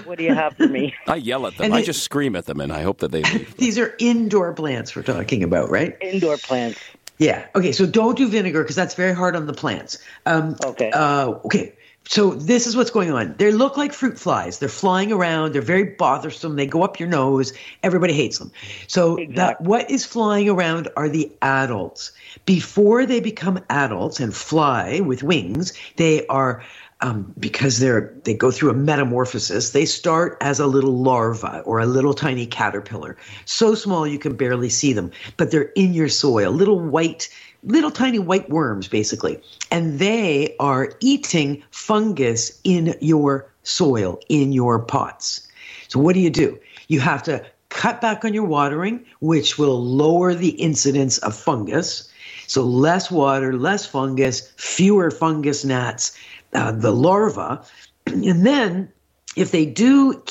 What 0.06 0.18
do 0.18 0.24
you 0.24 0.34
have 0.34 0.56
for 0.58 0.68
me? 0.68 0.94
I 1.08 1.15
yell 1.15 1.48
at 1.48 1.56
them. 1.58 1.65
And 1.65 1.74
I 1.74 1.80
they- 1.80 1.86
just 1.86 2.04
scream 2.04 2.36
at 2.36 2.46
them, 2.46 2.60
and 2.60 2.72
I 2.72 2.82
hope 2.82 3.00
that 3.00 3.12
they 3.12 3.24
leave. 3.24 3.56
These 3.58 3.78
are 3.80 3.96
indoor 4.00 4.54
plants 4.54 4.96
we're 4.96 5.04
talking 5.04 5.44
about, 5.44 5.70
right? 5.70 5.98
Indoor 6.02 6.38
plants. 6.38 6.80
Yeah. 7.18 7.48
Okay. 7.56 7.72
So 7.74 7.86
don't 7.86 8.18
do 8.18 8.28
vinegar 8.30 8.63
because 8.63 8.76
that's 8.78 8.96
very 8.96 9.13
hard 9.13 9.36
on 9.36 9.46
the 9.46 9.54
plants. 9.54 9.98
Um, 10.26 10.56
Okay. 10.65 10.89
Uh, 10.92 11.32
okay. 11.46 11.74
so 12.08 12.30
this 12.34 12.65
is 12.65 12.78
what's 12.78 12.92
going 12.92 13.12
on. 13.12 13.36
They 13.38 13.52
look 13.52 13.76
like 13.76 13.92
fruit 13.92 14.18
flies. 14.18 14.60
They're 14.60 14.70
flying 14.70 15.12
around. 15.12 15.54
They're 15.54 15.62
very 15.62 15.84
bothersome. 15.84 16.56
They 16.56 16.65
go 16.65 16.82
up 16.82 16.98
your 16.98 17.10
nose. 17.10 17.52
Everybody 17.84 18.13
hates 18.13 18.39
them. 18.39 18.52
So 18.88 19.18
exactly. 19.18 19.36
that 19.36 19.62
what 19.62 19.92
is 19.92 20.06
flying 20.06 20.48
around 20.50 20.88
are 20.96 21.10
the 21.10 21.30
adults. 21.42 22.13
Before 22.46 23.06
they 23.06 23.20
become 23.20 23.60
adults 23.70 24.22
and 24.22 24.34
fly 24.34 25.02
with 25.02 25.22
wings, 25.22 25.74
they 25.98 26.26
are 26.28 26.63
um, 27.02 27.34
because 27.40 27.80
they're 27.80 28.14
they 28.24 28.34
go 28.34 28.52
through 28.52 28.72
a 28.72 28.74
metamorphosis. 28.74 29.72
They 29.72 29.86
start 29.86 30.38
as 30.42 30.60
a 30.60 30.68
little 30.68 30.98
larva 30.98 31.62
or 31.66 31.80
a 31.80 31.86
little 31.86 32.14
tiny 32.14 32.46
caterpillar, 32.46 33.18
so 33.46 33.76
small 33.76 34.06
you 34.06 34.20
can 34.20 34.36
barely 34.36 34.70
see 34.70 34.94
them, 34.94 35.12
but 35.38 35.52
they're 35.52 35.72
in 35.76 35.94
your 35.94 36.10
soil, 36.10 36.52
little 36.52 36.80
white 36.80 37.30
little 37.64 37.92
tiny 37.92 38.20
white 38.20 38.50
worms, 38.50 38.88
basically. 38.88 39.40
And 39.72 40.00
they 40.00 40.56
are 40.60 40.94
eating 41.00 41.64
fungus 41.72 42.60
in 42.64 42.96
your 43.02 43.52
soil, 43.64 44.20
in 44.30 44.52
your 44.52 44.80
pots. 44.80 45.47
So, 45.88 46.00
what 46.00 46.14
do 46.14 46.20
you 46.20 46.30
do? 46.30 46.60
You 46.88 47.00
have 47.00 47.24
to 47.24 47.45
cut 47.70 48.02
back 48.02 48.26
on 48.26 48.34
your 48.34 48.45
watering, 48.45 49.06
which 49.20 49.58
will 49.58 49.84
lower 49.84 50.34
the 50.34 50.50
incidence 50.50 51.18
of 51.20 51.36
fungus. 51.36 52.10
So, 52.47 52.64
less 52.64 53.12
water, 53.12 53.54
less 53.54 53.86
fungus, 53.86 54.52
fewer 54.58 55.12
fungus 55.12 55.64
gnats, 55.64 56.18
uh, 56.54 56.72
the 56.72 56.91
larva. 56.91 57.64
And 58.06 58.45
then 58.45 58.91
if 59.36 59.52
they 59.52 59.66
do 59.66 60.24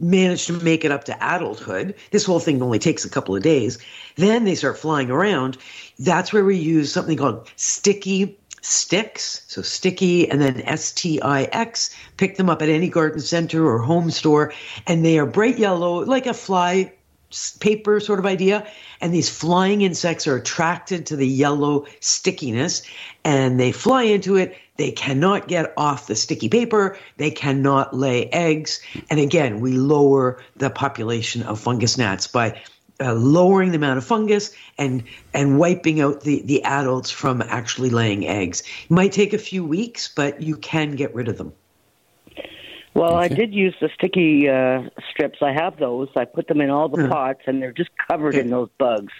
manage 0.00 0.46
to 0.46 0.54
make 0.54 0.84
it 0.84 0.90
up 0.90 1.04
to 1.04 1.16
adulthood, 1.20 1.94
this 2.10 2.24
whole 2.24 2.40
thing 2.40 2.62
only 2.62 2.78
takes 2.78 3.04
a 3.04 3.10
couple 3.10 3.36
of 3.36 3.42
days, 3.42 3.78
then 4.16 4.44
they 4.44 4.54
start 4.54 4.78
flying 4.78 5.10
around. 5.10 5.58
That's 5.98 6.32
where 6.32 6.44
we 6.44 6.56
use 6.56 6.90
something 6.90 7.18
called 7.18 7.50
sticky 7.56 8.38
sticks. 8.62 9.44
So 9.46 9.62
sticky 9.62 10.28
and 10.28 10.40
then 10.40 10.62
S 10.62 10.92
T 10.92 11.20
I 11.20 11.42
X. 11.42 11.94
Pick 12.16 12.36
them 12.36 12.50
up 12.50 12.62
at 12.62 12.68
any 12.68 12.88
garden 12.88 13.20
center 13.20 13.64
or 13.64 13.78
home 13.78 14.10
store, 14.10 14.54
and 14.86 15.04
they 15.04 15.18
are 15.18 15.26
bright 15.26 15.58
yellow, 15.58 16.04
like 16.04 16.26
a 16.26 16.34
fly 16.34 16.92
paper 17.60 18.00
sort 18.00 18.18
of 18.18 18.26
idea. 18.26 18.66
And 19.00 19.12
these 19.12 19.28
flying 19.28 19.82
insects 19.82 20.26
are 20.26 20.36
attracted 20.36 21.06
to 21.06 21.16
the 21.16 21.26
yellow 21.26 21.86
stickiness 22.00 22.82
and 23.24 23.58
they 23.58 23.72
fly 23.72 24.02
into 24.02 24.36
it. 24.36 24.56
They 24.76 24.92
cannot 24.92 25.48
get 25.48 25.72
off 25.76 26.06
the 26.06 26.14
sticky 26.14 26.48
paper. 26.48 26.98
They 27.16 27.30
cannot 27.30 27.96
lay 27.96 28.26
eggs. 28.26 28.80
And 29.10 29.18
again, 29.18 29.60
we 29.60 29.72
lower 29.72 30.42
the 30.56 30.70
population 30.70 31.42
of 31.42 31.58
fungus 31.58 31.96
gnats 31.96 32.26
by 32.26 32.60
uh, 33.00 33.14
lowering 33.14 33.70
the 33.70 33.76
amount 33.76 33.98
of 33.98 34.04
fungus 34.04 34.52
and 34.78 35.02
and 35.34 35.58
wiping 35.58 36.00
out 36.00 36.22
the 36.22 36.42
the 36.42 36.62
adults 36.64 37.10
from 37.10 37.42
actually 37.42 37.90
laying 37.90 38.26
eggs. 38.26 38.62
It 38.84 38.90
might 38.90 39.12
take 39.12 39.32
a 39.32 39.38
few 39.38 39.64
weeks, 39.64 40.08
but 40.08 40.40
you 40.40 40.56
can 40.56 40.92
get 40.92 41.14
rid 41.14 41.28
of 41.28 41.36
them. 41.36 41.52
Well, 42.96 43.16
okay. 43.16 43.24
I 43.24 43.28
did 43.28 43.52
use 43.52 43.74
the 43.80 43.90
sticky 43.94 44.48
uh, 44.48 44.88
strips. 45.10 45.40
I 45.42 45.52
have 45.52 45.78
those. 45.78 46.08
I 46.16 46.24
put 46.24 46.48
them 46.48 46.62
in 46.62 46.70
all 46.70 46.88
the 46.88 47.04
uh-huh. 47.04 47.12
pots, 47.12 47.42
and 47.46 47.60
they're 47.60 47.72
just 47.72 47.90
covered 48.08 48.34
okay. 48.34 48.40
in 48.40 48.48
those 48.48 48.70
bugs. 48.78 49.12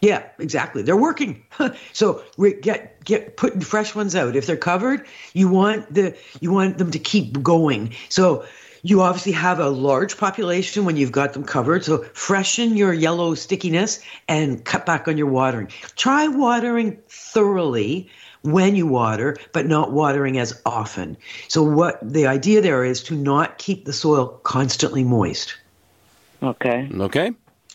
Yeah, 0.00 0.24
exactly. 0.38 0.82
They're 0.82 0.96
working. 0.96 1.44
so 1.92 2.24
get 2.62 3.04
get 3.04 3.36
putting 3.36 3.60
fresh 3.60 3.94
ones 3.94 4.16
out. 4.16 4.34
If 4.34 4.46
they're 4.46 4.56
covered, 4.56 5.06
you 5.34 5.48
want 5.48 5.92
the 5.92 6.16
you 6.40 6.50
want 6.50 6.78
them 6.78 6.90
to 6.90 6.98
keep 6.98 7.40
going. 7.42 7.94
So 8.08 8.44
you 8.82 9.00
obviously 9.00 9.32
have 9.32 9.60
a 9.60 9.68
large 9.68 10.16
population 10.16 10.84
when 10.84 10.96
you've 10.96 11.12
got 11.12 11.32
them 11.32 11.44
covered. 11.44 11.84
So 11.84 12.02
freshen 12.14 12.76
your 12.76 12.92
yellow 12.92 13.34
stickiness 13.34 14.00
and 14.28 14.64
cut 14.64 14.84
back 14.84 15.08
on 15.08 15.16
your 15.16 15.28
watering. 15.28 15.68
Try 15.96 16.28
watering 16.28 16.98
thoroughly 17.08 18.10
when 18.42 18.74
you 18.74 18.86
water, 18.86 19.36
but 19.52 19.66
not 19.66 19.92
watering 19.92 20.38
as 20.38 20.60
often. 20.66 21.16
So 21.48 21.62
what 21.62 21.98
the 22.02 22.26
idea 22.26 22.60
there 22.60 22.84
is 22.84 23.02
to 23.04 23.14
not 23.14 23.58
keep 23.58 23.84
the 23.84 23.92
soil 23.92 24.40
constantly 24.42 25.04
moist. 25.04 25.56
Okay. 26.42 26.88
Okay. 26.92 27.32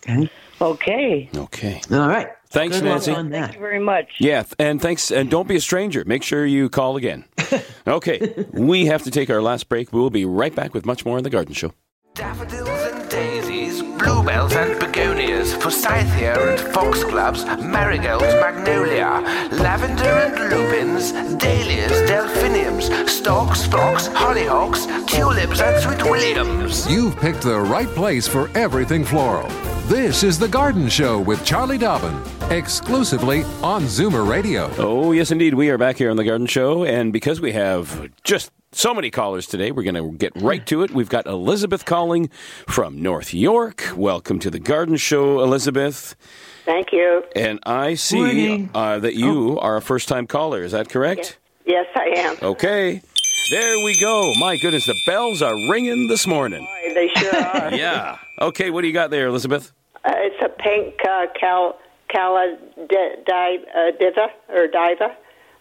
Okay. 0.07 0.29
Okay. 0.59 1.29
Okay. 1.35 1.81
All 1.91 2.07
right. 2.07 2.29
Thanks, 2.49 2.77
Good 2.77 2.85
Nancy. 2.85 3.13
Thank 3.13 3.53
you 3.53 3.59
very 3.59 3.79
much. 3.79 4.15
Yeah, 4.19 4.43
and 4.57 4.81
thanks. 4.81 5.11
And 5.11 5.29
don't 5.29 5.47
be 5.47 5.57
a 5.57 5.61
stranger. 5.61 6.03
Make 6.05 6.23
sure 6.23 6.45
you 6.45 6.69
call 6.69 6.95
again. 6.95 7.25
Okay, 7.87 8.45
we 8.51 8.85
have 8.87 9.03
to 9.03 9.11
take 9.11 9.29
our 9.29 9.41
last 9.41 9.69
break. 9.69 9.93
We'll 9.93 10.09
be 10.09 10.25
right 10.25 10.53
back 10.53 10.73
with 10.73 10.85
much 10.85 11.05
more 11.05 11.17
on 11.17 11.23
the 11.23 11.29
Garden 11.29 11.53
Show. 11.53 11.73
Daffodils 12.15 12.67
and 12.67 13.09
daisies, 13.09 13.81
bluebells 13.81 14.53
and 14.53 14.77
begonias, 14.79 15.53
forsythia 15.53 16.33
and 16.33 16.73
foxgloves, 16.73 17.45
marigolds, 17.45 18.23
magnolia, 18.23 19.21
lavender 19.51 20.03
and 20.03 20.51
lupins, 20.51 21.11
dahlias, 21.37 22.09
delphiniums, 22.09 22.85
stocks, 23.09 23.65
phlox, 23.67 24.07
hollyhocks, 24.09 25.07
tulips 25.07 25.61
and 25.61 25.81
sweet 25.83 26.03
williams. 26.11 26.89
You've 26.91 27.15
picked 27.17 27.43
the 27.43 27.59
right 27.59 27.87
place 27.89 28.27
for 28.27 28.49
everything 28.57 29.05
floral. 29.05 29.47
This 29.87 30.21
is 30.21 30.37
The 30.37 30.49
Garden 30.49 30.89
Show 30.89 31.21
with 31.21 31.45
Charlie 31.45 31.77
Dobbin, 31.77 32.21
exclusively 32.51 33.43
on 33.63 33.83
Zoomer 33.83 34.27
Radio. 34.27 34.69
Oh, 34.77 35.13
yes, 35.13 35.31
indeed. 35.31 35.53
We 35.53 35.69
are 35.69 35.77
back 35.77 35.95
here 35.95 36.11
on 36.11 36.17
The 36.17 36.25
Garden 36.25 36.45
Show, 36.45 36.83
and 36.83 37.13
because 37.13 37.39
we 37.39 37.53
have 37.53 38.11
just 38.25 38.51
so 38.73 38.93
many 38.93 39.09
callers 39.09 39.47
today, 39.47 39.71
we're 39.71 39.89
going 39.89 39.95
to 39.95 40.11
get 40.17 40.33
right 40.41 40.67
to 40.67 40.83
it. 40.83 40.91
We've 40.91 41.07
got 41.07 41.25
Elizabeth 41.25 41.85
calling 41.85 42.29
from 42.67 43.01
North 43.01 43.33
York. 43.33 43.93
Welcome 43.95 44.39
to 44.39 44.49
The 44.49 44.59
Garden 44.59 44.97
Show, 44.97 45.41
Elizabeth. 45.41 46.17
Thank 46.65 46.91
you. 46.91 47.23
And 47.33 47.61
I 47.65 47.93
see 47.93 48.67
uh, 48.73 48.99
that 48.99 49.15
you 49.15 49.57
oh. 49.57 49.59
are 49.59 49.77
a 49.77 49.81
first 49.81 50.09
time 50.09 50.27
caller. 50.27 50.63
Is 50.63 50.73
that 50.73 50.89
correct? 50.89 51.39
Yes. 51.65 51.85
yes, 51.85 51.87
I 51.95 52.19
am. 52.19 52.37
Okay. 52.41 53.01
There 53.49 53.85
we 53.85 53.97
go. 54.01 54.33
My 54.39 54.57
goodness, 54.57 54.85
the 54.85 54.99
bells 55.05 55.41
are 55.41 55.55
ringing 55.71 56.09
this 56.09 56.27
morning. 56.27 56.67
Boy, 56.97 57.09
they 57.13 57.21
sure 57.21 57.35
are. 57.45 57.73
yeah. 57.73 58.17
Okay, 58.39 58.69
what 58.69 58.81
do 58.81 58.87
you 58.87 58.93
got 58.93 59.09
there, 59.09 59.27
Elizabeth? 59.27 59.71
Uh, 60.05 60.13
it's 60.15 60.41
a 60.41 60.49
pink 60.49 60.95
uh, 61.07 61.27
cal 61.39 61.77
cala 62.09 62.57
di, 62.87 63.57
uh, 63.75 63.91
diva 63.99 64.27
or 64.49 64.67
diva. 64.67 65.15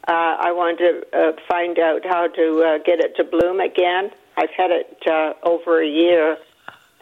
Uh, 0.09 0.12
I 0.39 0.53
want 0.53 0.78
to 0.78 1.03
uh, 1.12 1.32
find 1.49 1.78
out 1.78 2.05
how 2.05 2.28
to 2.28 2.62
uh, 2.62 2.78
get 2.78 3.01
it 3.01 3.16
to 3.16 3.24
bloom 3.24 3.59
again. 3.61 4.11
I've 4.37 4.51
had 4.51 4.70
it 4.70 5.03
uh, 5.07 5.32
over 5.43 5.82
a 5.82 5.89
year, 5.89 6.39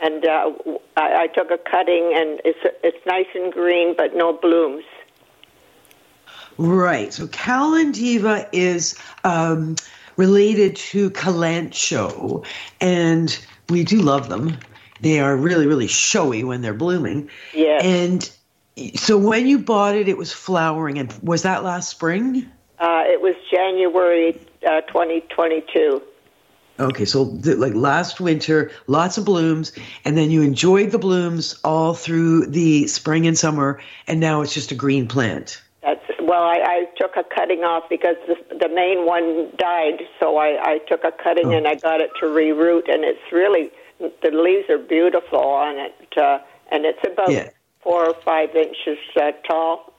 and 0.00 0.24
uh, 0.24 0.52
I, 0.96 1.24
I 1.24 1.26
took 1.26 1.50
a 1.50 1.58
cutting, 1.58 2.12
and 2.14 2.40
it's 2.44 2.60
it's 2.82 3.04
nice 3.06 3.26
and 3.34 3.52
green, 3.52 3.94
but 3.96 4.16
no 4.16 4.32
blooms. 4.32 4.84
Right. 6.56 7.12
So 7.12 7.26
Calandiva 7.26 8.48
is 8.52 8.96
um, 9.24 9.74
related 10.16 10.76
to 10.76 11.10
Kalanchoe, 11.10 12.46
and 12.80 13.44
we 13.68 13.84
do 13.84 14.00
love 14.00 14.28
them. 14.28 14.58
They 15.00 15.20
are 15.20 15.36
really, 15.36 15.66
really 15.66 15.86
showy 15.86 16.44
when 16.44 16.62
they're 16.62 16.74
blooming. 16.74 17.30
Yeah. 17.52 17.78
And 17.82 18.30
so 18.94 19.18
when 19.18 19.46
you 19.46 19.58
bought 19.58 19.94
it, 19.94 20.08
it 20.08 20.16
was 20.16 20.32
flowering. 20.32 20.98
And 20.98 21.12
was 21.22 21.42
that 21.42 21.64
last 21.64 21.88
spring? 21.88 22.50
Uh, 22.78 23.02
it 23.06 23.20
was 23.20 23.34
January 23.50 24.40
uh, 24.66 24.80
2022. 24.82 26.02
Okay, 26.80 27.04
so 27.04 27.36
th- 27.36 27.56
like 27.58 27.74
last 27.74 28.20
winter, 28.20 28.72
lots 28.88 29.16
of 29.16 29.24
blooms, 29.24 29.72
and 30.04 30.18
then 30.18 30.32
you 30.32 30.42
enjoyed 30.42 30.90
the 30.90 30.98
blooms 30.98 31.58
all 31.62 31.94
through 31.94 32.46
the 32.46 32.88
spring 32.88 33.28
and 33.28 33.38
summer, 33.38 33.80
and 34.08 34.18
now 34.18 34.40
it's 34.40 34.52
just 34.52 34.72
a 34.72 34.74
green 34.74 35.06
plant. 35.06 35.62
That's 35.84 36.00
well, 36.20 36.42
I, 36.42 36.60
I 36.64 36.84
took 36.96 37.16
a 37.16 37.24
cutting 37.24 37.60
off 37.60 37.84
because 37.90 38.16
the, 38.26 38.36
the 38.56 38.68
main 38.68 39.04
one 39.04 39.50
died, 39.58 40.00
so 40.18 40.38
I, 40.38 40.58
I 40.62 40.78
took 40.88 41.04
a 41.04 41.12
cutting 41.12 41.46
oh. 41.46 41.56
and 41.56 41.68
I 41.68 41.74
got 41.74 42.00
it 42.00 42.10
to 42.20 42.26
reroot, 42.26 42.90
and 42.90 43.04
it's 43.04 43.20
really 43.30 43.70
the 43.98 44.30
leaves 44.30 44.68
are 44.70 44.78
beautiful 44.78 45.40
on 45.40 45.76
it, 45.76 45.94
uh, 46.16 46.38
and 46.72 46.86
it's 46.86 46.98
about 47.06 47.30
yeah. 47.30 47.50
four 47.82 48.08
or 48.08 48.14
five 48.24 48.56
inches 48.56 48.98
uh, 49.20 49.32
tall 49.46 49.93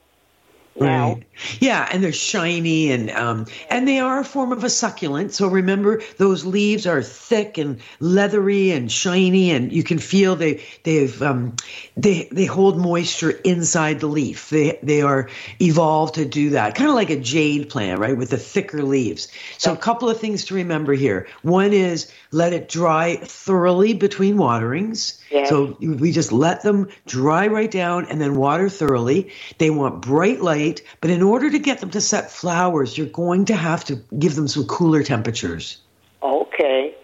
Right. 0.77 1.23
Yeah, 1.59 1.87
and 1.91 2.03
they're 2.03 2.11
shiny 2.11 2.91
and 2.91 3.09
um, 3.11 3.45
and 3.69 3.87
they 3.87 3.99
are 3.99 4.19
a 4.19 4.25
form 4.25 4.51
of 4.51 4.63
a 4.63 4.69
succulent. 4.69 5.31
So 5.31 5.47
remember, 5.47 6.01
those 6.17 6.45
leaves 6.45 6.85
are 6.85 7.01
thick 7.01 7.57
and 7.57 7.79
leathery 8.01 8.71
and 8.71 8.91
shiny, 8.91 9.51
and 9.51 9.71
you 9.71 9.83
can 9.83 9.99
feel 9.99 10.35
they 10.35 10.61
they've 10.83 11.21
um, 11.21 11.55
they 11.95 12.27
they 12.31 12.45
hold 12.45 12.77
moisture 12.77 13.31
inside 13.31 14.01
the 14.01 14.07
leaf. 14.07 14.49
They 14.49 14.77
they 14.83 15.01
are 15.01 15.29
evolved 15.61 16.15
to 16.15 16.25
do 16.25 16.49
that, 16.51 16.75
kind 16.75 16.89
of 16.89 16.95
like 16.95 17.09
a 17.09 17.19
jade 17.19 17.69
plant, 17.69 17.99
right, 17.99 18.17
with 18.17 18.31
the 18.31 18.37
thicker 18.37 18.83
leaves. 18.83 19.29
So 19.57 19.71
a 19.71 19.77
couple 19.77 20.09
of 20.09 20.19
things 20.19 20.43
to 20.45 20.55
remember 20.55 20.93
here. 20.93 21.27
One 21.43 21.71
is 21.71 22.11
let 22.31 22.51
it 22.51 22.67
dry 22.67 23.15
thoroughly 23.23 23.93
between 23.93 24.37
waterings. 24.37 25.21
Yes. 25.31 25.49
So 25.49 25.77
we 25.79 26.11
just 26.11 26.31
let 26.31 26.63
them 26.63 26.87
dry 27.07 27.47
right 27.47 27.71
down 27.71 28.05
and 28.05 28.21
then 28.21 28.35
water 28.35 28.69
thoroughly. 28.69 29.31
They 29.57 29.69
want 29.69 30.01
bright 30.01 30.41
light, 30.41 30.64
but 31.01 31.09
in 31.09 31.21
order 31.21 31.49
to 31.49 31.59
get 31.59 31.79
them 31.79 31.89
to 31.91 32.01
set 32.01 32.31
flowers, 32.31 32.97
you're 32.97 33.07
going 33.07 33.45
to 33.45 33.55
have 33.55 33.83
to 33.85 33.95
give 34.17 34.35
them 34.35 34.47
some 34.47 34.65
cooler 34.65 35.03
temperatures. 35.03 35.77
Okay. 36.23 36.95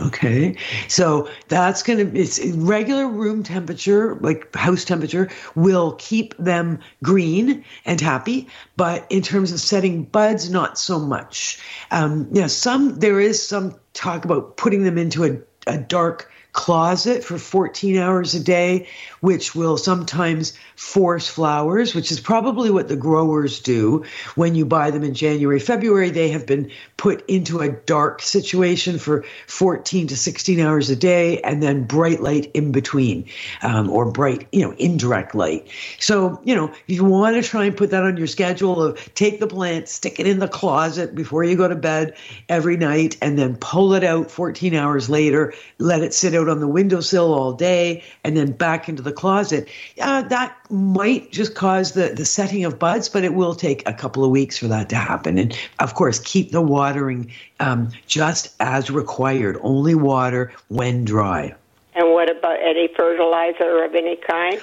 Okay. 0.00 0.56
So 0.88 1.28
that's 1.48 1.82
going 1.82 1.98
to, 1.98 2.18
it's 2.18 2.40
regular 2.46 3.06
room 3.06 3.42
temperature, 3.42 4.16
like 4.20 4.54
house 4.54 4.84
temperature, 4.84 5.28
will 5.54 5.92
keep 5.98 6.36
them 6.38 6.78
green 7.02 7.64
and 7.84 8.00
happy. 8.00 8.48
But 8.76 9.06
in 9.10 9.22
terms 9.22 9.52
of 9.52 9.60
setting 9.60 10.04
buds, 10.04 10.50
not 10.50 10.78
so 10.78 10.98
much. 10.98 11.60
Um, 11.90 12.28
yeah, 12.32 12.46
some, 12.46 12.98
there 12.98 13.20
is 13.20 13.46
some 13.46 13.74
talk 13.92 14.24
about 14.24 14.56
putting 14.56 14.84
them 14.84 14.96
into 14.96 15.24
a, 15.24 15.38
a 15.66 15.78
dark 15.78 16.32
closet 16.52 17.22
for 17.22 17.38
14 17.38 17.96
hours 17.98 18.34
a 18.34 18.40
day, 18.40 18.88
which 19.20 19.54
will 19.54 19.76
sometimes 19.76 20.52
force 20.76 21.28
flowers, 21.28 21.94
which 21.94 22.10
is 22.10 22.20
probably 22.20 22.70
what 22.70 22.88
the 22.88 22.96
growers 22.96 23.60
do 23.60 24.04
when 24.34 24.54
you 24.54 24.64
buy 24.64 24.90
them 24.90 25.04
in 25.04 25.14
January, 25.14 25.60
February. 25.60 26.10
They 26.10 26.30
have 26.30 26.46
been 26.46 26.70
put 26.96 27.28
into 27.28 27.60
a 27.60 27.70
dark 27.70 28.22
situation 28.22 28.98
for 28.98 29.24
14 29.46 30.08
to 30.08 30.16
16 30.16 30.60
hours 30.60 30.90
a 30.90 30.96
day 30.96 31.40
and 31.42 31.62
then 31.62 31.84
bright 31.84 32.20
light 32.20 32.50
in 32.54 32.72
between 32.72 33.26
um, 33.62 33.90
or 33.90 34.10
bright, 34.10 34.48
you 34.52 34.62
know, 34.62 34.72
indirect 34.78 35.34
light. 35.34 35.68
So, 35.98 36.40
you 36.44 36.54
know, 36.54 36.72
if 36.88 36.96
you 36.96 37.04
want 37.04 37.36
to 37.36 37.42
try 37.42 37.64
and 37.66 37.76
put 37.76 37.90
that 37.90 38.02
on 38.02 38.16
your 38.16 38.26
schedule 38.26 38.82
of 38.82 39.14
take 39.14 39.40
the 39.40 39.46
plant, 39.46 39.88
stick 39.88 40.18
it 40.18 40.26
in 40.26 40.38
the 40.38 40.48
closet 40.48 41.14
before 41.14 41.44
you 41.44 41.56
go 41.56 41.68
to 41.68 41.76
bed 41.76 42.16
every 42.48 42.76
night, 42.76 43.16
and 43.22 43.38
then 43.38 43.56
pull 43.56 43.94
it 43.94 44.04
out 44.04 44.30
14 44.30 44.74
hours 44.74 45.08
later, 45.08 45.52
let 45.78 46.02
it 46.02 46.14
sit 46.14 46.34
out 46.40 46.48
on 46.48 46.60
the 46.60 46.68
windowsill 46.68 47.34
all 47.34 47.52
day 47.52 48.02
and 48.24 48.36
then 48.36 48.52
back 48.52 48.88
into 48.88 49.02
the 49.02 49.12
closet, 49.12 49.68
uh, 50.00 50.22
that 50.22 50.56
might 50.70 51.30
just 51.32 51.54
cause 51.54 51.92
the, 51.92 52.08
the 52.14 52.24
setting 52.24 52.64
of 52.64 52.78
buds, 52.78 53.08
but 53.08 53.24
it 53.24 53.34
will 53.34 53.54
take 53.54 53.86
a 53.88 53.92
couple 53.92 54.24
of 54.24 54.30
weeks 54.30 54.58
for 54.58 54.68
that 54.68 54.88
to 54.88 54.96
happen. 54.96 55.38
And 55.38 55.56
of 55.78 55.94
course, 55.94 56.18
keep 56.18 56.52
the 56.52 56.60
watering 56.60 57.30
um, 57.60 57.90
just 58.06 58.54
as 58.60 58.90
required, 58.90 59.58
only 59.62 59.94
water 59.94 60.52
when 60.68 61.04
dry. 61.04 61.54
And 61.94 62.12
what 62.12 62.30
about 62.30 62.58
any 62.62 62.88
fertilizer 62.96 63.84
of 63.84 63.94
any 63.94 64.16
kind? 64.16 64.60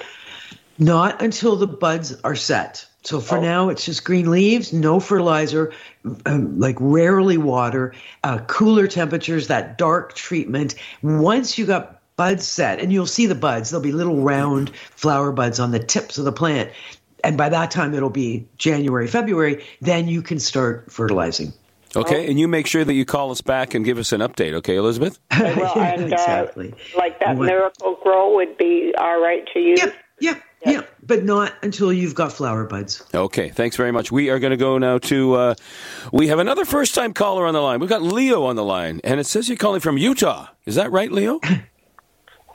Not 0.78 1.20
until 1.22 1.56
the 1.56 1.66
buds 1.66 2.18
are 2.22 2.36
set. 2.36 2.86
So 3.08 3.20
for 3.20 3.38
oh. 3.38 3.40
now, 3.40 3.68
it's 3.70 3.86
just 3.86 4.04
green 4.04 4.30
leaves, 4.30 4.70
no 4.70 5.00
fertilizer, 5.00 5.72
um, 6.26 6.60
like 6.60 6.76
rarely 6.78 7.38
water, 7.38 7.94
uh, 8.22 8.36
cooler 8.40 8.86
temperatures, 8.86 9.46
that 9.46 9.78
dark 9.78 10.14
treatment. 10.14 10.74
Once 11.00 11.56
you 11.56 11.64
got 11.64 12.02
buds 12.16 12.46
set, 12.46 12.80
and 12.80 12.92
you'll 12.92 13.06
see 13.06 13.24
the 13.24 13.34
buds, 13.34 13.70
there'll 13.70 13.82
be 13.82 13.92
little 13.92 14.20
round 14.20 14.76
flower 14.76 15.32
buds 15.32 15.58
on 15.58 15.70
the 15.70 15.78
tips 15.78 16.18
of 16.18 16.26
the 16.26 16.32
plant. 16.32 16.70
And 17.24 17.38
by 17.38 17.48
that 17.48 17.70
time, 17.70 17.94
it'll 17.94 18.10
be 18.10 18.46
January, 18.58 19.06
February. 19.06 19.64
Then 19.80 20.06
you 20.06 20.20
can 20.20 20.38
start 20.38 20.92
fertilizing. 20.92 21.54
Okay, 21.96 22.28
and 22.28 22.38
you 22.38 22.46
make 22.46 22.66
sure 22.66 22.84
that 22.84 22.92
you 22.92 23.06
call 23.06 23.30
us 23.30 23.40
back 23.40 23.72
and 23.72 23.86
give 23.86 23.96
us 23.96 24.12
an 24.12 24.20
update, 24.20 24.52
okay, 24.52 24.76
Elizabeth? 24.76 25.18
well, 25.30 25.78
and, 25.78 26.02
uh, 26.02 26.06
exactly. 26.14 26.74
like 26.94 27.20
that 27.20 27.38
Miracle-Gro 27.38 28.34
would 28.34 28.58
be 28.58 28.92
all 28.98 29.18
right 29.18 29.48
to 29.54 29.60
use? 29.60 29.80
Yeah, 29.82 29.92
yeah, 30.20 30.40
yeah, 30.64 30.72
yeah, 30.72 30.82
but 31.06 31.24
not 31.24 31.54
until 31.62 31.92
you've 31.92 32.14
got 32.14 32.32
flower 32.32 32.64
buds. 32.64 33.04
Okay, 33.14 33.48
thanks 33.50 33.76
very 33.76 33.92
much. 33.92 34.10
We 34.10 34.30
are 34.30 34.38
going 34.38 34.50
to 34.50 34.56
go 34.56 34.78
now 34.78 34.98
to, 34.98 35.34
uh, 35.34 35.54
we 36.12 36.28
have 36.28 36.38
another 36.38 36.64
first 36.64 36.94
time 36.94 37.12
caller 37.12 37.46
on 37.46 37.54
the 37.54 37.60
line. 37.60 37.80
We've 37.80 37.88
got 37.88 38.02
Leo 38.02 38.44
on 38.44 38.56
the 38.56 38.64
line, 38.64 39.00
and 39.04 39.20
it 39.20 39.26
says 39.26 39.48
you're 39.48 39.56
calling 39.56 39.80
from 39.80 39.98
Utah. 39.98 40.48
Is 40.66 40.74
that 40.74 40.90
right, 40.90 41.10
Leo? 41.10 41.40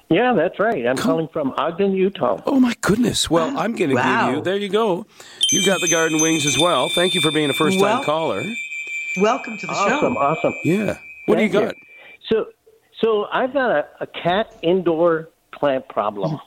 Yeah, 0.09 0.33
that's 0.33 0.59
right. 0.59 0.85
I'm 0.85 0.97
calling 0.97 1.27
from 1.29 1.53
Ogden, 1.57 1.93
Utah. 1.93 2.39
Oh 2.45 2.59
my 2.59 2.75
goodness! 2.81 3.31
Well, 3.31 3.57
I'm 3.57 3.73
going 3.75 3.89
to 3.89 3.95
wow. 3.95 4.27
give 4.27 4.35
you. 4.35 4.43
There 4.43 4.57
you 4.57 4.69
go. 4.69 5.07
You 5.49 5.65
got 5.65 5.81
the 5.81 5.87
garden 5.89 6.21
wings 6.21 6.45
as 6.45 6.55
well. 6.59 6.87
Thank 6.89 7.15
you 7.15 7.21
for 7.21 7.31
being 7.31 7.49
a 7.49 7.53
first 7.53 7.79
time 7.79 7.97
well, 7.97 8.03
caller. 8.03 8.43
Welcome 9.17 9.57
to 9.57 9.65
the 9.65 9.73
awesome, 9.73 9.89
show. 9.89 9.95
Awesome, 9.95 10.17
awesome. 10.17 10.53
Yeah. 10.65 10.97
What 11.25 11.37
Thank 11.37 11.51
do 11.51 11.57
you 11.57 11.65
got? 11.65 11.75
You. 11.75 11.83
So, 12.29 12.45
so 13.01 13.25
I've 13.31 13.53
got 13.53 13.71
a, 13.71 13.87
a 14.01 14.07
cat 14.07 14.55
indoor 14.61 15.29
plant 15.51 15.87
problem, 15.89 16.39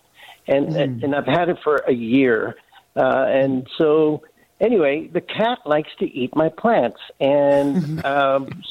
and 0.48 0.68
mm. 0.68 1.02
and 1.02 1.14
I've 1.14 1.26
had 1.26 1.48
it 1.48 1.58
for 1.62 1.76
a 1.86 1.92
year, 1.92 2.56
uh, 2.96 3.26
and 3.28 3.66
so 3.78 4.22
anyway, 4.60 5.08
the 5.12 5.20
cat 5.20 5.58
likes 5.64 5.90
to 5.98 6.06
eat 6.06 6.34
my 6.34 6.48
plants, 6.48 7.00
and 7.20 8.04
um, 8.04 8.62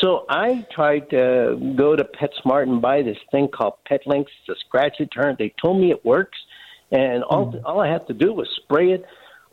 so 0.00 0.26
I 0.28 0.66
tried 0.72 1.10
to 1.10 1.74
go 1.76 1.96
to 1.96 2.04
PetSmart 2.04 2.64
and 2.64 2.82
buy 2.82 3.02
this 3.02 3.18
thing 3.30 3.48
called 3.48 3.74
PetLinx, 3.90 4.26
the 4.46 4.56
scratch 4.66 4.96
return. 5.00 5.36
They 5.38 5.54
told 5.60 5.80
me 5.80 5.90
it 5.90 6.04
works, 6.04 6.38
and 6.90 7.22
all 7.24 7.52
mm. 7.52 7.62
all 7.64 7.80
I 7.80 7.88
have 7.88 8.06
to 8.06 8.14
do 8.14 8.32
was 8.32 8.48
spray 8.56 8.92
it 8.92 9.04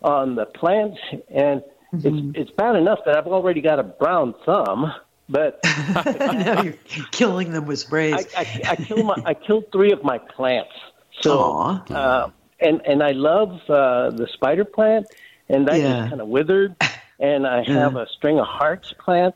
on 0.01 0.36
the 0.36 0.45
plants, 0.45 0.99
and 1.30 1.61
mm-hmm. 1.93 2.32
it's 2.32 2.49
it's 2.49 2.51
bad 2.51 2.76
enough 2.76 2.99
that 3.05 3.17
I've 3.17 3.28
already 3.28 3.61
got 3.61 3.80
a 3.80 3.84
brown 3.84 4.36
thumb. 4.45 4.93
But 5.30 5.61
now 5.88 6.61
you're 6.61 6.76
killing 7.11 7.53
them 7.53 7.65
with 7.65 7.80
sprays. 7.80 8.28
I, 8.36 8.41
I, 8.41 8.61
I 8.71 8.76
killed 8.76 9.05
my 9.05 9.15
I 9.26 9.34
killed 9.34 9.65
three 9.71 9.91
of 9.91 10.03
my 10.03 10.17
plants. 10.17 10.74
So 11.22 11.84
uh, 11.89 12.30
and 12.59 12.82
and 12.86 13.03
I 13.03 13.11
love 13.11 13.59
uh, 13.70 14.11
the 14.11 14.28
spider 14.34 14.66
plant, 14.66 15.07
and 15.49 15.68
that 15.68 15.80
yeah. 15.80 15.99
just 15.99 16.09
kind 16.09 16.22
of 16.22 16.28
withered. 16.28 16.76
And 17.20 17.47
I 17.47 17.64
have 17.64 17.95
a 17.95 18.05
string 18.18 18.38
of 18.38 18.47
hearts 18.47 18.91
plant 18.99 19.36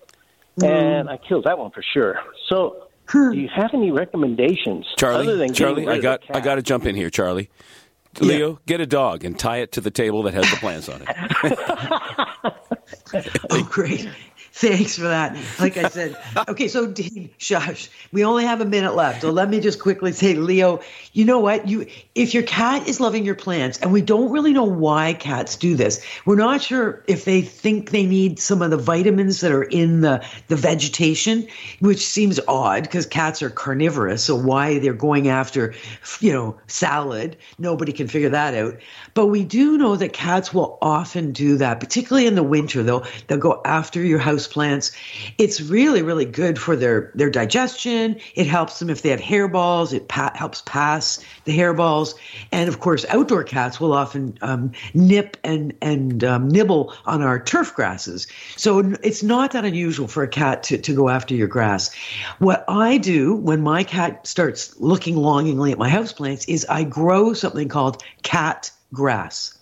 and 0.64 1.10
I 1.10 1.18
killed 1.18 1.46
that 1.46 1.58
one 1.58 1.72
for 1.72 1.82
sure. 1.82 2.20
So, 2.50 2.88
do 3.12 3.32
you 3.34 3.50
have 3.54 3.72
any 3.74 3.92
recommendations? 3.92 4.86
Charlie, 4.98 5.50
Charlie, 5.52 5.88
I 5.88 6.00
got 6.00 6.24
I 6.30 6.40
got 6.40 6.56
to 6.56 6.62
jump 6.62 6.86
in 6.86 6.96
here, 6.96 7.10
Charlie. 7.10 7.50
Leo, 8.20 8.52
yeah. 8.52 8.58
get 8.66 8.82
a 8.82 8.88
dog 8.88 9.24
and 9.24 9.38
tie 9.38 9.58
it 9.58 9.74
to 9.74 9.82
the 9.82 9.92
table 9.92 10.24
that 10.24 10.34
has 10.34 10.50
the 10.50 10.56
plants 10.58 10.90
on 10.90 11.04
it. 11.04 11.08
oh, 13.52 13.64
great. 13.70 14.10
Thanks 14.60 14.96
for 14.96 15.04
that. 15.04 15.38
Like 15.60 15.78
I 15.78 15.88
said, 15.88 16.18
okay, 16.50 16.68
so 16.68 16.88
Dean, 16.88 17.30
shush. 17.38 17.90
We 18.12 18.26
only 18.26 18.44
have 18.44 18.60
a 18.60 18.66
minute 18.66 18.96
left. 18.96 19.22
So 19.22 19.30
let 19.30 19.52
me 19.52 19.60
just 19.60 19.80
quickly 19.80 20.12
say, 20.14 20.34
Leo, 20.34 20.82
you 21.14 21.26
know 21.26 21.38
what? 21.38 21.68
You 21.68 21.86
if 22.16 22.34
your 22.34 22.42
cat 22.42 22.88
is 22.88 23.00
loving 23.00 23.24
your 23.24 23.36
plants, 23.36 23.78
and 23.78 23.94
we 23.94 24.02
don't 24.02 24.32
really 24.32 24.54
know 24.54 24.64
why 24.64 25.14
cats 25.14 25.58
do 25.58 25.76
this. 25.76 26.04
We're 26.26 26.38
not 26.38 26.64
sure 26.64 27.04
if 27.06 27.24
they 27.24 27.42
think 27.42 27.92
they 27.92 28.08
need 28.08 28.40
some 28.40 28.64
of 28.64 28.72
the 28.72 28.78
vitamins 28.78 29.42
that 29.42 29.52
are 29.52 29.62
in 29.62 30.02
the, 30.02 30.26
the 30.48 30.56
vegetation, 30.56 31.48
which 31.80 32.04
seems 32.04 32.40
odd 32.48 32.82
because 32.82 33.06
cats 33.06 33.44
are 33.44 33.52
carnivorous. 33.52 34.24
So 34.24 34.36
why 34.36 34.80
they're 34.80 34.94
going 34.94 35.28
after, 35.28 35.76
you 36.20 36.34
know, 36.34 36.58
salad, 36.66 37.38
nobody 37.60 37.92
can 37.92 38.08
figure 38.08 38.30
that 38.30 38.56
out. 38.56 38.74
But 39.14 39.28
we 39.28 39.44
do 39.44 39.78
know 39.78 39.96
that 39.98 40.14
cats 40.14 40.52
will 40.52 40.80
often 40.82 41.32
do 41.32 41.58
that, 41.58 41.80
particularly 41.80 42.26
in 42.26 42.34
the 42.34 42.42
winter. 42.42 42.82
They'll 42.82 43.06
they'll 43.28 43.38
go 43.38 43.62
after 43.64 44.02
your 44.02 44.18
house 44.18 44.47
plants. 44.48 44.92
It's 45.38 45.62
really, 45.62 46.02
really 46.02 46.26
good 46.26 46.58
for 46.58 46.76
their, 46.76 47.12
their 47.16 47.30
digestion. 47.30 48.20
It 48.36 48.48
helps 48.48 48.80
them 48.80 48.90
if 48.90 49.02
they 49.02 49.10
have 49.10 49.20
hairballs. 49.20 49.94
It 49.94 50.08
pa- 50.08 50.32
helps 50.36 50.62
pass 50.62 51.24
the 51.46 51.58
hairballs. 51.58 52.16
And 52.52 52.68
of 52.68 52.80
course, 52.80 53.06
outdoor 53.10 53.44
cats 53.44 53.80
will 53.80 53.94
often 53.94 54.38
um, 54.42 54.72
nip 54.94 55.38
and, 55.44 55.74
and 55.82 56.24
um, 56.24 56.48
nibble 56.48 56.94
on 57.06 57.22
our 57.22 57.40
turf 57.40 57.76
grasses. 57.76 58.28
So 58.56 58.94
it's 59.04 59.24
not 59.24 59.52
that 59.52 59.66
unusual 59.66 60.08
for 60.08 60.24
a 60.24 60.28
cat 60.28 60.64
to, 60.64 60.78
to 60.78 60.96
go 60.96 61.10
after 61.10 61.36
your 61.36 61.48
grass. 61.48 61.94
What 62.40 62.66
I 62.68 62.98
do 62.98 63.36
when 63.36 63.62
my 63.62 63.84
cat 63.84 64.26
starts 64.26 64.80
looking 64.80 65.16
longingly 65.16 65.72
at 65.72 65.78
my 65.78 65.90
houseplants 65.90 66.48
is 66.48 66.66
I 66.70 66.84
grow 66.84 67.34
something 67.34 67.68
called 67.68 68.04
cat 68.24 68.72
grass 68.94 69.57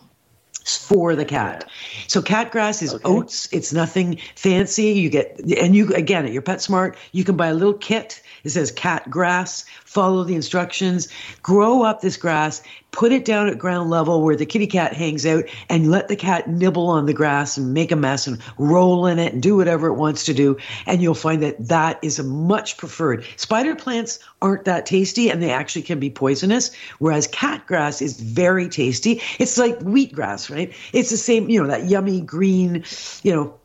for 0.66 1.16
the 1.16 1.26
cat. 1.26 1.70
So 2.08 2.22
cat 2.22 2.52
grass 2.52 2.82
is 2.82 2.94
okay. 2.94 3.04
oats. 3.06 3.48
It's 3.52 3.72
nothing 3.72 4.18
fancy. 4.36 4.94
You 4.94 5.10
get 5.10 5.40
and 5.58 5.76
you 5.76 5.94
again 5.94 6.26
at 6.26 6.32
your 6.32 6.42
PetSmart, 6.42 6.96
you 7.12 7.24
can 7.24 7.38
buy 7.38 7.48
a 7.48 7.54
little 7.54 7.74
kit. 7.74 8.22
It 8.46 8.52
says 8.52 8.72
cat 8.72 9.10
grass. 9.10 9.66
Follow 9.84 10.24
the 10.24 10.36
instructions. 10.36 11.10
Grow 11.42 11.84
up 11.84 12.00
this 12.00 12.16
grass. 12.16 12.62
Put 12.92 13.12
it 13.12 13.26
down 13.26 13.50
at 13.50 13.58
ground 13.58 13.90
level 13.90 14.22
where 14.22 14.38
the 14.38 14.46
kitty 14.46 14.68
cat 14.68 14.94
hangs 14.94 15.26
out, 15.26 15.44
and 15.68 15.92
let 15.92 16.08
the 16.08 16.16
cat 16.16 16.48
nibble 16.48 16.88
on 16.88 17.08
the 17.08 17.14
grass 17.14 17.58
and 17.58 17.74
make 17.74 17.92
a 17.92 17.96
mess 17.98 18.26
and 18.26 18.40
roll 18.58 19.06
in 19.06 19.20
it 19.20 19.34
and 19.34 19.44
do 19.44 19.58
whatever 19.58 19.88
it 19.88 19.96
wants 19.96 20.24
to 20.26 20.34
do. 20.34 20.56
And 20.86 21.02
you'll 21.02 21.14
find 21.14 21.44
that 21.44 21.68
that 21.68 22.00
is 22.02 22.20
a 22.20 22.24
much 22.24 22.78
preferred. 22.78 23.26
Spider 23.36 23.76
plants 23.76 24.20
aren't 24.42 24.64
that 24.66 24.86
tasty, 24.86 25.30
and 25.30 25.44
they 25.44 25.52
actually 25.52 25.82
can 25.82 26.00
be 26.00 26.10
poisonous. 26.10 26.74
Whereas 27.00 27.28
cat 27.28 27.66
grass 27.68 28.02
is 28.02 28.22
very 28.22 28.70
tasty. 28.70 29.22
It's 29.40 29.58
like 29.58 29.80
wheatgrass, 29.80 30.50
right? 30.50 30.74
It's 30.94 31.10
the 31.10 31.18
same, 31.18 31.50
you 31.50 31.62
know, 31.62 31.68
that 31.68 31.86
yummy 31.86 32.22
green, 32.22 32.86
you 33.24 33.36
know, 33.36 33.60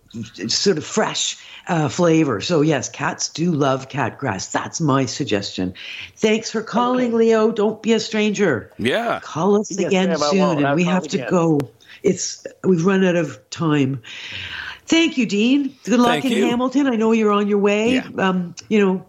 sort 0.48 0.78
of 0.78 0.84
fresh 0.84 1.36
uh, 1.68 1.88
flavor. 1.88 2.40
So 2.40 2.60
yes, 2.60 2.88
cats 2.88 3.28
do 3.28 3.52
love 3.52 3.88
cat 3.88 4.18
grass. 4.18 4.50
That's 4.50 4.80
my 4.80 5.06
suggestion. 5.06 5.74
Thanks 6.16 6.50
for 6.50 6.62
calling. 6.62 7.12
Leo. 7.12 7.52
Don't 7.52 7.82
be 7.82 7.92
a 7.92 8.00
stranger. 8.00 8.72
Yeah, 8.78 9.20
call 9.22 9.60
us 9.60 9.70
yes, 9.70 9.88
again 9.88 10.16
soon, 10.16 10.64
and 10.64 10.76
we 10.76 10.84
have 10.84 11.06
to 11.08 11.18
again. 11.18 11.30
go. 11.30 11.60
It's 12.02 12.46
we've 12.64 12.84
run 12.84 13.04
out 13.04 13.16
of 13.16 13.38
time. 13.50 14.02
Thank 14.86 15.16
you, 15.16 15.26
Dean. 15.26 15.76
Good 15.84 16.00
luck 16.00 16.22
Thank 16.22 16.24
in 16.24 16.32
you. 16.32 16.46
Hamilton. 16.46 16.88
I 16.88 16.96
know 16.96 17.12
you're 17.12 17.30
on 17.30 17.46
your 17.46 17.58
way. 17.58 17.94
Yeah. 17.94 18.08
Um, 18.18 18.56
you 18.68 18.84
know, 18.84 19.06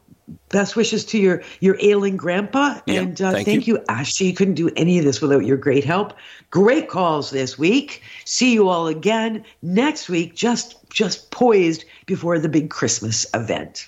best 0.50 0.76
wishes 0.76 1.06
to 1.06 1.18
your 1.18 1.44
your 1.60 1.78
ailing 1.80 2.18
grandpa. 2.18 2.80
Yeah, 2.86 3.02
and 3.02 3.22
uh, 3.22 3.32
thank, 3.32 3.46
thank 3.46 3.68
you. 3.68 3.76
you 3.76 3.86
ashley. 3.90 4.34
Couldn't 4.34 4.56
do 4.56 4.70
any 4.76 5.00
of 5.00 5.06
this 5.06 5.22
without 5.22 5.46
your 5.46 5.58
great 5.58 5.84
help. 5.84 6.14
Great 6.50 6.90
calls 6.90 7.32
this 7.32 7.58
week. 7.58 8.02
See 8.26 8.54
you 8.54 8.70
all 8.70 8.88
again 8.88 9.44
next 9.62 10.10
week 10.10 10.36
just 10.36 10.78
just 10.90 11.32
poised 11.32 11.86
before 12.06 12.40
the 12.40 12.50
big 12.50 12.70
christmas 12.70 13.26
event. 13.34 13.88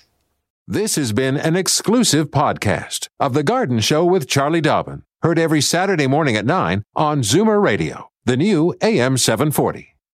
This 0.66 0.96
has 0.96 1.12
been 1.12 1.36
an 1.36 1.56
exclusive 1.56 2.30
podcast 2.30 3.08
of 3.20 3.34
The 3.34 3.42
Garden 3.42 3.80
Show 3.80 4.02
with 4.06 4.26
Charlie 4.26 4.62
Dobbin, 4.62 5.02
heard 5.20 5.38
every 5.38 5.60
Saturday 5.60 6.06
morning 6.06 6.36
at 6.36 6.46
9 6.46 6.82
on 6.96 7.20
Zoomer 7.20 7.62
Radio, 7.62 8.08
the 8.24 8.38
new 8.38 8.74
AM 8.80 9.18
740. 9.18 9.93